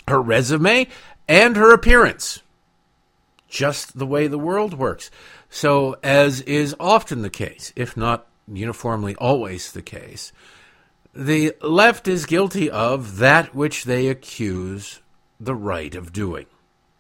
her 0.08 0.20
resume, 0.20 0.86
and 1.28 1.56
her 1.56 1.72
appearance. 1.72 2.42
Just 3.48 3.98
the 3.98 4.06
way 4.06 4.26
the 4.26 4.38
world 4.38 4.74
works. 4.74 5.10
So, 5.50 5.96
as 6.02 6.40
is 6.42 6.74
often 6.78 7.22
the 7.22 7.30
case, 7.30 7.72
if 7.76 7.96
not 7.96 8.26
uniformly 8.46 9.14
always 9.16 9.72
the 9.72 9.82
case, 9.82 10.32
the 11.14 11.54
left 11.62 12.06
is 12.08 12.26
guilty 12.26 12.70
of 12.70 13.18
that 13.18 13.54
which 13.54 13.84
they 13.84 14.08
accuse 14.08 15.00
the 15.40 15.54
right 15.54 15.94
of 15.94 16.12
doing. 16.12 16.46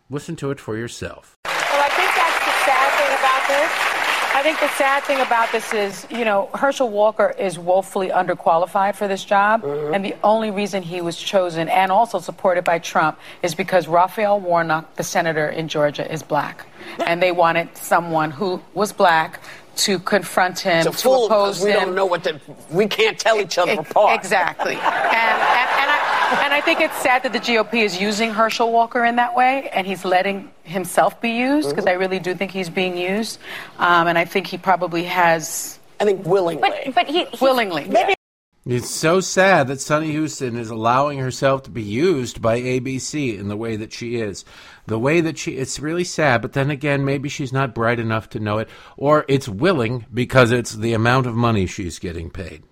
Listen 0.08 0.36
to 0.36 0.50
it 0.50 0.60
for 0.60 0.76
yourself. 0.76 1.36
Well, 1.44 1.54
I 1.54 1.88
think 1.90 2.10
that's 2.14 2.44
the 2.44 2.52
sad 2.64 2.92
thing 2.98 3.18
about 3.18 3.48
this. 3.48 3.85
I 4.36 4.42
think 4.42 4.60
the 4.60 4.68
sad 4.68 5.02
thing 5.04 5.18
about 5.22 5.50
this 5.50 5.72
is, 5.72 6.06
you 6.10 6.26
know, 6.26 6.50
Herschel 6.52 6.90
Walker 6.90 7.34
is 7.38 7.58
woefully 7.58 8.10
underqualified 8.10 8.94
for 8.94 9.08
this 9.08 9.24
job. 9.24 9.62
Mm-hmm. 9.62 9.94
And 9.94 10.04
the 10.04 10.14
only 10.22 10.50
reason 10.50 10.82
he 10.82 11.00
was 11.00 11.16
chosen 11.16 11.70
and 11.70 11.90
also 11.90 12.18
supported 12.18 12.62
by 12.62 12.78
Trump 12.78 13.18
is 13.42 13.54
because 13.54 13.88
Raphael 13.88 14.38
Warnock, 14.38 14.94
the 14.96 15.04
senator 15.04 15.48
in 15.48 15.68
Georgia, 15.68 16.12
is 16.12 16.22
black. 16.22 16.66
And 17.06 17.22
they 17.22 17.32
wanted 17.32 17.74
someone 17.78 18.30
who 18.30 18.60
was 18.74 18.92
black 18.92 19.40
to 19.76 19.98
confront 20.00 20.58
him, 20.58 20.84
to 20.84 20.92
fool 20.92 21.26
oppose 21.26 21.60
because 21.60 21.64
we 21.64 21.72
don't 21.72 21.94
know 21.94 22.06
what 22.06 22.24
the. 22.24 22.38
We 22.70 22.86
can't 22.88 23.18
tell 23.18 23.40
each 23.40 23.56
other 23.56 23.72
apart. 23.72 24.18
Exactly. 24.18 24.76
And, 25.16 25.35
and, 26.30 26.40
and, 26.40 26.54
I, 26.54 26.60
think 26.60 26.80
it's 26.80 26.96
sad 27.02 27.22
that 27.22 27.32
the 27.32 27.38
GOP 27.38 27.82
is 27.84 28.00
using 28.00 28.30
Herschel 28.30 28.72
Walker 28.72 29.04
in 29.04 29.16
that 29.16 29.34
way, 29.34 29.68
and 29.72 29.86
he's 29.86 30.04
letting 30.04 30.50
himself 30.64 31.20
be 31.20 31.30
used, 31.30 31.70
because 31.70 31.86
I 31.86 31.92
really 31.92 32.18
do 32.18 32.34
think 32.34 32.50
he's 32.50 32.70
being 32.70 32.96
used. 32.96 33.38
Um, 33.78 34.08
and 34.08 34.18
I 34.18 34.24
think 34.24 34.46
he 34.46 34.58
probably 34.58 35.04
has. 35.04 35.78
I 36.00 36.04
think 36.04 36.26
willingly. 36.26 36.60
But, 36.60 36.94
but 36.94 37.06
he, 37.06 37.26
willingly. 37.40 37.84
Maybe- 37.88 38.14
It's 38.66 38.90
so 38.90 39.20
sad 39.20 39.68
that 39.68 39.80
Sunny 39.80 40.10
Houston 40.10 40.56
is 40.56 40.70
allowing 40.70 41.18
herself 41.18 41.62
to 41.64 41.70
be 41.70 41.82
used 41.82 42.42
by 42.42 42.60
ABC 42.60 43.38
in 43.38 43.48
the 43.48 43.56
way 43.56 43.76
that 43.76 43.92
she 43.92 44.16
is. 44.16 44.44
The 44.86 44.98
way 44.98 45.20
that 45.20 45.38
she, 45.38 45.52
it's 45.52 45.80
really 45.80 46.04
sad, 46.04 46.42
but 46.42 46.52
then 46.52 46.70
again, 46.70 47.04
maybe 47.04 47.28
she's 47.28 47.52
not 47.52 47.74
bright 47.74 47.98
enough 47.98 48.28
to 48.30 48.40
know 48.40 48.58
it, 48.58 48.68
or 48.96 49.24
it's 49.28 49.48
willing 49.48 50.06
because 50.12 50.50
it's 50.50 50.74
the 50.74 50.94
amount 50.94 51.26
of 51.26 51.34
money 51.34 51.66
she's 51.66 51.98
getting 51.98 52.30
paid. 52.30 52.62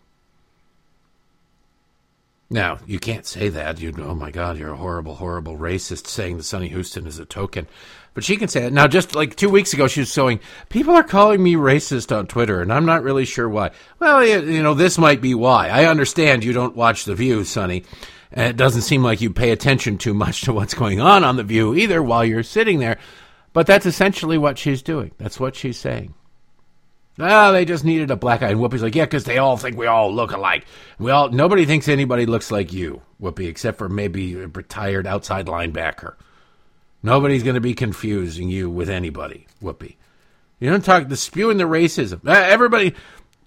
Now, 2.54 2.78
you 2.86 3.00
can't 3.00 3.26
say 3.26 3.48
that. 3.48 3.80
You 3.80 3.92
oh 3.98 4.14
my 4.14 4.30
God, 4.30 4.58
you're 4.58 4.74
a 4.74 4.76
horrible, 4.76 5.16
horrible 5.16 5.58
racist 5.58 6.06
saying 6.06 6.36
that 6.36 6.44
Sunny 6.44 6.68
Houston 6.68 7.04
is 7.04 7.18
a 7.18 7.24
token. 7.24 7.66
But 8.14 8.22
she 8.22 8.36
can 8.36 8.46
say 8.46 8.66
it. 8.66 8.72
Now, 8.72 8.86
just 8.86 9.16
like 9.16 9.34
two 9.34 9.50
weeks 9.50 9.72
ago, 9.72 9.88
she 9.88 9.98
was 9.98 10.12
saying, 10.12 10.38
people 10.68 10.94
are 10.94 11.02
calling 11.02 11.42
me 11.42 11.54
racist 11.54 12.16
on 12.16 12.28
Twitter, 12.28 12.62
and 12.62 12.72
I'm 12.72 12.86
not 12.86 13.02
really 13.02 13.24
sure 13.24 13.48
why. 13.48 13.72
Well, 13.98 14.24
you, 14.24 14.62
know, 14.62 14.74
this 14.74 14.98
might 14.98 15.20
be 15.20 15.34
why. 15.34 15.68
I 15.68 15.86
understand 15.86 16.44
you 16.44 16.52
don't 16.52 16.76
watch 16.76 17.06
The 17.06 17.16
View, 17.16 17.42
Sunny. 17.42 17.82
And 18.30 18.46
it 18.46 18.56
doesn't 18.56 18.82
seem 18.82 19.02
like 19.02 19.20
you 19.20 19.32
pay 19.32 19.50
attention 19.50 19.98
too 19.98 20.14
much 20.14 20.42
to 20.42 20.52
what's 20.52 20.74
going 20.74 21.00
on 21.00 21.24
on 21.24 21.34
The 21.34 21.42
View 21.42 21.74
either 21.74 22.00
while 22.04 22.24
you're 22.24 22.44
sitting 22.44 22.78
there. 22.78 22.98
But 23.52 23.66
that's 23.66 23.84
essentially 23.84 24.38
what 24.38 24.58
she's 24.58 24.80
doing. 24.80 25.10
That's 25.18 25.40
what 25.40 25.56
she's 25.56 25.76
saying. 25.76 26.14
Ah, 27.18 27.52
they 27.52 27.64
just 27.64 27.84
needed 27.84 28.10
a 28.10 28.16
black 28.16 28.40
guy. 28.40 28.50
And 28.50 28.60
Whoopi's 28.60 28.82
like, 28.82 28.94
yeah, 28.94 29.04
because 29.04 29.24
they 29.24 29.38
all 29.38 29.56
think 29.56 29.76
we 29.76 29.86
all 29.86 30.12
look 30.12 30.32
alike. 30.32 30.66
We 30.98 31.10
all 31.10 31.28
nobody 31.30 31.64
thinks 31.64 31.88
anybody 31.88 32.26
looks 32.26 32.50
like 32.50 32.72
you, 32.72 33.02
Whoopi, 33.20 33.48
except 33.48 33.78
for 33.78 33.88
maybe 33.88 34.34
a 34.34 34.48
retired 34.48 35.06
outside 35.06 35.46
linebacker. 35.46 36.14
Nobody's 37.02 37.42
going 37.42 37.54
to 37.54 37.60
be 37.60 37.74
confusing 37.74 38.48
you 38.48 38.68
with 38.68 38.88
anybody, 38.88 39.46
Whoopi. 39.62 39.96
You 40.58 40.70
don't 40.70 40.84
talk 40.84 41.08
the 41.08 41.16
spewing 41.16 41.58
the 41.58 41.64
racism. 41.64 42.20
Ah, 42.26 42.46
everybody, 42.46 42.94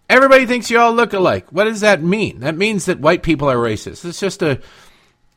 everybody 0.09 0.45
thinks 0.45 0.69
you 0.69 0.79
all 0.79 0.93
look 0.93 1.11
alike. 1.13 1.51
What 1.51 1.65
does 1.65 1.81
that 1.81 2.01
mean? 2.01 2.39
That 2.39 2.55
means 2.55 2.85
that 2.85 2.99
white 2.99 3.23
people 3.23 3.49
are 3.49 3.57
racist. 3.57 4.05
It's 4.05 4.19
just 4.19 4.41
a 4.41 4.61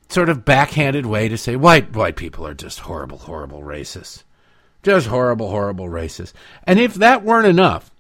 sort 0.09 0.28
of 0.28 0.45
backhanded 0.45 1.07
way 1.07 1.28
to 1.28 1.39
say 1.39 1.57
white 1.57 1.95
white 1.95 2.16
people 2.16 2.47
are 2.47 2.55
just 2.55 2.81
horrible, 2.81 3.18
horrible 3.18 3.62
racists. 3.62 4.22
Just 4.83 5.09
horrible, 5.09 5.51
horrible 5.51 5.89
racists. 5.89 6.33
And 6.64 6.78
if 6.78 6.95
that 6.95 7.22
weren't 7.22 7.47
enough, 7.47 7.91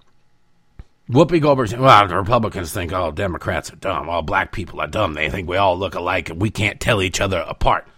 Whoopi 1.10 1.40
Goldberg 1.40 1.72
well, 1.72 2.06
the 2.06 2.16
Republicans 2.16 2.72
think 2.72 2.92
all 2.92 3.10
Democrats 3.10 3.72
are 3.72 3.76
dumb. 3.76 4.08
All 4.08 4.22
black 4.22 4.52
people 4.52 4.80
are 4.80 4.86
dumb. 4.86 5.14
They 5.14 5.28
think 5.28 5.48
we 5.48 5.56
all 5.56 5.76
look 5.76 5.96
alike 5.96 6.30
and 6.30 6.40
we 6.40 6.50
can't 6.50 6.78
tell 6.78 7.02
each 7.02 7.20
other 7.20 7.40
apart. 7.40 7.88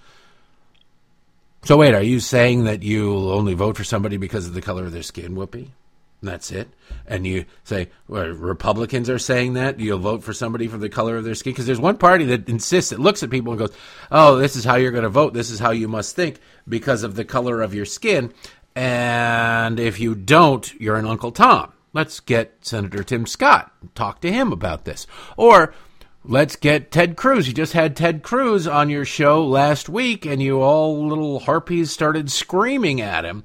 So, 1.64 1.76
wait, 1.76 1.94
are 1.94 2.02
you 2.02 2.20
saying 2.20 2.64
that 2.64 2.82
you'll 2.82 3.30
only 3.30 3.52
vote 3.52 3.76
for 3.76 3.84
somebody 3.84 4.16
because 4.16 4.46
of 4.46 4.54
the 4.54 4.62
color 4.62 4.86
of 4.86 4.92
their 4.92 5.02
skin, 5.02 5.36
Whoopi? 5.36 5.68
That's 6.22 6.50
it? 6.50 6.68
And 7.06 7.26
you 7.26 7.44
say, 7.64 7.90
well, 8.08 8.28
Republicans 8.28 9.10
are 9.10 9.18
saying 9.18 9.54
that? 9.54 9.78
You'll 9.78 9.98
vote 9.98 10.24
for 10.24 10.32
somebody 10.32 10.66
for 10.66 10.78
the 10.78 10.88
color 10.88 11.16
of 11.18 11.24
their 11.24 11.34
skin? 11.34 11.52
Because 11.52 11.66
there's 11.66 11.78
one 11.78 11.98
party 11.98 12.24
that 12.26 12.48
insists, 12.48 12.90
that 12.90 12.98
looks 12.98 13.22
at 13.22 13.30
people 13.30 13.52
and 13.52 13.58
goes, 13.58 13.76
oh, 14.10 14.36
this 14.36 14.56
is 14.56 14.64
how 14.64 14.76
you're 14.76 14.90
going 14.90 15.02
to 15.02 15.10
vote. 15.10 15.34
This 15.34 15.50
is 15.50 15.58
how 15.58 15.72
you 15.72 15.86
must 15.86 16.16
think 16.16 16.38
because 16.66 17.02
of 17.02 17.14
the 17.14 17.26
color 17.26 17.60
of 17.60 17.74
your 17.74 17.84
skin. 17.84 18.32
And 18.74 19.78
if 19.78 20.00
you 20.00 20.14
don't, 20.14 20.72
you're 20.80 20.96
an 20.96 21.06
Uncle 21.06 21.32
Tom. 21.32 21.72
Let's 21.92 22.20
get 22.20 22.56
Senator 22.62 23.02
Tim 23.02 23.26
Scott 23.26 23.70
talk 23.94 24.20
to 24.22 24.32
him 24.32 24.52
about 24.52 24.84
this. 24.84 25.06
Or 25.36 25.74
let's 26.24 26.56
get 26.56 26.90
Ted 26.90 27.16
Cruz. 27.16 27.46
You 27.46 27.52
just 27.52 27.74
had 27.74 27.96
Ted 27.96 28.22
Cruz 28.22 28.66
on 28.66 28.88
your 28.88 29.04
show 29.04 29.44
last 29.44 29.88
week, 29.88 30.24
and 30.24 30.42
you 30.42 30.60
all 30.60 31.06
little 31.06 31.40
harpies 31.40 31.90
started 31.90 32.30
screaming 32.30 33.00
at 33.00 33.24
him. 33.24 33.44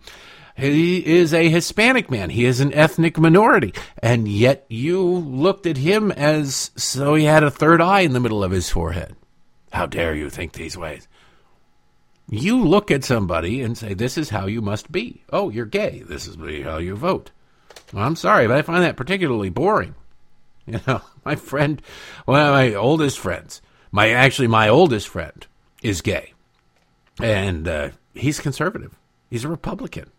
He 0.55 1.05
is 1.05 1.35
a 1.35 1.49
Hispanic 1.49 2.09
man. 2.09 2.31
He 2.31 2.45
is 2.45 2.59
an 2.59 2.73
ethnic 2.73 3.19
minority. 3.19 3.73
And 4.01 4.27
yet 4.27 4.65
you 4.69 5.03
looked 5.03 5.67
at 5.67 5.77
him 5.77 6.11
as 6.11 6.71
so 6.75 7.13
he 7.13 7.25
had 7.25 7.43
a 7.43 7.51
third 7.51 7.79
eye 7.79 8.01
in 8.01 8.13
the 8.13 8.19
middle 8.19 8.43
of 8.43 8.51
his 8.51 8.69
forehead. 8.69 9.15
How 9.71 9.85
dare 9.85 10.15
you 10.15 10.31
think 10.31 10.53
these 10.53 10.75
ways? 10.75 11.07
You 12.29 12.59
look 12.61 12.89
at 12.89 13.03
somebody 13.03 13.61
and 13.61 13.77
say, 13.77 13.93
This 13.93 14.17
is 14.17 14.31
how 14.31 14.47
you 14.47 14.61
must 14.61 14.91
be. 14.91 15.23
Oh, 15.31 15.49
you're 15.49 15.65
gay. 15.65 16.03
This 16.07 16.27
is 16.27 16.35
how 16.63 16.77
you 16.77 16.95
vote. 16.95 17.31
I'm 17.93 18.15
sorry, 18.15 18.47
but 18.47 18.57
I 18.57 18.61
find 18.61 18.83
that 18.83 18.97
particularly 18.97 19.49
boring. 19.49 19.95
You 20.69 20.81
know, 20.85 21.01
my 21.23 21.35
friend, 21.35 21.81
one 22.25 22.41
of 22.41 22.51
my 22.51 22.73
oldest 22.73 23.19
friends, 23.19 23.61
my 23.89 24.09
actually 24.09 24.49
my 24.49 24.67
oldest 24.67 25.07
friend 25.07 25.47
is 25.81 26.01
gay, 26.01 26.33
and 27.21 27.65
uh, 27.65 27.91
he's 28.13 28.41
conservative. 28.41 28.93
He's 29.29 29.45
a 29.45 29.47
Republican. 29.47 30.11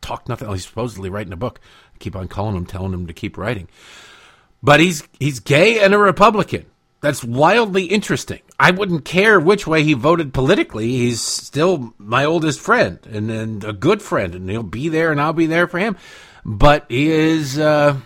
Talk 0.00 0.28
nothing. 0.28 0.48
He's 0.50 0.64
supposedly 0.64 1.10
writing 1.10 1.32
a 1.32 1.36
book. 1.36 1.58
I 1.92 1.98
keep 1.98 2.14
on 2.14 2.28
calling 2.28 2.54
him, 2.54 2.66
telling 2.66 2.92
him 2.92 3.08
to 3.08 3.12
keep 3.12 3.36
writing. 3.36 3.66
But 4.62 4.78
he's 4.78 5.02
he's 5.18 5.40
gay 5.40 5.80
and 5.80 5.92
a 5.92 5.98
Republican. 5.98 6.66
That's 7.00 7.24
wildly 7.24 7.86
interesting. 7.86 8.42
I 8.60 8.70
wouldn't 8.70 9.04
care 9.04 9.40
which 9.40 9.66
way 9.66 9.82
he 9.82 9.92
voted 9.92 10.32
politically. 10.32 10.88
He's 10.88 11.20
still 11.20 11.94
my 11.98 12.24
oldest 12.24 12.60
friend 12.60 13.00
and, 13.10 13.28
and 13.28 13.64
a 13.64 13.72
good 13.72 14.02
friend, 14.02 14.36
and 14.36 14.48
he'll 14.48 14.62
be 14.62 14.88
there, 14.88 15.10
and 15.10 15.20
I'll 15.20 15.32
be 15.32 15.46
there 15.46 15.66
for 15.66 15.80
him. 15.80 15.96
But 16.44 16.86
he 16.88 17.10
is 17.10 17.58
uh, 17.58 17.98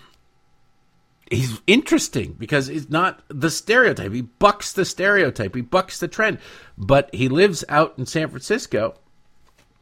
he's 1.29 1.61
interesting 1.67 2.33
because 2.33 2.67
he's 2.67 2.89
not 2.89 3.21
the 3.29 3.49
stereotype. 3.49 4.13
He 4.13 4.21
bucks 4.21 4.73
the 4.73 4.85
stereotype. 4.85 5.55
He 5.55 5.61
bucks 5.61 5.99
the 5.99 6.07
trend. 6.07 6.39
But 6.77 7.13
he 7.13 7.29
lives 7.29 7.63
out 7.69 7.95
in 7.97 8.05
San 8.05 8.29
Francisco, 8.29 8.95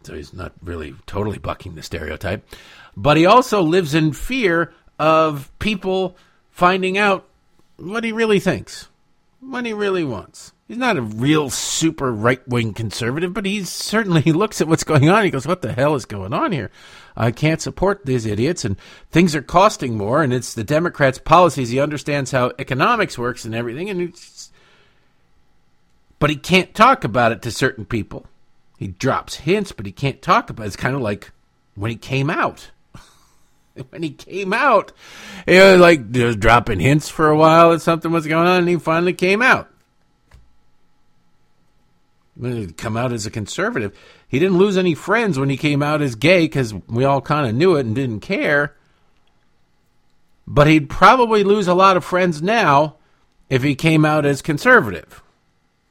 so 0.04 0.14
he's 0.14 0.34
not 0.34 0.54
really 0.62 0.96
totally 1.06 1.38
bucking 1.38 1.76
the 1.76 1.84
stereotype. 1.84 2.48
But 2.96 3.18
he 3.18 3.26
also 3.26 3.62
lives 3.62 3.94
in 3.94 4.14
fear 4.14 4.74
of 4.98 5.52
people 5.60 6.16
finding 6.50 6.98
out 6.98 7.28
what 7.78 8.06
he 8.06 8.12
really 8.12 8.40
thinks, 8.40 8.88
what 9.42 9.66
he 9.66 9.74
really 9.74 10.06
wants. 10.06 10.54
He's 10.68 10.78
not 10.78 10.98
a 10.98 11.02
real 11.02 11.50
super 11.50 12.12
right 12.12 12.46
wing 12.48 12.74
conservative, 12.74 13.34
but 13.34 13.46
he's 13.46 13.70
certainly 13.70 14.22
he 14.22 14.32
looks 14.34 14.62
at 14.62 14.68
what's 14.68 14.84
going 14.84 15.10
on. 15.10 15.24
He 15.26 15.30
goes, 15.30 15.46
"What 15.46 15.62
the 15.62 15.74
hell 15.74 15.96
is 15.96 16.06
going 16.06 16.34
on 16.34 16.52
here? 16.52 16.72
I 17.18 17.32
can't 17.32 17.62
support 17.62 18.06
these 18.06 18.26
idiots, 18.26 18.66
and 18.66 18.78
things 19.10 19.36
are 19.36 19.42
costing 19.42 19.98
more, 19.98 20.22
and 20.22 20.34
it's 20.34 20.54
the 20.54 20.64
Democrats' 20.64 21.20
policies. 21.20 21.70
He 21.70 21.80
understands 21.80 22.32
how 22.32 22.52
economics 22.60 23.18
works 23.18 23.46
and 23.46 23.56
everything, 23.56 23.90
and 23.90 24.02
it's, 24.02 24.52
but 26.20 26.30
he 26.30 26.36
can't 26.36 26.74
talk 26.76 27.04
about 27.04 27.32
it 27.32 27.42
to 27.44 27.52
certain 27.52 27.86
people. 27.86 28.26
He 28.78 28.88
drops 28.88 29.36
hints, 29.36 29.72
but 29.72 29.86
he 29.86 29.92
can't 29.92 30.22
talk 30.22 30.50
about. 30.50 30.64
it. 30.64 30.68
It's 30.68 30.76
kind 30.76 30.96
of 30.96 31.02
like 31.02 31.32
when 31.76 31.92
he 31.92 31.98
came 31.98 32.30
out. 32.30 32.72
when 33.90 34.04
he 34.04 34.12
came 34.12 34.52
out, 34.52 34.92
he 35.46 35.58
was 35.58 35.80
like 35.80 36.12
just 36.12 36.40
dropping 36.40 36.82
hints 36.82 37.08
for 37.08 37.30
a 37.30 37.38
while 37.38 37.72
that 37.72 37.82
something 37.82 38.12
was 38.12 38.28
going 38.28 38.48
on, 38.48 38.60
and 38.60 38.70
he 38.70 38.78
finally 38.78 39.14
came 39.14 39.42
out. 39.42 39.70
Come 42.78 42.98
out 42.98 43.14
as 43.14 43.26
a 43.26 43.32
conservative, 43.32 43.98
he 44.28 44.40
didn't 44.40 44.58
lose 44.58 44.78
any 44.78 44.94
friends 44.94 45.40
when 45.40 45.50
he 45.50 45.56
came 45.56 45.82
out 45.82 46.02
as 46.02 46.16
gay 46.16 46.42
because 46.42 46.74
we 46.74 47.06
all 47.06 47.22
kind 47.22 47.48
of 47.48 47.56
knew 47.56 47.76
it 47.76 47.86
and 47.86 47.96
didn't 47.96 48.20
care. 48.20 48.76
But 50.46 50.68
he'd 50.68 50.90
probably 50.90 51.44
lose 51.44 51.68
a 51.68 51.74
lot 51.74 51.96
of 51.96 52.04
friends 52.04 52.42
now 52.42 52.98
if 53.50 53.64
he 53.64 53.74
came 53.74 54.04
out 54.04 54.26
as 54.26 54.42
conservative. 54.42 55.24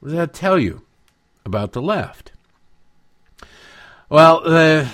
What 0.00 0.10
does 0.10 0.18
that 0.18 0.34
tell 0.34 0.58
you 0.58 0.82
about 1.46 1.72
the 1.72 1.82
left? 1.82 2.32
Well, 4.10 4.42
uh, 4.44 4.88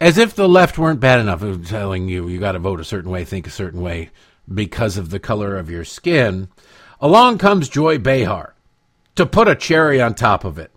as 0.00 0.18
if 0.18 0.34
the 0.34 0.48
left 0.48 0.76
weren't 0.76 1.00
bad 1.00 1.20
enough 1.20 1.42
of 1.42 1.68
telling 1.68 2.08
you 2.08 2.28
you 2.28 2.40
got 2.40 2.52
to 2.52 2.58
vote 2.58 2.80
a 2.80 2.84
certain 2.84 3.10
way, 3.10 3.24
think 3.24 3.46
a 3.46 3.50
certain 3.50 3.80
way 3.80 4.10
because 4.52 4.96
of 4.96 5.10
the 5.10 5.18
color 5.18 5.56
of 5.56 5.70
your 5.70 5.84
skin, 5.84 6.48
along 7.00 7.38
comes 7.38 7.68
Joy 7.68 7.98
Behar 7.98 8.54
to 9.14 9.24
put 9.24 9.48
a 9.48 9.54
cherry 9.54 10.00
on 10.00 10.14
top 10.14 10.44
of 10.44 10.58
it. 10.58 10.70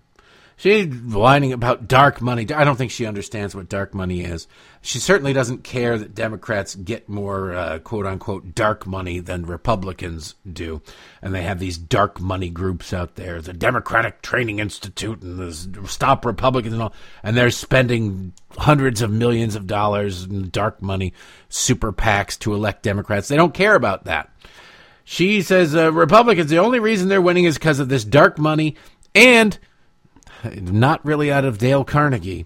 She's 0.59 0.93
whining 0.93 1.53
about 1.53 1.87
dark 1.87 2.21
money. 2.21 2.45
I 2.53 2.65
don't 2.65 2.75
think 2.75 2.91
she 2.91 3.05
understands 3.05 3.55
what 3.55 3.69
dark 3.69 3.93
money 3.93 4.25
is. 4.25 4.45
She 4.81 4.99
certainly 4.99 5.31
doesn't 5.31 5.63
care 5.63 5.97
that 5.97 6.13
Democrats 6.13 6.75
get 6.75 7.07
more 7.07 7.53
uh, 7.53 7.79
quote 7.79 8.05
unquote 8.05 8.55
dark 8.55 8.85
money 8.85 9.21
than 9.21 9.45
Republicans 9.45 10.35
do. 10.51 10.81
And 11.21 11.33
they 11.33 11.43
have 11.43 11.59
these 11.59 11.77
dark 11.77 12.19
money 12.19 12.49
groups 12.49 12.91
out 12.91 13.15
there, 13.15 13.41
the 13.41 13.53
Democratic 13.53 14.21
Training 14.21 14.59
Institute 14.59 15.21
and 15.21 15.39
the 15.39 15.87
Stop 15.87 16.25
Republicans 16.25 16.73
and 16.73 16.83
all. 16.83 16.93
And 17.23 17.37
they're 17.37 17.51
spending 17.51 18.33
hundreds 18.57 19.01
of 19.01 19.09
millions 19.09 19.55
of 19.55 19.65
dollars 19.65 20.25
in 20.25 20.49
dark 20.49 20.81
money, 20.81 21.13
super 21.47 21.93
PACs 21.93 22.37
to 22.39 22.53
elect 22.53 22.83
Democrats. 22.83 23.29
They 23.29 23.37
don't 23.37 23.53
care 23.53 23.75
about 23.75 24.03
that. 24.03 24.29
She 25.05 25.41
says 25.41 25.73
uh, 25.73 25.93
Republicans, 25.93 26.49
the 26.49 26.59
only 26.59 26.81
reason 26.81 27.07
they're 27.07 27.21
winning 27.21 27.45
is 27.45 27.57
because 27.57 27.79
of 27.79 27.87
this 27.87 28.03
dark 28.03 28.37
money 28.37 28.75
and 29.15 29.57
not 30.61 31.03
really 31.05 31.31
out 31.31 31.45
of 31.45 31.57
Dale 31.57 31.83
Carnegie 31.83 32.45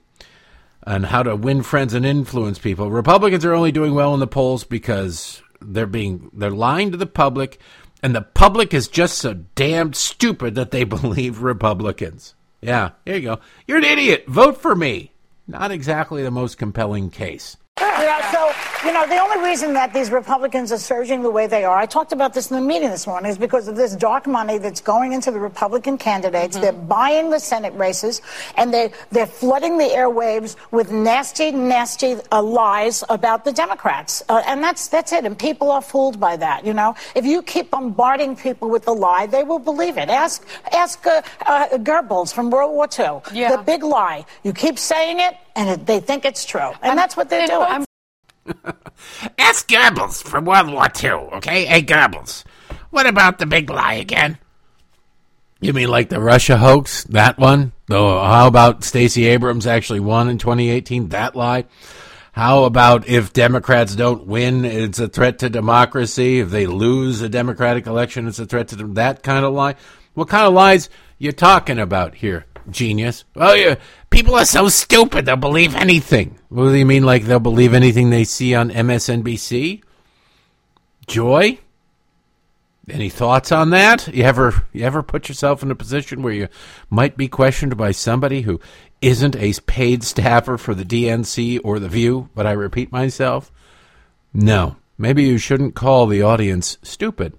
on 0.86 1.04
how 1.04 1.24
to 1.24 1.36
win 1.36 1.64
friends 1.64 1.94
and 1.94 2.06
influence 2.06 2.60
people. 2.60 2.92
Republicans 2.92 3.46
are 3.46 3.54
only 3.54 3.72
doing 3.72 3.94
well 3.94 4.14
in 4.14 4.20
the 4.20 4.28
polls 4.28 4.64
because 4.64 5.42
they're 5.62 5.86
being 5.86 6.30
they're 6.34 6.52
lying 6.52 6.92
to 6.92 6.98
the 6.98 7.06
public 7.06 7.58
and 8.02 8.14
the 8.14 8.22
public 8.22 8.74
is 8.74 8.90
just 8.90 9.18
so 9.18 9.34
damned 9.56 9.96
stupid 9.96 10.56
that 10.56 10.72
they 10.72 10.84
believe 10.84 11.42
Republicans. 11.42 12.36
Yeah, 12.62 12.92
here 13.06 13.16
you 13.16 13.22
go. 13.22 13.40
You're 13.68 13.78
an 13.78 13.86
idiot. 13.86 14.26
Vote 14.28 14.62
for 14.62 14.76
me. 14.76 15.14
Not 15.48 15.72
exactly 15.72 16.24
the 16.24 16.32
most 16.32 16.58
compelling 16.58 17.10
case. 17.10 17.58
Yeah, 18.04 18.32
so, 18.32 18.88
you 18.88 18.94
know, 18.94 19.08
the 19.08 19.18
only 19.18 19.48
reason 19.50 19.74
that 19.74 19.94
these 19.94 20.12
Republicans 20.12 20.72
are 20.72 20.78
surging 20.78 21.24
the 21.24 21.32
way 21.32 21.48
they 21.48 21.64
are, 21.64 21.78
I 21.78 21.86
talked 21.86 22.12
about 22.12 22.34
this 22.34 22.52
in 22.52 22.56
the 22.56 22.62
meeting 22.62 22.90
this 22.90 23.08
morning, 23.08 23.32
is 23.32 23.38
because 23.38 23.68
of 23.68 23.76
this 23.76 23.96
dark 23.96 24.28
money 24.28 24.58
that's 24.58 24.82
going 24.82 25.14
into 25.14 25.32
the 25.32 25.40
Republican 25.40 25.98
candidates. 25.98 26.56
Mm-hmm. 26.56 26.64
They're 26.64 26.74
buying 26.74 27.30
the 27.30 27.40
Senate 27.40 27.74
races, 27.74 28.22
and 28.56 28.74
they, 28.74 28.92
they're 29.12 29.26
flooding 29.26 29.78
the 29.78 29.86
airwaves 29.86 30.56
with 30.72 30.92
nasty, 30.92 31.52
nasty 31.52 32.18
uh, 32.32 32.42
lies 32.44 33.04
about 33.10 33.46
the 33.46 33.52
Democrats. 33.52 34.22
Uh, 34.30 34.44
and 34.46 34.64
that's, 34.64 34.88
that's 34.88 35.12
it. 35.12 35.26
And 35.26 35.38
people 35.38 35.72
are 35.72 35.82
fooled 35.82 36.20
by 36.20 36.36
that, 36.38 36.66
you 36.66 36.74
know. 36.74 36.96
If 37.16 37.26
you 37.26 37.42
keep 37.42 37.72
bombarding 37.72 38.36
people 38.36 38.70
with 38.70 38.86
the 38.86 38.94
lie, 38.94 39.28
they 39.28 39.44
will 39.44 39.60
believe 39.60 39.98
it. 39.98 40.10
Ask, 40.10 40.46
ask 40.72 41.06
uh, 41.08 41.22
uh 41.46 41.70
Goebbels 41.78 42.34
from 42.34 42.52
World 42.52 42.74
War 42.74 42.88
II. 42.88 43.22
Yeah. 43.34 43.56
The 43.56 43.64
big 43.64 43.84
lie. 43.84 44.26
You 44.44 44.54
keep 44.54 44.78
saying 44.78 45.20
it, 45.20 45.38
and 45.56 45.86
they 45.86 46.00
think 46.00 46.26
it's 46.26 46.46
true. 46.46 46.60
And 46.82 46.92
I'm, 46.92 46.96
that's 46.96 47.16
what 47.18 47.30
they're 47.30 47.48
doing. 47.48 47.68
I'm 47.68 47.86
Ask 49.38 49.68
Goebbels 49.68 50.24
from 50.24 50.46
World 50.46 50.72
War 50.72 50.88
II, 51.02 51.38
okay? 51.38 51.66
Hey, 51.66 51.82
Goebbels, 51.82 52.44
what 52.90 53.08
about 53.08 53.40
the 53.40 53.46
big 53.46 53.70
lie 53.70 53.96
again? 53.96 54.38
You 55.62 55.72
mean 55.72 55.88
like 55.88 56.10
the 56.10 56.20
Russia 56.20 56.58
hoax? 56.58 57.06
That 57.06 57.38
one? 57.38 57.72
Oh, 57.90 58.22
how 58.22 58.48
about 58.48 58.84
Stacey 58.84 59.28
Abrams 59.28 59.66
actually 59.66 60.02
won 60.02 60.28
in 60.30 60.38
2018? 60.38 61.10
That 61.10 61.36
lie? 61.36 61.66
How 62.34 62.64
about 62.64 63.08
if 63.08 63.32
Democrats 63.32 63.96
don't 63.96 64.26
win, 64.26 64.66
it's 64.66 65.00
a 65.00 65.08
threat 65.08 65.40
to 65.40 65.50
democracy? 65.50 66.40
If 66.40 66.50
they 66.50 66.66
lose 66.66 67.22
a 67.22 67.30
Democratic 67.30 67.86
election, 67.86 68.28
it's 68.28 68.40
a 68.40 68.46
threat 68.46 68.70
to 68.70 68.76
them? 68.76 68.96
That 68.96 69.24
kind 69.24 69.46
of 69.46 69.54
lie? 69.54 69.76
What 70.16 70.28
kind 70.28 70.46
of 70.46 70.54
lies 70.54 70.90
you 71.18 71.32
talking 71.32 71.80
about 71.80 72.16
here? 72.16 72.46
Genius. 72.70 73.26
Oh, 73.36 73.54
yeah. 73.54 73.76
People 74.10 74.36
are 74.36 74.46
so 74.46 74.70
stupid, 74.70 75.26
they'll 75.26 75.36
believe 75.36 75.76
anything. 75.76 76.40
What 76.50 76.70
do 76.70 76.76
you 76.76 76.86
mean, 76.86 77.04
like 77.04 77.24
they'll 77.24 77.40
believe 77.40 77.74
anything 77.74 78.10
they 78.10 78.24
see 78.24 78.54
on 78.56 78.70
MSNBC? 78.70 79.82
Joy? 81.08 81.60
Any 82.90 83.10
thoughts 83.10 83.52
on 83.52 83.70
that? 83.70 84.14
You 84.14 84.24
ever 84.24 84.66
you 84.74 84.84
ever 84.84 85.02
put 85.02 85.30
yourself 85.30 85.64
in 85.64 85.72
a 85.72 85.76
position 85.76 86.22
where 86.22 86.34
you 86.34 86.48
might 86.90 87.16
be 87.16 87.30
questioned 87.30 87.78
by 87.78 87.92
somebody 87.92 88.42
who 88.42 88.60
isn't 89.02 89.38
a 89.38 89.54
paid 89.66 90.04
staffer 90.04 90.58
for 90.58 90.76
the 90.76 90.84
DNC 90.84 91.62
or 91.64 91.80
the 91.80 91.88
View? 91.88 92.30
But 92.36 92.46
I 92.46 92.52
repeat 92.52 92.92
myself, 92.92 93.52
no. 94.34 94.76
Maybe 94.98 95.24
you 95.24 95.38
shouldn't 95.38 95.76
call 95.76 96.08
the 96.08 96.22
audience 96.22 96.78
stupid 96.84 97.34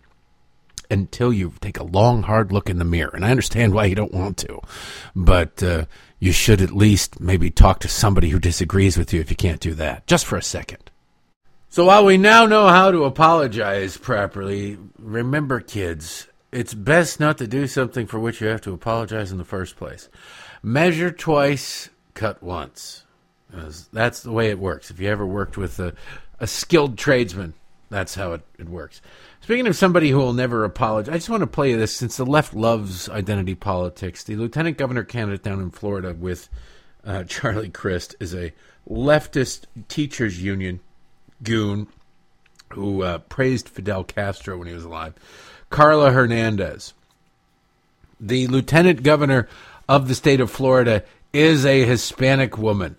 until 0.99 1.33
you 1.33 1.53
take 1.61 1.79
a 1.79 1.85
long, 1.85 2.23
hard 2.23 2.53
look 2.53 2.71
in 2.71 2.79
the 2.79 2.85
mirror. 2.85 3.11
And 3.15 3.25
I 3.25 3.31
understand 3.31 3.75
why 3.75 3.85
you 3.85 3.95
don't 3.95 4.15
want 4.15 4.39
to, 4.39 4.61
but 5.15 5.63
uh, 5.63 5.85
you 6.19 6.33
should 6.33 6.63
at 6.63 6.71
least 6.71 7.21
maybe 7.21 7.51
talk 7.51 7.81
to 7.81 7.89
somebody 7.89 8.31
who 8.31 8.39
disagrees 8.39 8.97
with 8.97 9.13
you 9.13 9.21
if 9.21 9.31
you 9.31 9.37
can't 9.37 9.61
do 9.61 9.75
that, 9.75 10.07
just 10.07 10.25
for 10.25 10.39
a 10.39 10.43
second. 10.43 10.91
So 11.69 11.85
while 11.85 12.05
we 12.05 12.17
now 12.17 12.47
know 12.47 12.69
how 12.69 12.91
to 12.93 13.05
apologize 13.05 13.97
properly, 13.97 14.79
remember, 14.99 15.61
kids, 15.61 16.29
it's 16.53 16.73
best 16.73 17.19
not 17.19 17.37
to 17.39 17.49
do 17.49 17.67
something 17.67 18.07
for 18.07 18.21
which 18.21 18.41
you 18.41 18.47
have 18.47 18.61
to 18.63 18.73
apologize 18.73 19.33
in 19.33 19.39
the 19.39 19.45
first 19.45 19.77
place. 19.77 20.09
Measure 20.63 21.11
twice, 21.11 21.91
cut 22.15 22.43
once. 22.43 23.05
That's 23.93 24.21
the 24.21 24.33
way 24.33 24.51
it 24.51 24.59
works. 24.59 24.91
If 24.91 25.01
you 25.01 25.09
ever 25.09 25.27
worked 25.27 25.57
with 25.57 25.79
a, 25.81 25.95
a 26.39 26.47
skilled 26.47 26.97
tradesman, 26.97 27.55
that's 27.91 28.15
how 28.15 28.33
it, 28.33 28.43
it 28.59 28.69
works. 28.69 29.03
Speaking 29.45 29.67
of 29.67 29.77
somebody 29.77 30.09
who 30.09 30.17
will 30.17 30.33
never 30.33 30.65
apologize, 30.65 31.13
I 31.13 31.19
just 31.19 31.29
want 31.29 31.43
to 31.43 31.47
play 31.47 31.73
you 31.73 31.77
this 31.77 31.95
since 31.95 32.17
the 32.17 32.25
left 32.25 32.55
loves 32.55 33.11
identity 33.11 33.55
politics. 33.55 34.25
The 34.25 34.37
lieutenant 34.37 34.79
governor 34.79 35.05
candidate 35.05 35.43
down 35.43 35.61
in 35.61 35.71
Florida 35.71 36.17
with 36.19 36.49
uh, 37.05 37.25
Charlie 37.29 37.69
Crist 37.69 38.17
is 38.21 38.35
a 38.35 38.55
leftist 38.89 39.65
teachers 39.89 40.43
union 40.43 40.81
goon 41.43 41.89
who 42.73 43.03
uh, 43.03 43.19
praised 43.19 43.69
Fidel 43.69 44.03
Castro 44.03 44.57
when 44.57 44.67
he 44.67 44.73
was 44.73 44.85
alive. 44.85 45.13
Karla 45.69 46.11
Hernandez, 46.11 46.95
the 48.19 48.47
lieutenant 48.47 49.03
governor 49.03 49.47
of 49.87 50.09
the 50.09 50.15
state 50.15 50.41
of 50.41 50.51
Florida, 50.51 51.05
is 51.35 51.67
a 51.67 51.85
Hispanic 51.85 52.57
woman. 52.57 52.97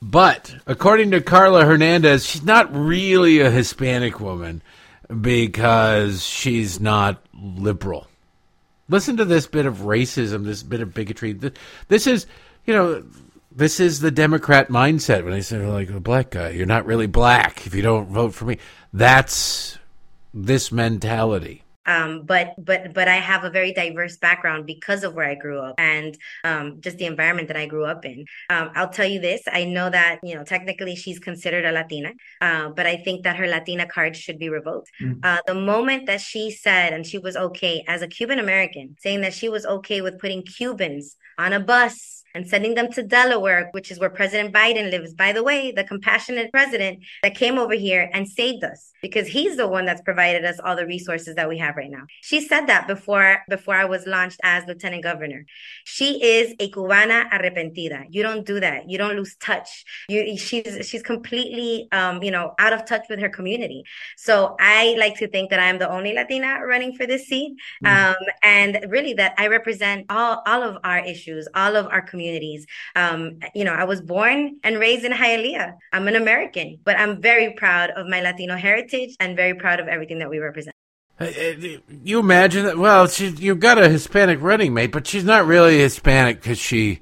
But 0.00 0.54
according 0.64 1.10
to 1.10 1.20
Karla 1.20 1.64
Hernandez, 1.64 2.24
she's 2.24 2.44
not 2.44 2.72
really 2.72 3.40
a 3.40 3.50
Hispanic 3.50 4.20
woman 4.20 4.62
because 5.20 6.24
she's 6.24 6.80
not 6.80 7.22
liberal. 7.34 8.06
Listen 8.88 9.16
to 9.18 9.24
this 9.24 9.46
bit 9.46 9.66
of 9.66 9.78
racism, 9.78 10.44
this 10.44 10.62
bit 10.62 10.80
of 10.80 10.94
bigotry. 10.94 11.38
This 11.88 12.06
is, 12.06 12.26
you 12.64 12.74
know, 12.74 13.04
this 13.50 13.80
is 13.80 14.00
the 14.00 14.10
Democrat 14.10 14.68
mindset 14.68 15.24
when 15.24 15.32
they 15.32 15.40
say, 15.40 15.58
like, 15.64 15.90
a 15.90 16.00
black 16.00 16.30
guy, 16.30 16.50
you're 16.50 16.66
not 16.66 16.86
really 16.86 17.06
black 17.06 17.66
if 17.66 17.74
you 17.74 17.82
don't 17.82 18.08
vote 18.08 18.34
for 18.34 18.44
me. 18.44 18.58
That's 18.92 19.78
this 20.34 20.72
mentality. 20.72 21.64
Um, 21.86 22.24
but 22.24 22.54
but 22.58 22.94
but 22.94 23.08
I 23.08 23.16
have 23.16 23.44
a 23.44 23.50
very 23.50 23.72
diverse 23.72 24.16
background 24.16 24.66
because 24.66 25.04
of 25.04 25.14
where 25.14 25.28
I 25.28 25.34
grew 25.34 25.60
up 25.60 25.74
and 25.78 26.16
um, 26.44 26.80
just 26.80 26.98
the 26.98 27.06
environment 27.06 27.48
that 27.48 27.56
I 27.56 27.66
grew 27.66 27.84
up 27.84 28.04
in. 28.04 28.24
Um, 28.50 28.70
I'll 28.74 28.88
tell 28.88 29.06
you 29.06 29.20
this: 29.20 29.42
I 29.50 29.64
know 29.64 29.90
that 29.90 30.20
you 30.22 30.34
know 30.34 30.44
technically 30.44 30.96
she's 30.96 31.18
considered 31.18 31.64
a 31.64 31.72
Latina, 31.72 32.12
uh, 32.40 32.70
but 32.70 32.86
I 32.86 32.96
think 32.96 33.24
that 33.24 33.36
her 33.36 33.46
Latina 33.46 33.86
card 33.86 34.16
should 34.16 34.38
be 34.38 34.48
revoked. 34.48 34.90
Mm-hmm. 35.00 35.20
Uh, 35.22 35.38
the 35.46 35.54
moment 35.54 36.06
that 36.06 36.20
she 36.20 36.50
said 36.50 36.92
and 36.92 37.06
she 37.06 37.18
was 37.18 37.36
okay 37.36 37.84
as 37.88 38.02
a 38.02 38.08
Cuban 38.08 38.38
American, 38.38 38.96
saying 39.00 39.22
that 39.22 39.34
she 39.34 39.48
was 39.48 39.66
okay 39.66 40.00
with 40.00 40.18
putting 40.18 40.42
Cubans 40.42 41.16
on 41.38 41.52
a 41.52 41.60
bus 41.60 42.21
and 42.34 42.48
sending 42.48 42.74
them 42.74 42.90
to 42.92 43.02
Delaware, 43.02 43.68
which 43.72 43.90
is 43.90 43.98
where 43.98 44.10
President 44.10 44.54
Biden 44.54 44.90
lives. 44.90 45.14
By 45.14 45.32
the 45.32 45.42
way, 45.42 45.72
the 45.72 45.84
compassionate 45.84 46.50
president 46.50 47.00
that 47.22 47.34
came 47.34 47.58
over 47.58 47.74
here 47.74 48.10
and 48.12 48.28
saved 48.28 48.64
us 48.64 48.92
because 49.02 49.26
he's 49.26 49.56
the 49.56 49.68
one 49.68 49.84
that's 49.84 50.00
provided 50.00 50.44
us 50.44 50.58
all 50.64 50.76
the 50.76 50.86
resources 50.86 51.34
that 51.36 51.48
we 51.48 51.58
have 51.58 51.76
right 51.76 51.90
now. 51.90 52.04
She 52.22 52.40
said 52.40 52.66
that 52.66 52.86
before 52.86 53.42
before 53.48 53.74
I 53.74 53.84
was 53.84 54.06
launched 54.06 54.40
as 54.42 54.64
lieutenant 54.66 55.02
governor. 55.02 55.44
She 55.84 56.22
is 56.22 56.54
a 56.58 56.70
cubana 56.70 57.30
arrepentida. 57.30 58.06
You 58.10 58.22
don't 58.22 58.46
do 58.46 58.60
that. 58.60 58.88
You 58.88 58.98
don't 58.98 59.16
lose 59.16 59.36
touch. 59.36 59.84
You 60.08 60.36
she's 60.36 60.88
she's 60.88 61.02
completely 61.02 61.88
um, 61.92 62.22
you 62.22 62.30
know, 62.30 62.54
out 62.58 62.72
of 62.72 62.86
touch 62.86 63.04
with 63.10 63.18
her 63.18 63.28
community. 63.28 63.84
So 64.16 64.56
I 64.58 64.94
like 64.98 65.16
to 65.16 65.28
think 65.28 65.50
that 65.50 65.60
I'm 65.60 65.78
the 65.78 65.90
only 65.90 66.14
Latina 66.14 66.60
running 66.64 66.94
for 66.94 67.06
this 67.06 67.26
seat. 67.26 67.56
Mm-hmm. 67.84 68.10
Um, 68.10 68.26
and 68.42 68.86
really 68.88 69.14
that 69.14 69.34
I 69.38 69.48
represent 69.48 70.06
all 70.08 70.42
all 70.46 70.62
of 70.62 70.78
our 70.84 71.04
issues, 71.04 71.48
all 71.54 71.76
of 71.76 71.86
our 71.86 72.00
community 72.00 72.21
communities. 72.22 72.66
Um, 72.96 73.40
you 73.54 73.64
know, 73.64 73.72
I 73.72 73.84
was 73.84 74.00
born 74.00 74.58
and 74.62 74.78
raised 74.78 75.04
in 75.04 75.12
Hialeah. 75.12 75.74
I'm 75.92 76.08
an 76.08 76.16
American, 76.16 76.78
but 76.84 76.98
I'm 76.98 77.20
very 77.20 77.52
proud 77.54 77.90
of 77.90 78.06
my 78.06 78.20
Latino 78.20 78.56
heritage 78.56 79.16
and 79.20 79.36
very 79.36 79.54
proud 79.54 79.80
of 79.80 79.88
everything 79.88 80.18
that 80.20 80.30
we 80.30 80.38
represent. 80.38 80.74
Uh, 81.20 81.26
you 82.02 82.18
imagine 82.18 82.64
that? 82.64 82.78
Well, 82.78 83.06
she, 83.06 83.28
you've 83.28 83.60
got 83.60 83.78
a 83.78 83.88
Hispanic 83.88 84.40
running 84.40 84.74
mate, 84.74 84.92
but 84.92 85.06
she's 85.06 85.24
not 85.24 85.46
really 85.46 85.78
Hispanic 85.78 86.40
because 86.40 86.58
she 86.58 87.00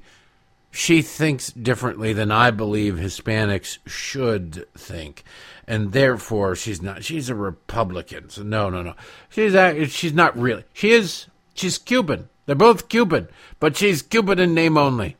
she 0.69 1.01
thinks 1.01 1.51
differently 1.51 2.13
than 2.13 2.31
I 2.31 2.51
believe 2.51 2.95
Hispanics 2.95 3.79
should 3.87 4.67
think, 4.77 5.23
and 5.67 5.91
therefore 5.91 6.55
she's 6.55 6.81
not. 6.81 7.03
She's 7.03 7.29
a 7.29 7.35
Republican. 7.35 8.29
So 8.29 8.43
no, 8.43 8.69
no, 8.69 8.83
no. 8.83 8.93
She's 9.29 9.53
she's 9.91 10.13
not 10.13 10.37
really. 10.37 10.65
She 10.73 10.91
is. 10.91 11.27
She's 11.53 11.77
Cuban. 11.77 12.29
They're 12.51 12.55
both 12.57 12.89
Cuban, 12.89 13.29
but 13.61 13.77
she's 13.77 14.01
Cuban 14.01 14.37
in 14.37 14.53
name 14.53 14.77
only. 14.77 15.15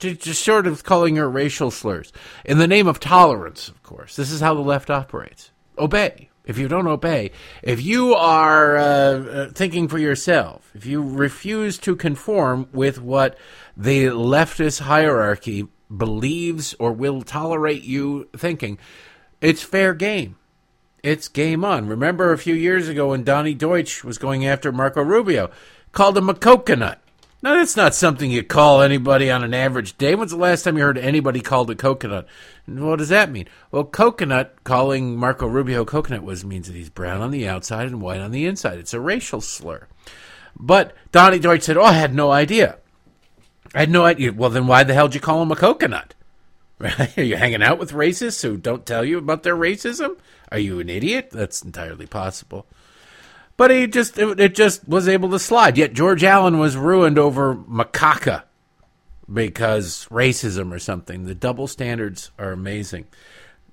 She's 0.00 0.16
just 0.16 0.42
sort 0.42 0.66
of 0.66 0.82
calling 0.82 1.16
her 1.16 1.28
racial 1.28 1.70
slurs. 1.70 2.10
In 2.42 2.56
the 2.56 2.66
name 2.66 2.86
of 2.86 2.98
tolerance, 2.98 3.68
of 3.68 3.82
course. 3.82 4.16
This 4.16 4.30
is 4.30 4.40
how 4.40 4.54
the 4.54 4.62
left 4.62 4.88
operates. 4.88 5.50
Obey. 5.76 6.30
if 6.46 6.56
you 6.56 6.68
don't 6.68 6.86
obey, 6.86 7.32
if 7.62 7.82
you 7.82 8.14
are 8.14 8.78
uh, 8.78 8.82
uh, 8.82 9.50
thinking 9.50 9.88
for 9.88 9.98
yourself, 9.98 10.70
if 10.74 10.86
you 10.86 11.02
refuse 11.02 11.76
to 11.80 11.94
conform 11.94 12.66
with 12.72 12.98
what 12.98 13.36
the 13.76 14.06
leftist 14.06 14.80
hierarchy 14.80 15.68
believes 15.94 16.74
or 16.78 16.92
will 16.94 17.20
tolerate 17.20 17.82
you 17.82 18.26
thinking, 18.34 18.78
it's 19.42 19.62
fair 19.62 19.92
game. 19.92 20.36
It's 21.02 21.28
game 21.28 21.64
on. 21.64 21.88
Remember 21.88 22.32
a 22.32 22.38
few 22.38 22.54
years 22.54 22.88
ago 22.88 23.10
when 23.10 23.24
Donny 23.24 23.54
Deutsch 23.54 24.04
was 24.04 24.18
going 24.18 24.46
after 24.46 24.70
Marco 24.70 25.02
Rubio, 25.02 25.50
called 25.92 26.16
him 26.16 26.28
a 26.28 26.34
coconut. 26.34 27.00
Now, 27.42 27.54
that's 27.54 27.76
not 27.76 27.94
something 27.94 28.30
you 28.30 28.42
call 28.42 28.82
anybody 28.82 29.30
on 29.30 29.42
an 29.42 29.54
average 29.54 29.96
day. 29.96 30.14
When's 30.14 30.32
the 30.32 30.36
last 30.36 30.62
time 30.62 30.76
you 30.76 30.84
heard 30.84 30.98
anybody 30.98 31.40
called 31.40 31.70
a 31.70 31.74
coconut? 31.74 32.26
What 32.66 32.98
does 32.98 33.08
that 33.08 33.30
mean? 33.30 33.48
Well, 33.70 33.84
coconut, 33.84 34.62
calling 34.62 35.16
Marco 35.16 35.46
Rubio 35.46 35.86
coconut 35.86 36.22
was 36.22 36.44
means 36.44 36.66
that 36.66 36.76
he's 36.76 36.90
brown 36.90 37.22
on 37.22 37.30
the 37.30 37.48
outside 37.48 37.86
and 37.86 38.02
white 38.02 38.20
on 38.20 38.30
the 38.30 38.44
inside. 38.44 38.78
It's 38.78 38.92
a 38.92 39.00
racial 39.00 39.40
slur. 39.40 39.88
But 40.54 40.94
Donny 41.12 41.38
Deutsch 41.38 41.62
said, 41.62 41.78
Oh, 41.78 41.84
I 41.84 41.94
had 41.94 42.14
no 42.14 42.30
idea. 42.30 42.76
I 43.74 43.80
had 43.80 43.90
no 43.90 44.04
idea. 44.04 44.32
Well, 44.34 44.50
then 44.50 44.66
why 44.66 44.84
the 44.84 44.92
hell 44.92 45.08
did 45.08 45.14
you 45.14 45.20
call 45.22 45.42
him 45.42 45.50
a 45.52 45.56
coconut? 45.56 46.14
Are 46.80 47.22
you 47.22 47.36
hanging 47.36 47.62
out 47.62 47.78
with 47.78 47.92
racists 47.92 48.42
who 48.42 48.58
don't 48.58 48.84
tell 48.84 49.04
you 49.04 49.16
about 49.16 49.44
their 49.44 49.56
racism? 49.56 50.18
Are 50.52 50.58
you 50.58 50.78
an 50.80 50.90
idiot? 50.90 51.30
That's 51.30 51.62
entirely 51.62 52.06
possible. 52.06 52.66
But 53.60 53.70
he 53.70 53.86
just 53.88 54.18
it, 54.18 54.40
it 54.40 54.54
just 54.54 54.88
was 54.88 55.06
able 55.06 55.28
to 55.32 55.38
slide. 55.38 55.76
Yet 55.76 55.92
George 55.92 56.24
Allen 56.24 56.58
was 56.58 56.78
ruined 56.78 57.18
over 57.18 57.54
macaca 57.54 58.44
because 59.30 60.06
racism 60.10 60.72
or 60.72 60.78
something. 60.78 61.26
The 61.26 61.34
double 61.34 61.66
standards 61.66 62.30
are 62.38 62.52
amazing. 62.52 63.08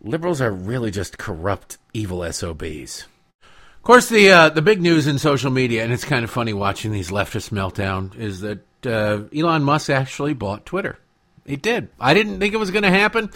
Liberals 0.02 0.42
are 0.42 0.52
really 0.52 0.92
just 0.92 1.18
corrupt, 1.18 1.78
evil 1.94 2.30
SOBs. 2.30 3.06
Of 3.42 3.84
course, 3.84 4.10
the 4.10 4.30
uh, 4.30 4.50
the 4.50 4.62
big 4.62 4.82
news 4.82 5.08
in 5.08 5.20
social 5.20 5.52
media, 5.52 5.86
and 5.86 5.94
it's 5.94 6.04
kind 6.04 6.26
of 6.26 6.32
funny 6.32 6.52
watching 6.52 6.92
these 6.92 7.10
leftists 7.10 7.52
meltdown, 7.52 8.14
is 8.20 8.42
that 8.42 8.66
uh, 8.86 9.22
Elon 9.34 9.64
Musk 9.64 9.90
actually 9.90 10.34
bought 10.34 10.66
Twitter. 10.66 11.00
He 11.46 11.56
did. 11.56 11.88
I 11.98 12.14
didn't 12.14 12.42
think 12.42 12.54
it 12.54 12.58
was 12.58 12.72
going 12.72 12.84
to 12.84 12.90
happen. 12.90 13.30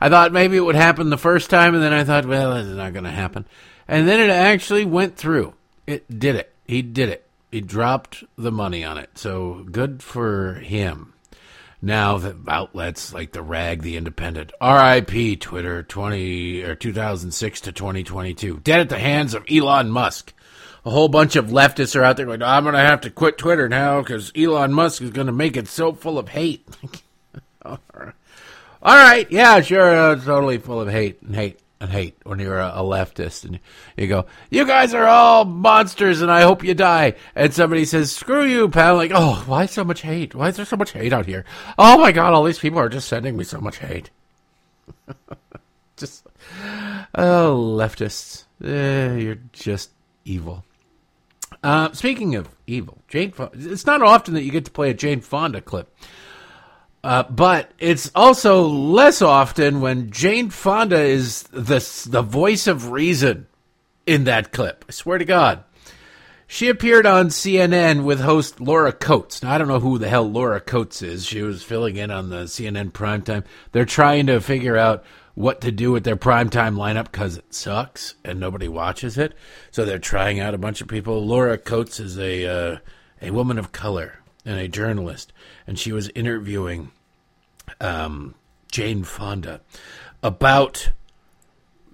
I 0.00 0.08
thought 0.08 0.32
maybe 0.32 0.56
it 0.56 0.64
would 0.64 0.76
happen 0.76 1.10
the 1.10 1.18
first 1.18 1.50
time, 1.50 1.74
and 1.74 1.82
then 1.82 1.92
I 1.92 2.04
thought, 2.04 2.26
well, 2.26 2.52
it's 2.52 2.68
not 2.68 2.92
going 2.92 3.06
to 3.06 3.10
happen. 3.10 3.44
And 3.88 4.06
then 4.06 4.20
it 4.20 4.30
actually 4.30 4.84
went 4.84 5.16
through. 5.16 5.52
It 5.86 6.18
did 6.18 6.36
it. 6.36 6.52
He 6.66 6.82
did 6.82 7.08
it. 7.08 7.26
He 7.50 7.60
dropped 7.60 8.24
the 8.36 8.52
money 8.52 8.84
on 8.84 8.98
it. 8.98 9.10
So 9.14 9.64
good 9.70 10.02
for 10.02 10.54
him. 10.54 11.12
Now 11.80 12.18
the 12.18 12.36
outlets 12.48 13.12
like 13.12 13.32
the 13.32 13.42
Rag, 13.42 13.82
the 13.82 13.96
Independent, 13.96 14.52
R.I.P. 14.60 15.36
Twitter, 15.36 15.82
twenty 15.82 16.62
or 16.62 16.74
two 16.74 16.92
thousand 16.92 17.32
six 17.32 17.60
to 17.62 17.72
twenty 17.72 18.02
twenty 18.02 18.34
two, 18.34 18.58
dead 18.58 18.80
at 18.80 18.88
the 18.88 18.98
hands 18.98 19.34
of 19.34 19.44
Elon 19.50 19.90
Musk. 19.90 20.32
A 20.84 20.90
whole 20.90 21.08
bunch 21.08 21.36
of 21.36 21.46
leftists 21.46 21.94
are 21.94 22.02
out 22.02 22.16
there 22.16 22.26
going, 22.26 22.42
"I'm 22.42 22.64
going 22.64 22.74
to 22.74 22.80
have 22.80 23.02
to 23.02 23.10
quit 23.10 23.38
Twitter 23.38 23.68
now 23.68 24.00
because 24.00 24.32
Elon 24.34 24.72
Musk 24.72 25.02
is 25.02 25.10
going 25.10 25.26
to 25.26 25.32
make 25.32 25.56
it 25.56 25.68
so 25.68 25.92
full 25.92 26.18
of 26.18 26.28
hate." 26.28 26.66
All 27.64 27.78
right, 28.82 29.30
yeah, 29.30 29.60
sure, 29.60 29.94
uh, 29.94 30.16
totally 30.16 30.58
full 30.58 30.80
of 30.80 30.88
hate 30.88 31.20
and 31.22 31.34
hate 31.34 31.60
and 31.80 31.90
hate 31.90 32.16
when 32.24 32.38
you're 32.38 32.58
a, 32.58 32.68
a, 32.68 32.82
leftist 32.82 33.44
and 33.44 33.60
you 33.96 34.06
go, 34.06 34.26
"You 34.50 34.66
guys 34.66 34.94
are 34.94 35.06
all 35.06 35.44
monsters, 35.44 36.22
and 36.22 36.30
I 36.30 36.42
hope 36.42 36.64
you 36.64 36.74
die." 36.74 37.14
And 37.34 37.52
somebody 37.52 37.84
says, 37.84 38.14
"Screw 38.14 38.44
you, 38.44 38.68
pal!" 38.68 38.96
Like, 38.96 39.12
oh, 39.14 39.42
why 39.46 39.66
so 39.66 39.84
much 39.84 40.02
hate? 40.02 40.34
Why 40.34 40.48
is 40.48 40.56
there 40.56 40.64
so 40.64 40.76
much 40.76 40.92
hate 40.92 41.12
out 41.12 41.26
here? 41.26 41.44
Oh 41.78 41.98
my 41.98 42.12
god, 42.12 42.32
all 42.32 42.44
these 42.44 42.58
people 42.58 42.78
are 42.78 42.88
just 42.88 43.08
sending 43.08 43.36
me 43.36 43.44
so 43.44 43.60
much 43.60 43.78
hate. 43.78 44.10
just, 45.96 46.26
oh, 47.14 47.76
leftists, 47.78 48.44
eh, 48.64 49.16
you're 49.16 49.38
just 49.52 49.90
evil. 50.24 50.64
Uh, 51.62 51.92
speaking 51.92 52.34
of 52.34 52.48
evil, 52.66 52.98
Jane, 53.08 53.32
Fonda, 53.32 53.72
it's 53.72 53.86
not 53.86 54.02
often 54.02 54.34
that 54.34 54.42
you 54.42 54.50
get 54.50 54.64
to 54.64 54.70
play 54.70 54.90
a 54.90 54.94
Jane 54.94 55.20
Fonda 55.20 55.60
clip. 55.60 55.92
Uh, 57.06 57.22
but 57.30 57.70
it's 57.78 58.10
also 58.16 58.62
less 58.66 59.22
often 59.22 59.80
when 59.80 60.10
Jane 60.10 60.50
Fonda 60.50 60.98
is 60.98 61.44
the 61.44 61.78
the 62.08 62.20
voice 62.20 62.66
of 62.66 62.90
reason 62.90 63.46
in 64.06 64.24
that 64.24 64.50
clip. 64.50 64.84
I 64.88 64.90
swear 64.90 65.16
to 65.18 65.24
God. 65.24 65.62
She 66.48 66.68
appeared 66.68 67.06
on 67.06 67.28
CNN 67.28 68.02
with 68.02 68.18
host 68.18 68.60
Laura 68.60 68.90
Coates. 68.90 69.40
Now, 69.40 69.52
I 69.52 69.58
don't 69.58 69.68
know 69.68 69.78
who 69.78 69.98
the 69.98 70.08
hell 70.08 70.28
Laura 70.28 70.60
Coates 70.60 71.00
is. 71.00 71.24
She 71.24 71.42
was 71.42 71.62
filling 71.62 71.94
in 71.94 72.10
on 72.10 72.30
the 72.30 72.46
CNN 72.46 72.90
primetime. 72.90 73.44
They're 73.70 73.84
trying 73.84 74.26
to 74.26 74.40
figure 74.40 74.76
out 74.76 75.04
what 75.36 75.60
to 75.60 75.70
do 75.70 75.92
with 75.92 76.02
their 76.02 76.16
primetime 76.16 76.74
lineup 76.74 77.12
because 77.12 77.36
it 77.36 77.54
sucks 77.54 78.16
and 78.24 78.40
nobody 78.40 78.66
watches 78.66 79.16
it. 79.16 79.32
So 79.70 79.84
they're 79.84 80.00
trying 80.00 80.40
out 80.40 80.54
a 80.54 80.58
bunch 80.58 80.80
of 80.80 80.88
people. 80.88 81.24
Laura 81.24 81.56
Coates 81.56 82.00
is 82.00 82.18
a 82.18 82.46
uh, 82.46 82.78
a 83.22 83.30
woman 83.30 83.60
of 83.60 83.70
color 83.70 84.24
and 84.44 84.58
a 84.58 84.66
journalist, 84.66 85.32
and 85.68 85.78
she 85.78 85.92
was 85.92 86.08
interviewing 86.16 86.90
um, 87.80 88.34
Jane 88.70 89.04
Fonda 89.04 89.60
about 90.22 90.90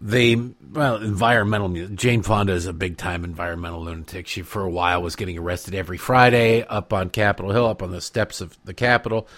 the 0.03 0.53
well 0.73 0.97
environmental 0.97 1.69
music. 1.69 1.97
Jane 1.97 2.23
Fonda 2.23 2.53
is 2.53 2.67
a 2.67 2.73
big 2.73 2.97
time 2.97 3.25
environmental 3.25 3.85
lunatic. 3.85 4.27
She 4.27 4.43
for 4.43 4.63
a 4.63 4.71
while 4.71 5.01
was 5.01 5.15
getting 5.15 5.39
arrested 5.39 5.75
every 5.75 5.97
Friday 5.97 6.65
up 6.65 6.93
on 6.93 7.09
Capitol 7.09 7.53
Hill, 7.53 7.67
up 7.67 7.83
on 7.83 7.93
the 7.93 8.01
steps 8.01 8.41
of 8.41 8.57
the 8.65 8.75
Capitol, 8.75 9.29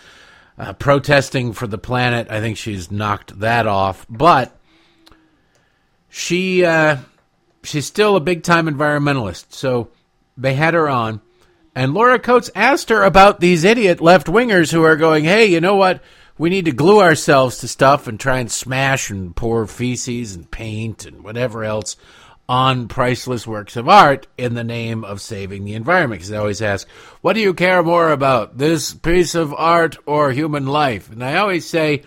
uh, 0.59 0.73
protesting 0.73 1.53
for 1.53 1.67
the 1.67 1.77
planet. 1.77 2.29
I 2.31 2.41
think 2.41 2.57
she's 2.57 2.91
knocked 2.91 3.39
that 3.41 3.67
off, 3.67 4.07
but 4.09 4.57
she 6.09 6.65
uh, 6.65 6.97
she's 7.63 7.87
still 7.87 8.17
a 8.17 8.21
big 8.21 8.43
time 8.43 8.67
environmentalist. 8.67 9.53
So 9.53 9.91
they 10.37 10.55
had 10.55 10.73
her 10.73 10.89
on, 10.89 11.21
and 11.75 11.93
Laura 11.93 12.19
Coates 12.19 12.51
asked 12.55 12.89
her 12.89 13.03
about 13.03 13.41
these 13.41 13.65
idiot 13.65 14.01
left 14.01 14.29
wingers 14.29 14.73
who 14.73 14.83
are 14.83 14.97
going, 14.97 15.25
"Hey, 15.25 15.45
you 15.45 15.61
know 15.61 15.77
what?" 15.77 16.03
We 16.37 16.51
need 16.51 16.65
to 16.65 16.73
glue 16.73 17.01
ourselves 17.01 17.59
to 17.59 17.69
stuff 17.69 18.09
and 18.09 18.19
try 18.19 18.39
and 18.39 18.51
smash 18.51 19.11
and 19.11 19.35
pour 19.37 19.67
feces 19.67 20.35
and 20.35 20.51
paint 20.51 21.05
and 21.05 21.23
whatever 21.23 21.65
else 21.65 21.97
on 22.49 22.89
priceless 22.89 23.47
works 23.47 23.77
of 23.77 23.89
art 23.89 24.27
in 24.37 24.55
the 24.55 24.65
name 24.65 25.05
of 25.05 25.21
saving 25.21 25.65
the 25.65 25.75
environment. 25.75 26.19
Because 26.19 26.31
they 26.31 26.37
always 26.37 26.61
ask, 26.61 26.89
what 27.21 27.35
do 27.35 27.41
you 27.41 27.55
care 27.55 27.83
more 27.83 28.11
about, 28.11 28.59
this 28.59 28.93
piece 28.93 29.35
of 29.35 29.55
art 29.55 29.97
or 30.07 30.33
human 30.33 30.67
life? 30.67 31.11
And 31.11 31.25
I 31.25 31.37
always 31.37 31.67
say, 31.67 32.03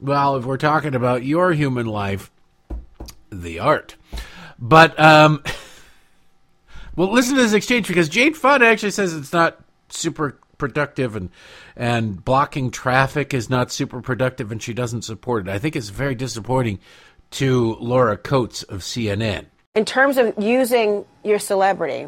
well, 0.00 0.36
if 0.36 0.44
we're 0.44 0.56
talking 0.56 0.94
about 0.94 1.24
your 1.24 1.52
human 1.52 1.86
life, 1.86 2.30
the 3.30 3.58
art. 3.58 3.96
But, 4.58 4.98
um, 4.98 5.42
well, 6.96 7.12
listen 7.12 7.36
to 7.36 7.42
this 7.42 7.52
exchange 7.52 7.88
because 7.88 8.08
Jane 8.08 8.34
Fonda 8.34 8.66
actually 8.66 8.92
says 8.92 9.14
it's 9.14 9.32
not 9.32 9.58
super 9.88 10.38
productive 10.62 11.16
and 11.16 11.28
and 11.74 12.24
blocking 12.24 12.70
traffic 12.70 13.34
is 13.34 13.50
not 13.50 13.72
super 13.72 14.00
productive 14.00 14.52
and 14.52 14.62
she 14.62 14.72
doesn't 14.72 15.02
support 15.02 15.48
it. 15.48 15.50
I 15.50 15.58
think 15.58 15.74
it's 15.74 15.88
very 15.88 16.14
disappointing 16.14 16.78
to 17.32 17.74
Laura 17.80 18.16
Coates 18.16 18.62
of 18.62 18.82
CNN. 18.82 19.46
In 19.74 19.84
terms 19.84 20.18
of 20.18 20.32
using 20.38 21.04
your 21.24 21.40
celebrity, 21.40 22.06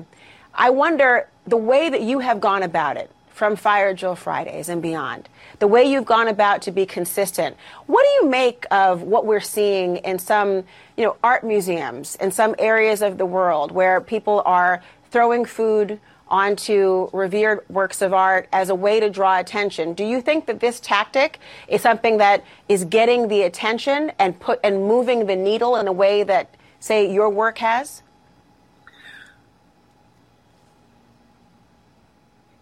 I 0.55 0.71
wonder 0.71 1.27
the 1.49 1.57
way 1.57 1.91
that 1.91 2.03
you 2.03 2.21
have 2.21 2.41
gone 2.41 2.63
about 2.63 2.97
it 2.97 3.11
from 3.31 3.57
Fire 3.57 3.93
Drill 3.93 4.15
Fridays 4.15 4.69
and 4.69 4.81
beyond, 4.81 5.29
the 5.59 5.67
way 5.67 5.83
you've 5.83 6.05
gone 6.05 6.29
about 6.29 6.63
to 6.63 6.71
be 6.71 6.87
consistent. 6.87 7.57
What 7.87 8.05
do 8.05 8.25
you 8.25 8.31
make 8.31 8.67
of 8.71 9.03
what 9.03 9.27
we're 9.27 9.41
seeing 9.41 9.97
in 9.97 10.21
some, 10.21 10.63
you 10.97 11.05
know, 11.05 11.17
art 11.25 11.43
museums 11.43 12.15
in 12.21 12.31
some 12.31 12.55
areas 12.61 13.03
of 13.03 13.19
the 13.19 13.27
world 13.27 13.73
where 13.73 14.01
people 14.01 14.45
are 14.47 14.81
throwing 15.11 15.45
food 15.45 15.99
onto 16.29 17.09
revered 17.13 17.65
works 17.69 18.03
of 18.03 18.13
art 18.13 18.49
as 18.53 18.71
a 18.71 18.75
way 18.75 19.01
to 19.01 19.11
draw 19.11 19.39
attention. 19.39 19.95
Do 19.95 20.05
you 20.05 20.21
think 20.21 20.47
that 20.47 20.61
this 20.61 20.81
tactic 20.81 21.39
is 21.69 21.83
something 21.83 22.19
that 22.19 22.45
is 22.69 22.85
getting 22.85 23.29
the 23.29 23.43
attention 23.43 24.13
and 24.19 24.39
put 24.39 24.59
and 24.65 24.87
moving 24.87 25.27
the 25.27 25.37
needle 25.37 25.77
in 25.77 25.87
a 25.87 25.93
way 25.93 26.23
that, 26.23 26.55
say, 26.81 27.13
your 27.13 27.29
work 27.29 27.59
has? 27.59 28.03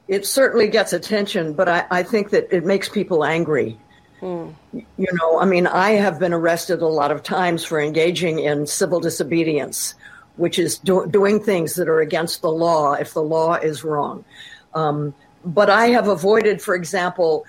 It 0.08 0.26
certainly 0.26 0.68
gets 0.68 0.92
attention, 0.92 1.54
but 1.54 1.68
I, 1.68 1.86
I 1.90 2.02
think 2.02 2.30
that 2.30 2.52
it 2.54 2.64
makes 2.64 2.88
people 2.88 3.24
angry. 3.24 3.78
Hmm. 4.20 4.50
You 4.72 5.08
know, 5.14 5.40
I 5.40 5.46
mean, 5.46 5.66
I 5.66 5.90
have 5.92 6.18
been 6.18 6.32
arrested 6.32 6.82
a 6.82 6.86
lot 6.86 7.10
of 7.10 7.22
times 7.22 7.64
for 7.64 7.80
engaging 7.80 8.40
in 8.40 8.66
civil 8.66 9.00
disobedience 9.00 9.94
which 10.36 10.58
is 10.58 10.78
do- 10.78 11.06
doing 11.06 11.40
things 11.40 11.74
that 11.74 11.88
are 11.88 12.00
against 12.00 12.42
the 12.42 12.50
law 12.50 12.94
if 12.94 13.14
the 13.14 13.22
law 13.22 13.54
is 13.54 13.84
wrong. 13.84 14.24
Um, 14.74 15.14
but 15.44 15.68
I 15.68 15.88
have 15.88 16.08
avoided, 16.08 16.62
for 16.62 16.74
example, 16.74 17.46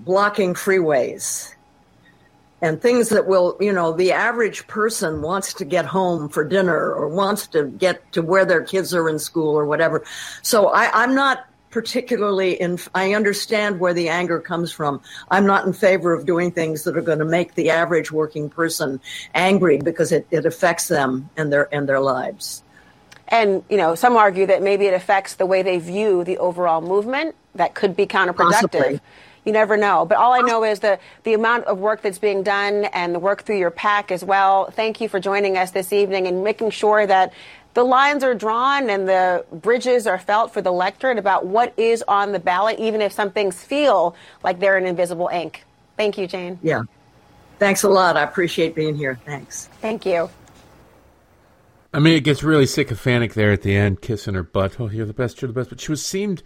blocking 0.00 0.54
freeways 0.54 1.54
and 2.60 2.80
things 2.80 3.08
that 3.08 3.26
will, 3.26 3.56
you 3.60 3.72
know, 3.72 3.92
the 3.92 4.12
average 4.12 4.66
person 4.68 5.20
wants 5.20 5.52
to 5.54 5.64
get 5.64 5.84
home 5.84 6.28
for 6.28 6.44
dinner 6.44 6.92
or 6.92 7.08
wants 7.08 7.48
to 7.48 7.64
get 7.64 8.12
to 8.12 8.22
where 8.22 8.44
their 8.44 8.62
kids 8.62 8.94
are 8.94 9.08
in 9.08 9.18
school 9.18 9.56
or 9.56 9.66
whatever. 9.66 10.04
So 10.42 10.68
I, 10.68 11.02
I'm 11.02 11.14
not 11.14 11.46
particularly 11.72 12.60
in, 12.60 12.78
I 12.94 13.14
understand 13.14 13.80
where 13.80 13.94
the 13.94 14.10
anger 14.10 14.38
comes 14.38 14.70
from. 14.70 15.00
I'm 15.30 15.46
not 15.46 15.66
in 15.66 15.72
favor 15.72 16.12
of 16.12 16.24
doing 16.24 16.52
things 16.52 16.84
that 16.84 16.96
are 16.96 17.02
going 17.02 17.18
to 17.18 17.24
make 17.24 17.54
the 17.54 17.70
average 17.70 18.12
working 18.12 18.48
person 18.48 19.00
angry 19.34 19.78
because 19.78 20.12
it, 20.12 20.26
it 20.30 20.46
affects 20.46 20.86
them 20.86 21.30
and 21.36 21.52
their, 21.52 21.74
and 21.74 21.88
their 21.88 22.00
lives. 22.00 22.62
And, 23.28 23.64
you 23.70 23.78
know, 23.78 23.94
some 23.94 24.16
argue 24.16 24.46
that 24.46 24.62
maybe 24.62 24.86
it 24.86 24.94
affects 24.94 25.36
the 25.36 25.46
way 25.46 25.62
they 25.62 25.78
view 25.78 26.22
the 26.22 26.36
overall 26.36 26.82
movement. 26.82 27.34
That 27.54 27.74
could 27.74 27.96
be 27.96 28.06
counterproductive. 28.06 28.70
Possibly. 28.70 29.00
You 29.44 29.52
never 29.52 29.76
know. 29.76 30.04
But 30.04 30.18
all 30.18 30.34
I 30.34 30.40
know 30.40 30.62
is 30.62 30.80
the, 30.80 31.00
the 31.24 31.32
amount 31.32 31.64
of 31.64 31.78
work 31.78 32.02
that's 32.02 32.18
being 32.18 32.42
done 32.42 32.84
and 32.92 33.14
the 33.14 33.18
work 33.18 33.42
through 33.42 33.58
your 33.58 33.72
PAC 33.72 34.12
as 34.12 34.22
well. 34.22 34.70
Thank 34.70 35.00
you 35.00 35.08
for 35.08 35.18
joining 35.18 35.56
us 35.56 35.72
this 35.72 35.92
evening 35.92 36.28
and 36.28 36.44
making 36.44 36.70
sure 36.70 37.06
that 37.06 37.32
the 37.74 37.82
lines 37.82 38.22
are 38.22 38.34
drawn 38.34 38.90
and 38.90 39.08
the 39.08 39.44
bridges 39.52 40.06
are 40.06 40.18
felt 40.18 40.52
for 40.52 40.60
the 40.60 40.70
electorate 40.70 41.18
about 41.18 41.46
what 41.46 41.72
is 41.78 42.04
on 42.06 42.32
the 42.32 42.38
ballot, 42.38 42.78
even 42.78 43.00
if 43.00 43.12
some 43.12 43.30
things 43.30 43.62
feel 43.62 44.14
like 44.42 44.60
they're 44.60 44.78
in 44.78 44.86
invisible 44.86 45.28
ink. 45.32 45.64
Thank 45.96 46.18
you, 46.18 46.26
Jane. 46.26 46.58
Yeah. 46.62 46.82
Thanks 47.58 47.82
a 47.82 47.88
lot. 47.88 48.16
I 48.16 48.22
appreciate 48.22 48.74
being 48.74 48.94
here. 48.94 49.18
Thanks. 49.24 49.68
Thank 49.80 50.04
you. 50.04 50.28
I 51.94 51.98
mean, 51.98 52.16
it 52.16 52.24
gets 52.24 52.42
really 52.42 52.66
sycophantic 52.66 53.34
there 53.34 53.52
at 53.52 53.62
the 53.62 53.76
end, 53.76 54.00
kissing 54.00 54.34
her 54.34 54.42
butt. 54.42 54.80
Oh, 54.80 54.88
you're 54.88 55.06
the 55.06 55.12
best, 55.12 55.40
you're 55.40 55.48
the 55.48 55.54
best. 55.54 55.68
But 55.68 55.80
she 55.80 55.90
was 55.90 56.04
seemed 56.04 56.42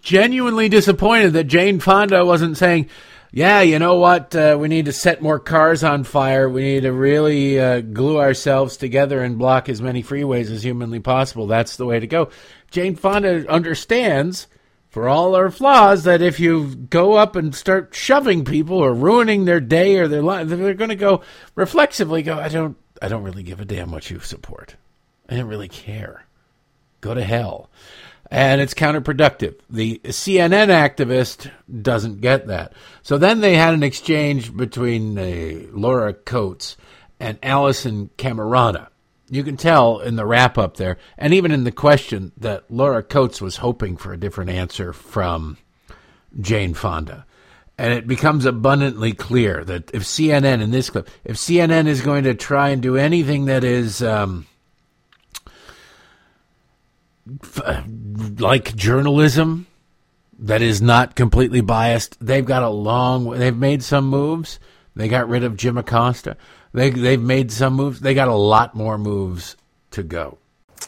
genuinely 0.00 0.68
disappointed 0.68 1.32
that 1.34 1.44
Jane 1.44 1.78
Fonda 1.78 2.24
wasn't 2.24 2.56
saying, 2.56 2.88
yeah, 3.30 3.60
you 3.60 3.78
know 3.78 3.96
what? 3.96 4.34
Uh, 4.34 4.56
we 4.58 4.68
need 4.68 4.86
to 4.86 4.92
set 4.92 5.20
more 5.20 5.38
cars 5.38 5.84
on 5.84 6.04
fire. 6.04 6.48
We 6.48 6.62
need 6.62 6.80
to 6.82 6.92
really 6.92 7.60
uh, 7.60 7.80
glue 7.80 8.18
ourselves 8.18 8.76
together 8.76 9.22
and 9.22 9.38
block 9.38 9.68
as 9.68 9.82
many 9.82 10.02
freeways 10.02 10.50
as 10.50 10.62
humanly 10.62 11.00
possible. 11.00 11.46
That's 11.46 11.76
the 11.76 11.84
way 11.84 12.00
to 12.00 12.06
go. 12.06 12.30
Jane 12.70 12.96
Fonda 12.96 13.46
understands, 13.50 14.46
for 14.88 15.08
all 15.08 15.34
her 15.34 15.50
flaws, 15.50 16.04
that 16.04 16.22
if 16.22 16.40
you 16.40 16.74
go 16.74 17.14
up 17.14 17.36
and 17.36 17.54
start 17.54 17.94
shoving 17.94 18.44
people 18.44 18.78
or 18.78 18.94
ruining 18.94 19.44
their 19.44 19.60
day 19.60 19.98
or 19.98 20.08
their 20.08 20.22
life, 20.22 20.48
they're 20.48 20.74
going 20.74 20.88
to 20.88 20.96
go 20.96 21.22
reflexively 21.54 22.22
go, 22.22 22.38
I 22.38 22.48
don't, 22.48 22.78
I 23.02 23.08
don't 23.08 23.24
really 23.24 23.42
give 23.42 23.60
a 23.60 23.66
damn 23.66 23.90
what 23.90 24.10
you 24.10 24.20
support. 24.20 24.76
I 25.28 25.36
don't 25.36 25.48
really 25.48 25.68
care. 25.68 26.24
Go 27.02 27.12
to 27.14 27.22
hell 27.22 27.68
and 28.30 28.60
it's 28.60 28.74
counterproductive. 28.74 29.58
The 29.70 30.00
CNN 30.04 30.68
activist 30.68 31.50
doesn't 31.82 32.20
get 32.20 32.46
that. 32.48 32.72
So 33.02 33.18
then 33.18 33.40
they 33.40 33.56
had 33.56 33.74
an 33.74 33.82
exchange 33.82 34.54
between 34.54 35.18
uh, 35.18 35.66
Laura 35.72 36.12
Coates 36.12 36.76
and 37.18 37.40
Alisyn 37.40 38.10
Camerota. 38.18 38.88
You 39.30 39.44
can 39.44 39.56
tell 39.56 40.00
in 40.00 40.16
the 40.16 40.26
wrap 40.26 40.56
up 40.56 40.76
there, 40.76 40.96
and 41.18 41.34
even 41.34 41.52
in 41.52 41.64
the 41.64 41.72
question, 41.72 42.32
that 42.38 42.64
Laura 42.70 43.02
Coates 43.02 43.42
was 43.42 43.58
hoping 43.58 43.96
for 43.96 44.12
a 44.12 44.18
different 44.18 44.50
answer 44.50 44.92
from 44.92 45.58
Jane 46.40 46.74
Fonda. 46.74 47.26
And 47.76 47.92
it 47.92 48.06
becomes 48.06 48.44
abundantly 48.44 49.12
clear 49.12 49.64
that 49.64 49.94
if 49.94 50.02
CNN 50.02 50.62
in 50.62 50.70
this 50.70 50.90
clip, 50.90 51.08
if 51.24 51.36
CNN 51.36 51.86
is 51.86 52.00
going 52.00 52.24
to 52.24 52.34
try 52.34 52.70
and 52.70 52.82
do 52.82 52.96
anything 52.96 53.44
that 53.44 53.62
is 53.62 54.02
um, 54.02 54.47
like 58.38 58.74
journalism 58.76 59.66
that 60.40 60.62
is 60.62 60.80
not 60.80 61.16
completely 61.16 61.60
biased. 61.60 62.16
They've 62.24 62.44
got 62.44 62.62
a 62.62 62.68
long. 62.68 63.30
They've 63.30 63.56
made 63.56 63.82
some 63.82 64.06
moves. 64.06 64.60
They 64.94 65.08
got 65.08 65.28
rid 65.28 65.44
of 65.44 65.56
Jim 65.56 65.78
Acosta. 65.78 66.36
They 66.72 66.90
they've 66.90 67.20
made 67.20 67.50
some 67.50 67.74
moves. 67.74 68.00
They 68.00 68.14
got 68.14 68.28
a 68.28 68.34
lot 68.34 68.74
more 68.74 68.98
moves 68.98 69.56
to 69.92 70.02
go. 70.02 70.38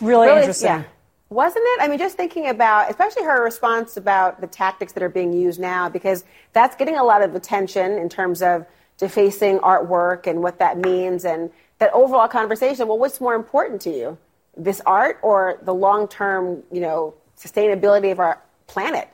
Really, 0.01 0.27
really 0.27 0.41
interesting. 0.41 0.69
Yeah. 0.69 0.85
Wasn't 1.31 1.65
it? 1.65 1.83
I 1.83 1.89
mean, 1.89 1.99
just 1.99 2.17
thinking 2.17 2.49
about, 2.49 2.91
especially 2.91 3.23
her 3.23 3.45
response 3.45 3.97
about 3.97 4.41
the 4.41 4.49
tactics 4.49 4.95
that 4.95 5.03
are 5.03 5.09
being 5.09 5.33
used 5.33 5.61
now, 5.61 5.89
because 5.89 6.25
that's 6.53 6.75
getting 6.75 6.97
a 6.97 7.05
lot 7.05 7.23
of 7.23 7.37
attention 7.37 7.93
in 7.93 8.09
terms 8.09 8.43
of 8.43 8.67
defacing 8.99 9.61
artwork 9.61 10.27
and 10.27 10.43
what 10.43 10.59
that 10.59 10.77
means, 10.77 11.25
and 11.25 11.51
that 11.79 11.93
overall 11.93 12.27
conversation. 12.27 12.89
Well, 12.89 12.99
what's 12.99 13.21
more 13.21 13.35
important 13.35 13.81
to 13.83 13.91
you? 13.91 14.19
This 14.65 14.81
art 14.87 15.19
or 15.23 15.59
the 15.63 15.75
long 15.75 16.09
term, 16.09 16.63
you 16.71 16.81
know, 16.81 17.15
sustainability 17.37 18.13
of 18.13 18.21
our 18.21 18.43
planet? 18.67 19.09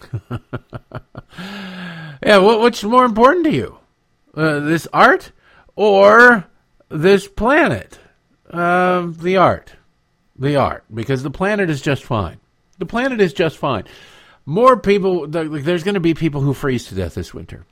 yeah, 2.22 2.38
what, 2.38 2.60
what's 2.60 2.82
more 2.84 3.04
important 3.04 3.44
to 3.46 3.52
you? 3.52 3.78
Uh, 4.34 4.60
this 4.60 4.86
art 4.92 5.32
or 5.74 6.46
this 6.88 7.26
planet? 7.28 7.98
Uh, 8.50 9.06
the 9.06 9.36
art. 9.36 9.74
The 10.38 10.56
art. 10.56 10.84
Because 10.92 11.22
the 11.22 11.30
planet 11.30 11.70
is 11.70 11.80
just 11.80 12.04
fine. 12.04 12.38
The 12.78 12.86
planet 12.86 13.20
is 13.20 13.32
just 13.32 13.56
fine. 13.56 13.84
More 14.44 14.76
people, 14.76 15.26
there's 15.26 15.82
going 15.82 15.94
to 15.94 16.00
be 16.00 16.14
people 16.14 16.40
who 16.40 16.54
freeze 16.54 16.86
to 16.86 16.94
death 16.94 17.14
this 17.14 17.34
winter 17.34 17.66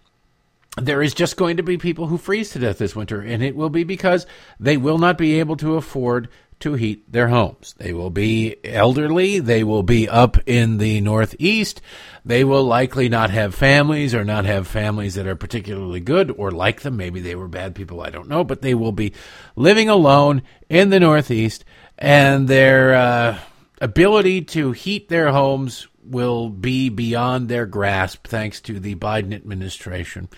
there 0.76 1.02
is 1.02 1.14
just 1.14 1.36
going 1.36 1.56
to 1.56 1.62
be 1.62 1.78
people 1.78 2.08
who 2.08 2.18
freeze 2.18 2.50
to 2.50 2.58
death 2.58 2.78
this 2.78 2.96
winter, 2.96 3.20
and 3.20 3.42
it 3.42 3.54
will 3.54 3.70
be 3.70 3.84
because 3.84 4.26
they 4.58 4.76
will 4.76 4.98
not 4.98 5.16
be 5.16 5.38
able 5.38 5.56
to 5.56 5.76
afford 5.76 6.28
to 6.64 6.72
heat 6.72 7.12
their 7.12 7.28
homes. 7.28 7.74
They 7.76 7.92
will 7.92 8.08
be 8.08 8.56
elderly. 8.64 9.38
They 9.38 9.62
will 9.62 9.82
be 9.82 10.08
up 10.08 10.38
in 10.46 10.78
the 10.78 11.02
Northeast. 11.02 11.82
They 12.24 12.42
will 12.42 12.64
likely 12.64 13.10
not 13.10 13.28
have 13.28 13.54
families 13.54 14.14
or 14.14 14.24
not 14.24 14.46
have 14.46 14.66
families 14.66 15.14
that 15.16 15.26
are 15.26 15.36
particularly 15.36 16.00
good 16.00 16.30
or 16.30 16.50
like 16.50 16.80
them. 16.80 16.96
Maybe 16.96 17.20
they 17.20 17.34
were 17.34 17.48
bad 17.48 17.74
people. 17.74 18.00
I 18.00 18.08
don't 18.08 18.30
know. 18.30 18.44
But 18.44 18.62
they 18.62 18.72
will 18.72 18.92
be 18.92 19.12
living 19.56 19.90
alone 19.90 20.40
in 20.70 20.88
the 20.88 21.00
Northeast 21.00 21.66
and 21.98 22.48
their 22.48 22.94
uh, 22.94 23.38
ability 23.82 24.40
to 24.42 24.72
heat 24.72 25.10
their 25.10 25.32
homes 25.32 25.86
will 26.02 26.48
be 26.48 26.88
beyond 26.88 27.50
their 27.50 27.66
grasp 27.66 28.26
thanks 28.26 28.62
to 28.62 28.80
the 28.80 28.94
Biden 28.94 29.34
administration 29.34 30.30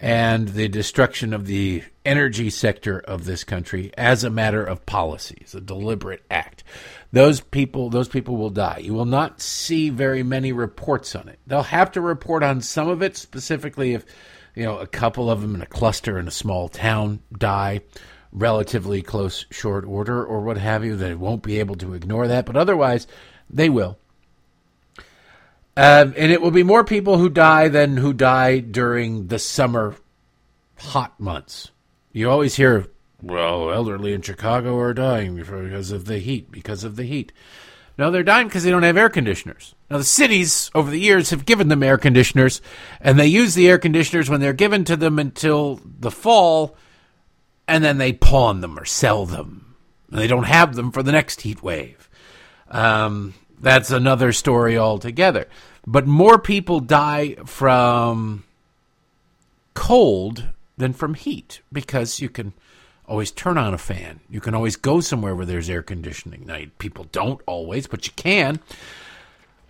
and 0.00 0.48
the 0.48 0.68
destruction 0.68 1.32
of 1.32 1.46
the 1.46 1.82
energy 2.04 2.50
sector 2.50 2.98
of 2.98 3.24
this 3.24 3.44
country 3.44 3.92
as 3.96 4.24
a 4.24 4.30
matter 4.30 4.64
of 4.64 4.84
policy, 4.86 5.38
it's 5.40 5.54
a 5.54 5.60
deliberate 5.60 6.22
act. 6.30 6.64
Those 7.12 7.40
people, 7.40 7.90
those 7.90 8.08
people 8.08 8.36
will 8.36 8.50
die. 8.50 8.78
You 8.82 8.94
will 8.94 9.04
not 9.04 9.40
see 9.40 9.90
very 9.90 10.22
many 10.22 10.52
reports 10.52 11.14
on 11.14 11.28
it. 11.28 11.38
They'll 11.46 11.62
have 11.62 11.92
to 11.92 12.00
report 12.00 12.42
on 12.42 12.60
some 12.60 12.88
of 12.88 13.02
it, 13.02 13.16
specifically 13.16 13.94
if 13.94 14.04
you 14.54 14.64
know 14.64 14.78
a 14.78 14.86
couple 14.86 15.30
of 15.30 15.40
them 15.40 15.54
in 15.54 15.62
a 15.62 15.66
cluster 15.66 16.18
in 16.18 16.28
a 16.28 16.32
small 16.32 16.68
town 16.68 17.20
die 17.36 17.80
relatively 18.34 19.00
close 19.00 19.46
short 19.50 19.84
order 19.84 20.24
or 20.24 20.40
what 20.40 20.58
have 20.58 20.84
you. 20.84 20.96
They 20.96 21.14
won't 21.14 21.42
be 21.42 21.60
able 21.60 21.76
to 21.76 21.94
ignore 21.94 22.28
that, 22.28 22.46
but 22.46 22.56
otherwise, 22.56 23.06
they 23.48 23.68
will. 23.68 23.98
Um, 25.76 26.14
and 26.16 26.30
it 26.30 26.40
will 26.40 26.52
be 26.52 26.62
more 26.62 26.84
people 26.84 27.18
who 27.18 27.28
die 27.28 27.68
than 27.68 27.96
who 27.96 28.12
die 28.12 28.60
during 28.60 29.26
the 29.26 29.38
summer 29.38 29.96
hot 30.78 31.18
months. 31.18 31.70
You 32.12 32.30
always 32.30 32.54
hear, 32.54 32.86
well, 33.20 33.72
elderly 33.72 34.12
in 34.12 34.22
Chicago 34.22 34.78
are 34.78 34.94
dying 34.94 35.34
because 35.34 35.90
of 35.90 36.04
the 36.04 36.18
heat, 36.18 36.52
because 36.52 36.84
of 36.84 36.94
the 36.94 37.04
heat. 37.04 37.32
No, 37.96 38.10
they're 38.10 38.22
dying 38.24 38.48
because 38.48 38.64
they 38.64 38.70
don't 38.70 38.82
have 38.82 38.96
air 38.96 39.08
conditioners. 39.08 39.74
Now, 39.88 39.98
the 39.98 40.04
cities 40.04 40.70
over 40.74 40.90
the 40.90 41.00
years 41.00 41.30
have 41.30 41.46
given 41.46 41.68
them 41.68 41.82
air 41.82 41.98
conditioners, 41.98 42.60
and 43.00 43.18
they 43.18 43.26
use 43.26 43.54
the 43.54 43.68
air 43.68 43.78
conditioners 43.78 44.28
when 44.28 44.40
they're 44.40 44.52
given 44.52 44.84
to 44.84 44.96
them 44.96 45.18
until 45.18 45.80
the 45.84 46.10
fall, 46.10 46.76
and 47.68 47.84
then 47.84 47.98
they 47.98 48.12
pawn 48.12 48.60
them 48.60 48.78
or 48.78 48.84
sell 48.84 49.26
them. 49.26 49.76
And 50.10 50.20
they 50.20 50.26
don't 50.26 50.44
have 50.44 50.74
them 50.74 50.90
for 50.90 51.02
the 51.02 51.12
next 51.12 51.42
heat 51.42 51.62
wave. 51.62 52.08
Um, 52.68 53.34
that's 53.60 53.90
another 53.90 54.32
story 54.32 54.76
altogether. 54.76 55.46
But 55.86 56.06
more 56.06 56.38
people 56.38 56.80
die 56.80 57.36
from 57.44 58.44
cold 59.74 60.44
than 60.76 60.92
from 60.92 61.14
heat 61.14 61.60
because 61.72 62.20
you 62.20 62.28
can 62.28 62.52
always 63.06 63.30
turn 63.30 63.58
on 63.58 63.74
a 63.74 63.78
fan. 63.78 64.20
You 64.30 64.40
can 64.40 64.54
always 64.54 64.76
go 64.76 65.00
somewhere 65.00 65.34
where 65.34 65.46
there's 65.46 65.68
air 65.68 65.82
conditioning. 65.82 66.44
Now, 66.46 66.60
people 66.78 67.04
don't 67.12 67.40
always, 67.46 67.86
but 67.86 68.06
you 68.06 68.12
can. 68.16 68.60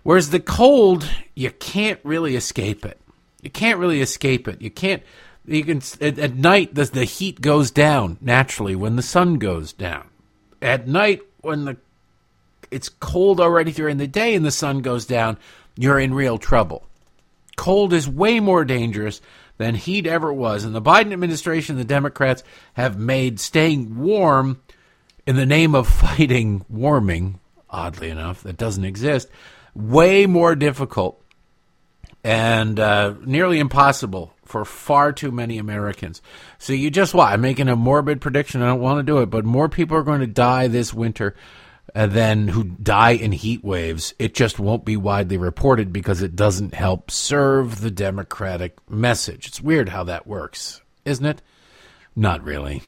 Whereas 0.03 0.29
the 0.29 0.39
cold, 0.39 1.09
you 1.33 1.51
can't 1.51 1.99
really 2.03 2.35
escape 2.35 2.85
it. 2.85 2.99
You 3.41 3.49
can't 3.49 3.79
really 3.79 4.01
escape 4.01 4.47
it. 4.47 4.61
You 4.61 4.71
can't. 4.71 5.03
You 5.45 5.63
can 5.63 5.81
at, 6.01 6.17
at 6.17 6.35
night 6.35 6.73
the 6.73 6.85
the 6.85 7.05
heat 7.05 7.41
goes 7.41 7.69
down 7.69 8.17
naturally 8.19 8.75
when 8.75 8.95
the 8.95 9.03
sun 9.03 9.35
goes 9.35 9.73
down. 9.73 10.07
At 10.61 10.87
night 10.87 11.21
when 11.41 11.65
the 11.65 11.77
it's 12.71 12.89
cold 12.89 13.39
already 13.39 13.71
during 13.71 13.97
the 13.97 14.07
day 14.07 14.35
and 14.35 14.45
the 14.45 14.51
sun 14.51 14.81
goes 14.81 15.05
down, 15.05 15.37
you're 15.77 15.99
in 15.99 16.13
real 16.13 16.37
trouble. 16.37 16.85
Cold 17.57 17.93
is 17.93 18.07
way 18.07 18.39
more 18.39 18.65
dangerous 18.65 19.21
than 19.57 19.75
heat 19.75 20.05
ever 20.05 20.31
was. 20.33 20.63
And 20.63 20.75
the 20.75 20.81
Biden 20.81 21.13
administration, 21.13 21.77
the 21.77 21.85
Democrats, 21.85 22.43
have 22.73 22.97
made 22.97 23.39
staying 23.39 23.97
warm 23.97 24.61
in 25.25 25.35
the 25.35 25.45
name 25.45 25.75
of 25.75 25.87
fighting 25.87 26.65
warming, 26.69 27.39
oddly 27.69 28.09
enough, 28.09 28.43
that 28.43 28.57
doesn't 28.57 28.85
exist, 28.85 29.29
way 29.73 30.25
more 30.25 30.55
difficult 30.55 31.21
and 32.23 32.79
uh, 32.79 33.13
nearly 33.23 33.59
impossible 33.59 34.33
for 34.45 34.65
far 34.65 35.11
too 35.11 35.31
many 35.31 35.57
Americans. 35.57 36.21
So 36.57 36.73
you 36.73 36.89
just 36.89 37.13
what? 37.13 37.31
I'm 37.31 37.41
making 37.41 37.67
a 37.67 37.75
morbid 37.75 38.21
prediction. 38.21 38.61
I 38.61 38.67
don't 38.67 38.81
want 38.81 38.99
to 38.99 39.03
do 39.03 39.19
it, 39.19 39.27
but 39.27 39.45
more 39.45 39.69
people 39.69 39.97
are 39.97 40.03
going 40.03 40.21
to 40.21 40.27
die 40.27 40.67
this 40.67 40.93
winter 40.93 41.35
and 41.95 42.11
then 42.11 42.49
who 42.49 42.65
die 42.65 43.11
in 43.11 43.31
heat 43.31 43.63
waves, 43.63 44.13
it 44.19 44.35
just 44.35 44.59
won't 44.59 44.83
be 44.83 44.97
widely 44.97 45.37
reported 45.37 45.93
because 45.93 46.21
it 46.21 46.35
doesn't 46.35 46.73
help 46.73 47.09
serve 47.09 47.79
the 47.79 47.89
Democratic 47.89 48.77
message. 48.89 49.47
It's 49.47 49.61
weird 49.61 49.87
how 49.87 50.03
that 50.03 50.27
works, 50.27 50.81
isn't 51.05 51.25
it? 51.25 51.41
Not 52.13 52.43
really. 52.43 52.83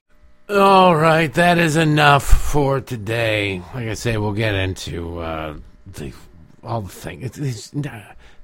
All 0.49 0.93
right, 0.95 1.33
that 1.33 1.57
is 1.57 1.77
enough 1.77 2.23
for 2.23 2.81
today. 2.81 3.61
Like 3.73 3.87
I 3.87 3.93
say, 3.93 4.17
we'll 4.17 4.33
get 4.33 4.55
into 4.55 5.19
uh, 5.19 5.57
the 5.85 6.11
all 6.61 6.81
the 6.81 6.89
things. 6.89 7.71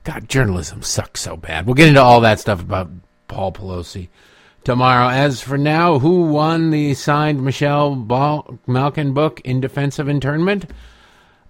God, 0.06 0.30
journalism 0.30 0.82
sucks 0.82 1.22
so 1.22 1.36
bad. 1.36 1.66
We'll 1.66 1.76
get 1.76 1.90
into 1.90 2.02
all 2.02 2.22
that 2.22 2.40
stuff 2.40 2.62
about 2.62 2.90
Paul 3.28 3.52
Pelosi 3.52 4.08
tomorrow. 4.64 5.10
As 5.10 5.42
for 5.42 5.58
now, 5.58 6.00
who 6.00 6.24
won 6.24 6.70
the 6.72 6.94
signed 6.94 7.44
Michelle 7.44 7.96
Bal- 7.96 8.60
Malkin 8.68 9.14
book 9.14 9.42
in 9.42 9.62
defense 9.62 10.00
of 10.00 10.08
internment? 10.08 10.70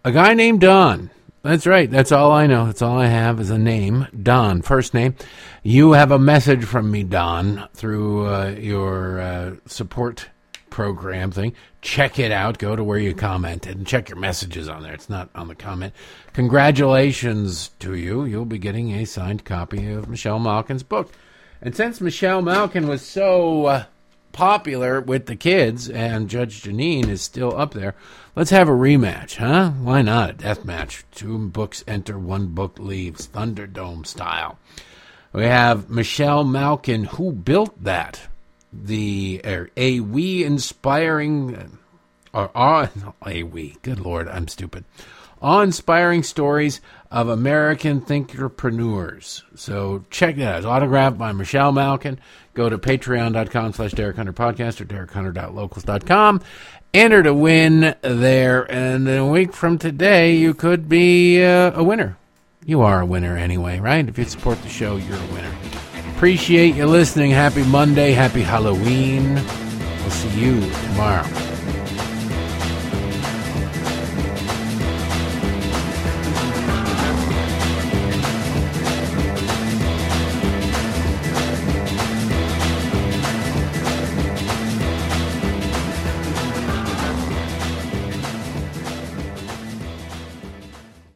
A 0.04 0.12
guy 0.12 0.34
named 0.34 0.62
Don. 0.62 1.10
That's 1.44 1.68
right. 1.68 1.92
That's 1.92 2.12
all 2.14 2.32
I 2.32 2.48
know. 2.48 2.66
That's 2.66 2.82
all 2.82 2.98
I 2.98 3.08
have 3.08 3.40
is 3.42 3.50
a 3.50 3.58
name, 3.58 4.08
Don, 4.22 4.62
first 4.62 4.94
name. 4.94 5.16
You 5.62 5.92
have 5.92 6.12
a 6.12 6.20
message 6.20 6.64
from 6.64 6.90
me, 6.90 7.04
Don, 7.04 7.68
through 7.74 8.28
uh, 8.28 8.50
your 8.58 9.20
uh, 9.20 9.56
support 9.66 10.30
program 10.70 11.32
thing. 11.32 11.54
Check 11.82 12.18
it 12.18 12.32
out. 12.32 12.58
Go 12.58 12.76
to 12.78 12.84
where 12.84 12.98
you 12.98 13.14
commented 13.14 13.78
and 13.78 13.86
check 13.86 14.08
your 14.08 14.18
messages 14.18 14.70
on 14.70 14.84
there. 14.84 14.94
It's 14.94 15.10
not 15.10 15.30
on 15.36 15.50
the 15.50 15.56
comment. 15.56 15.94
Congratulations 16.32 17.72
to 17.80 17.94
you. 17.94 18.24
You'll 18.24 18.46
be 18.46 18.58
getting 18.58 18.92
a 18.94 19.06
signed 19.06 19.44
copy 19.44 19.92
of 19.92 20.10
Michelle 20.10 20.40
Malkin's 20.40 20.84
book. 20.84 21.12
And 21.66 21.74
since 21.74 22.02
Michelle 22.02 22.42
Malkin 22.42 22.90
was 22.90 23.02
so 23.02 23.68
uh, 23.68 23.84
popular 24.34 25.00
with 25.00 25.28
the 25.28 25.38
kids 25.38 25.90
and 25.90 26.30
Judge 26.30 26.62
Jeanine 26.62 27.08
is 27.08 27.22
still 27.22 27.58
up 27.58 27.74
there, 27.74 27.96
let's 28.36 28.50
have 28.50 28.68
a 28.68 28.74
rematch, 28.74 29.38
huh? 29.38 29.70
Why 29.70 30.02
not? 30.02 30.30
A 30.30 30.34
death 30.34 30.66
match. 30.66 31.06
Two 31.12 31.38
books 31.38 31.82
enter, 31.88 32.20
one 32.20 32.48
book 32.48 32.80
leaves, 32.80 33.28
Thunderdome 33.30 34.06
style. 34.06 34.60
We 35.32 35.44
have 35.44 35.90
Michelle 35.90 36.44
Malkin, 36.44 37.06
who 37.06 37.32
built 37.32 37.82
that. 37.82 38.20
The 38.74 39.40
er, 39.46 39.70
a 39.78 40.02
we 40.02 40.44
inspiring, 40.44 41.80
or 42.34 42.52
uh, 42.54 42.88
a 43.26 43.44
we. 43.44 43.78
Good 43.84 44.02
lord, 44.02 44.28
I'm 44.28 44.50
stupid. 44.50 44.84
Awe-inspiring 45.42 46.24
stories 46.24 46.82
of 47.14 47.30
American 47.30 48.02
tinkerpreneurs. 48.02 49.44
So 49.56 50.04
check 50.10 50.36
that 50.38 50.48
out. 50.48 50.58
It's 50.58 50.66
autographed 50.66 51.18
by 51.18 51.32
Michelle 51.32 51.72
Malkin. 51.72 52.20
Go 52.56 52.70
to 52.70 52.78
patreon.com 52.80 53.74
slash 53.74 53.92
Derek 53.92 54.16
Hunter 54.16 54.34
Podcast 54.34 54.82
or 54.82 54.86
derekhunter.locals.com. 54.86 56.42
Enter 56.96 57.24
to 57.24 57.34
win 57.34 57.96
there. 58.02 58.64
And 58.72 59.06
then 59.06 59.20
a 59.20 59.28
week 59.28 59.54
from 59.54 59.78
today, 59.78 60.36
you 60.36 60.56
could 60.56 60.90
be 60.90 61.44
uh, 61.44 61.80
a 61.80 61.84
winner. 61.84 62.18
You 62.66 62.82
are 62.82 63.02
a 63.02 63.06
winner 63.06 63.38
anyway, 63.38 63.80
right? 63.80 64.08
If 64.08 64.18
you 64.18 64.26
support 64.26 64.62
the 64.64 64.70
show, 64.70 64.96
you're 64.96 65.18
a 65.18 65.34
winner. 65.34 65.56
Appreciate 66.16 66.76
you 66.76 66.88
listening. 66.88 67.30
Happy 67.30 67.64
Monday. 67.64 68.12
Happy 68.12 68.42
Halloween. 68.42 69.36
We'll 69.36 70.10
see 70.10 70.40
you 70.40 70.62
tomorrow. 70.62 71.53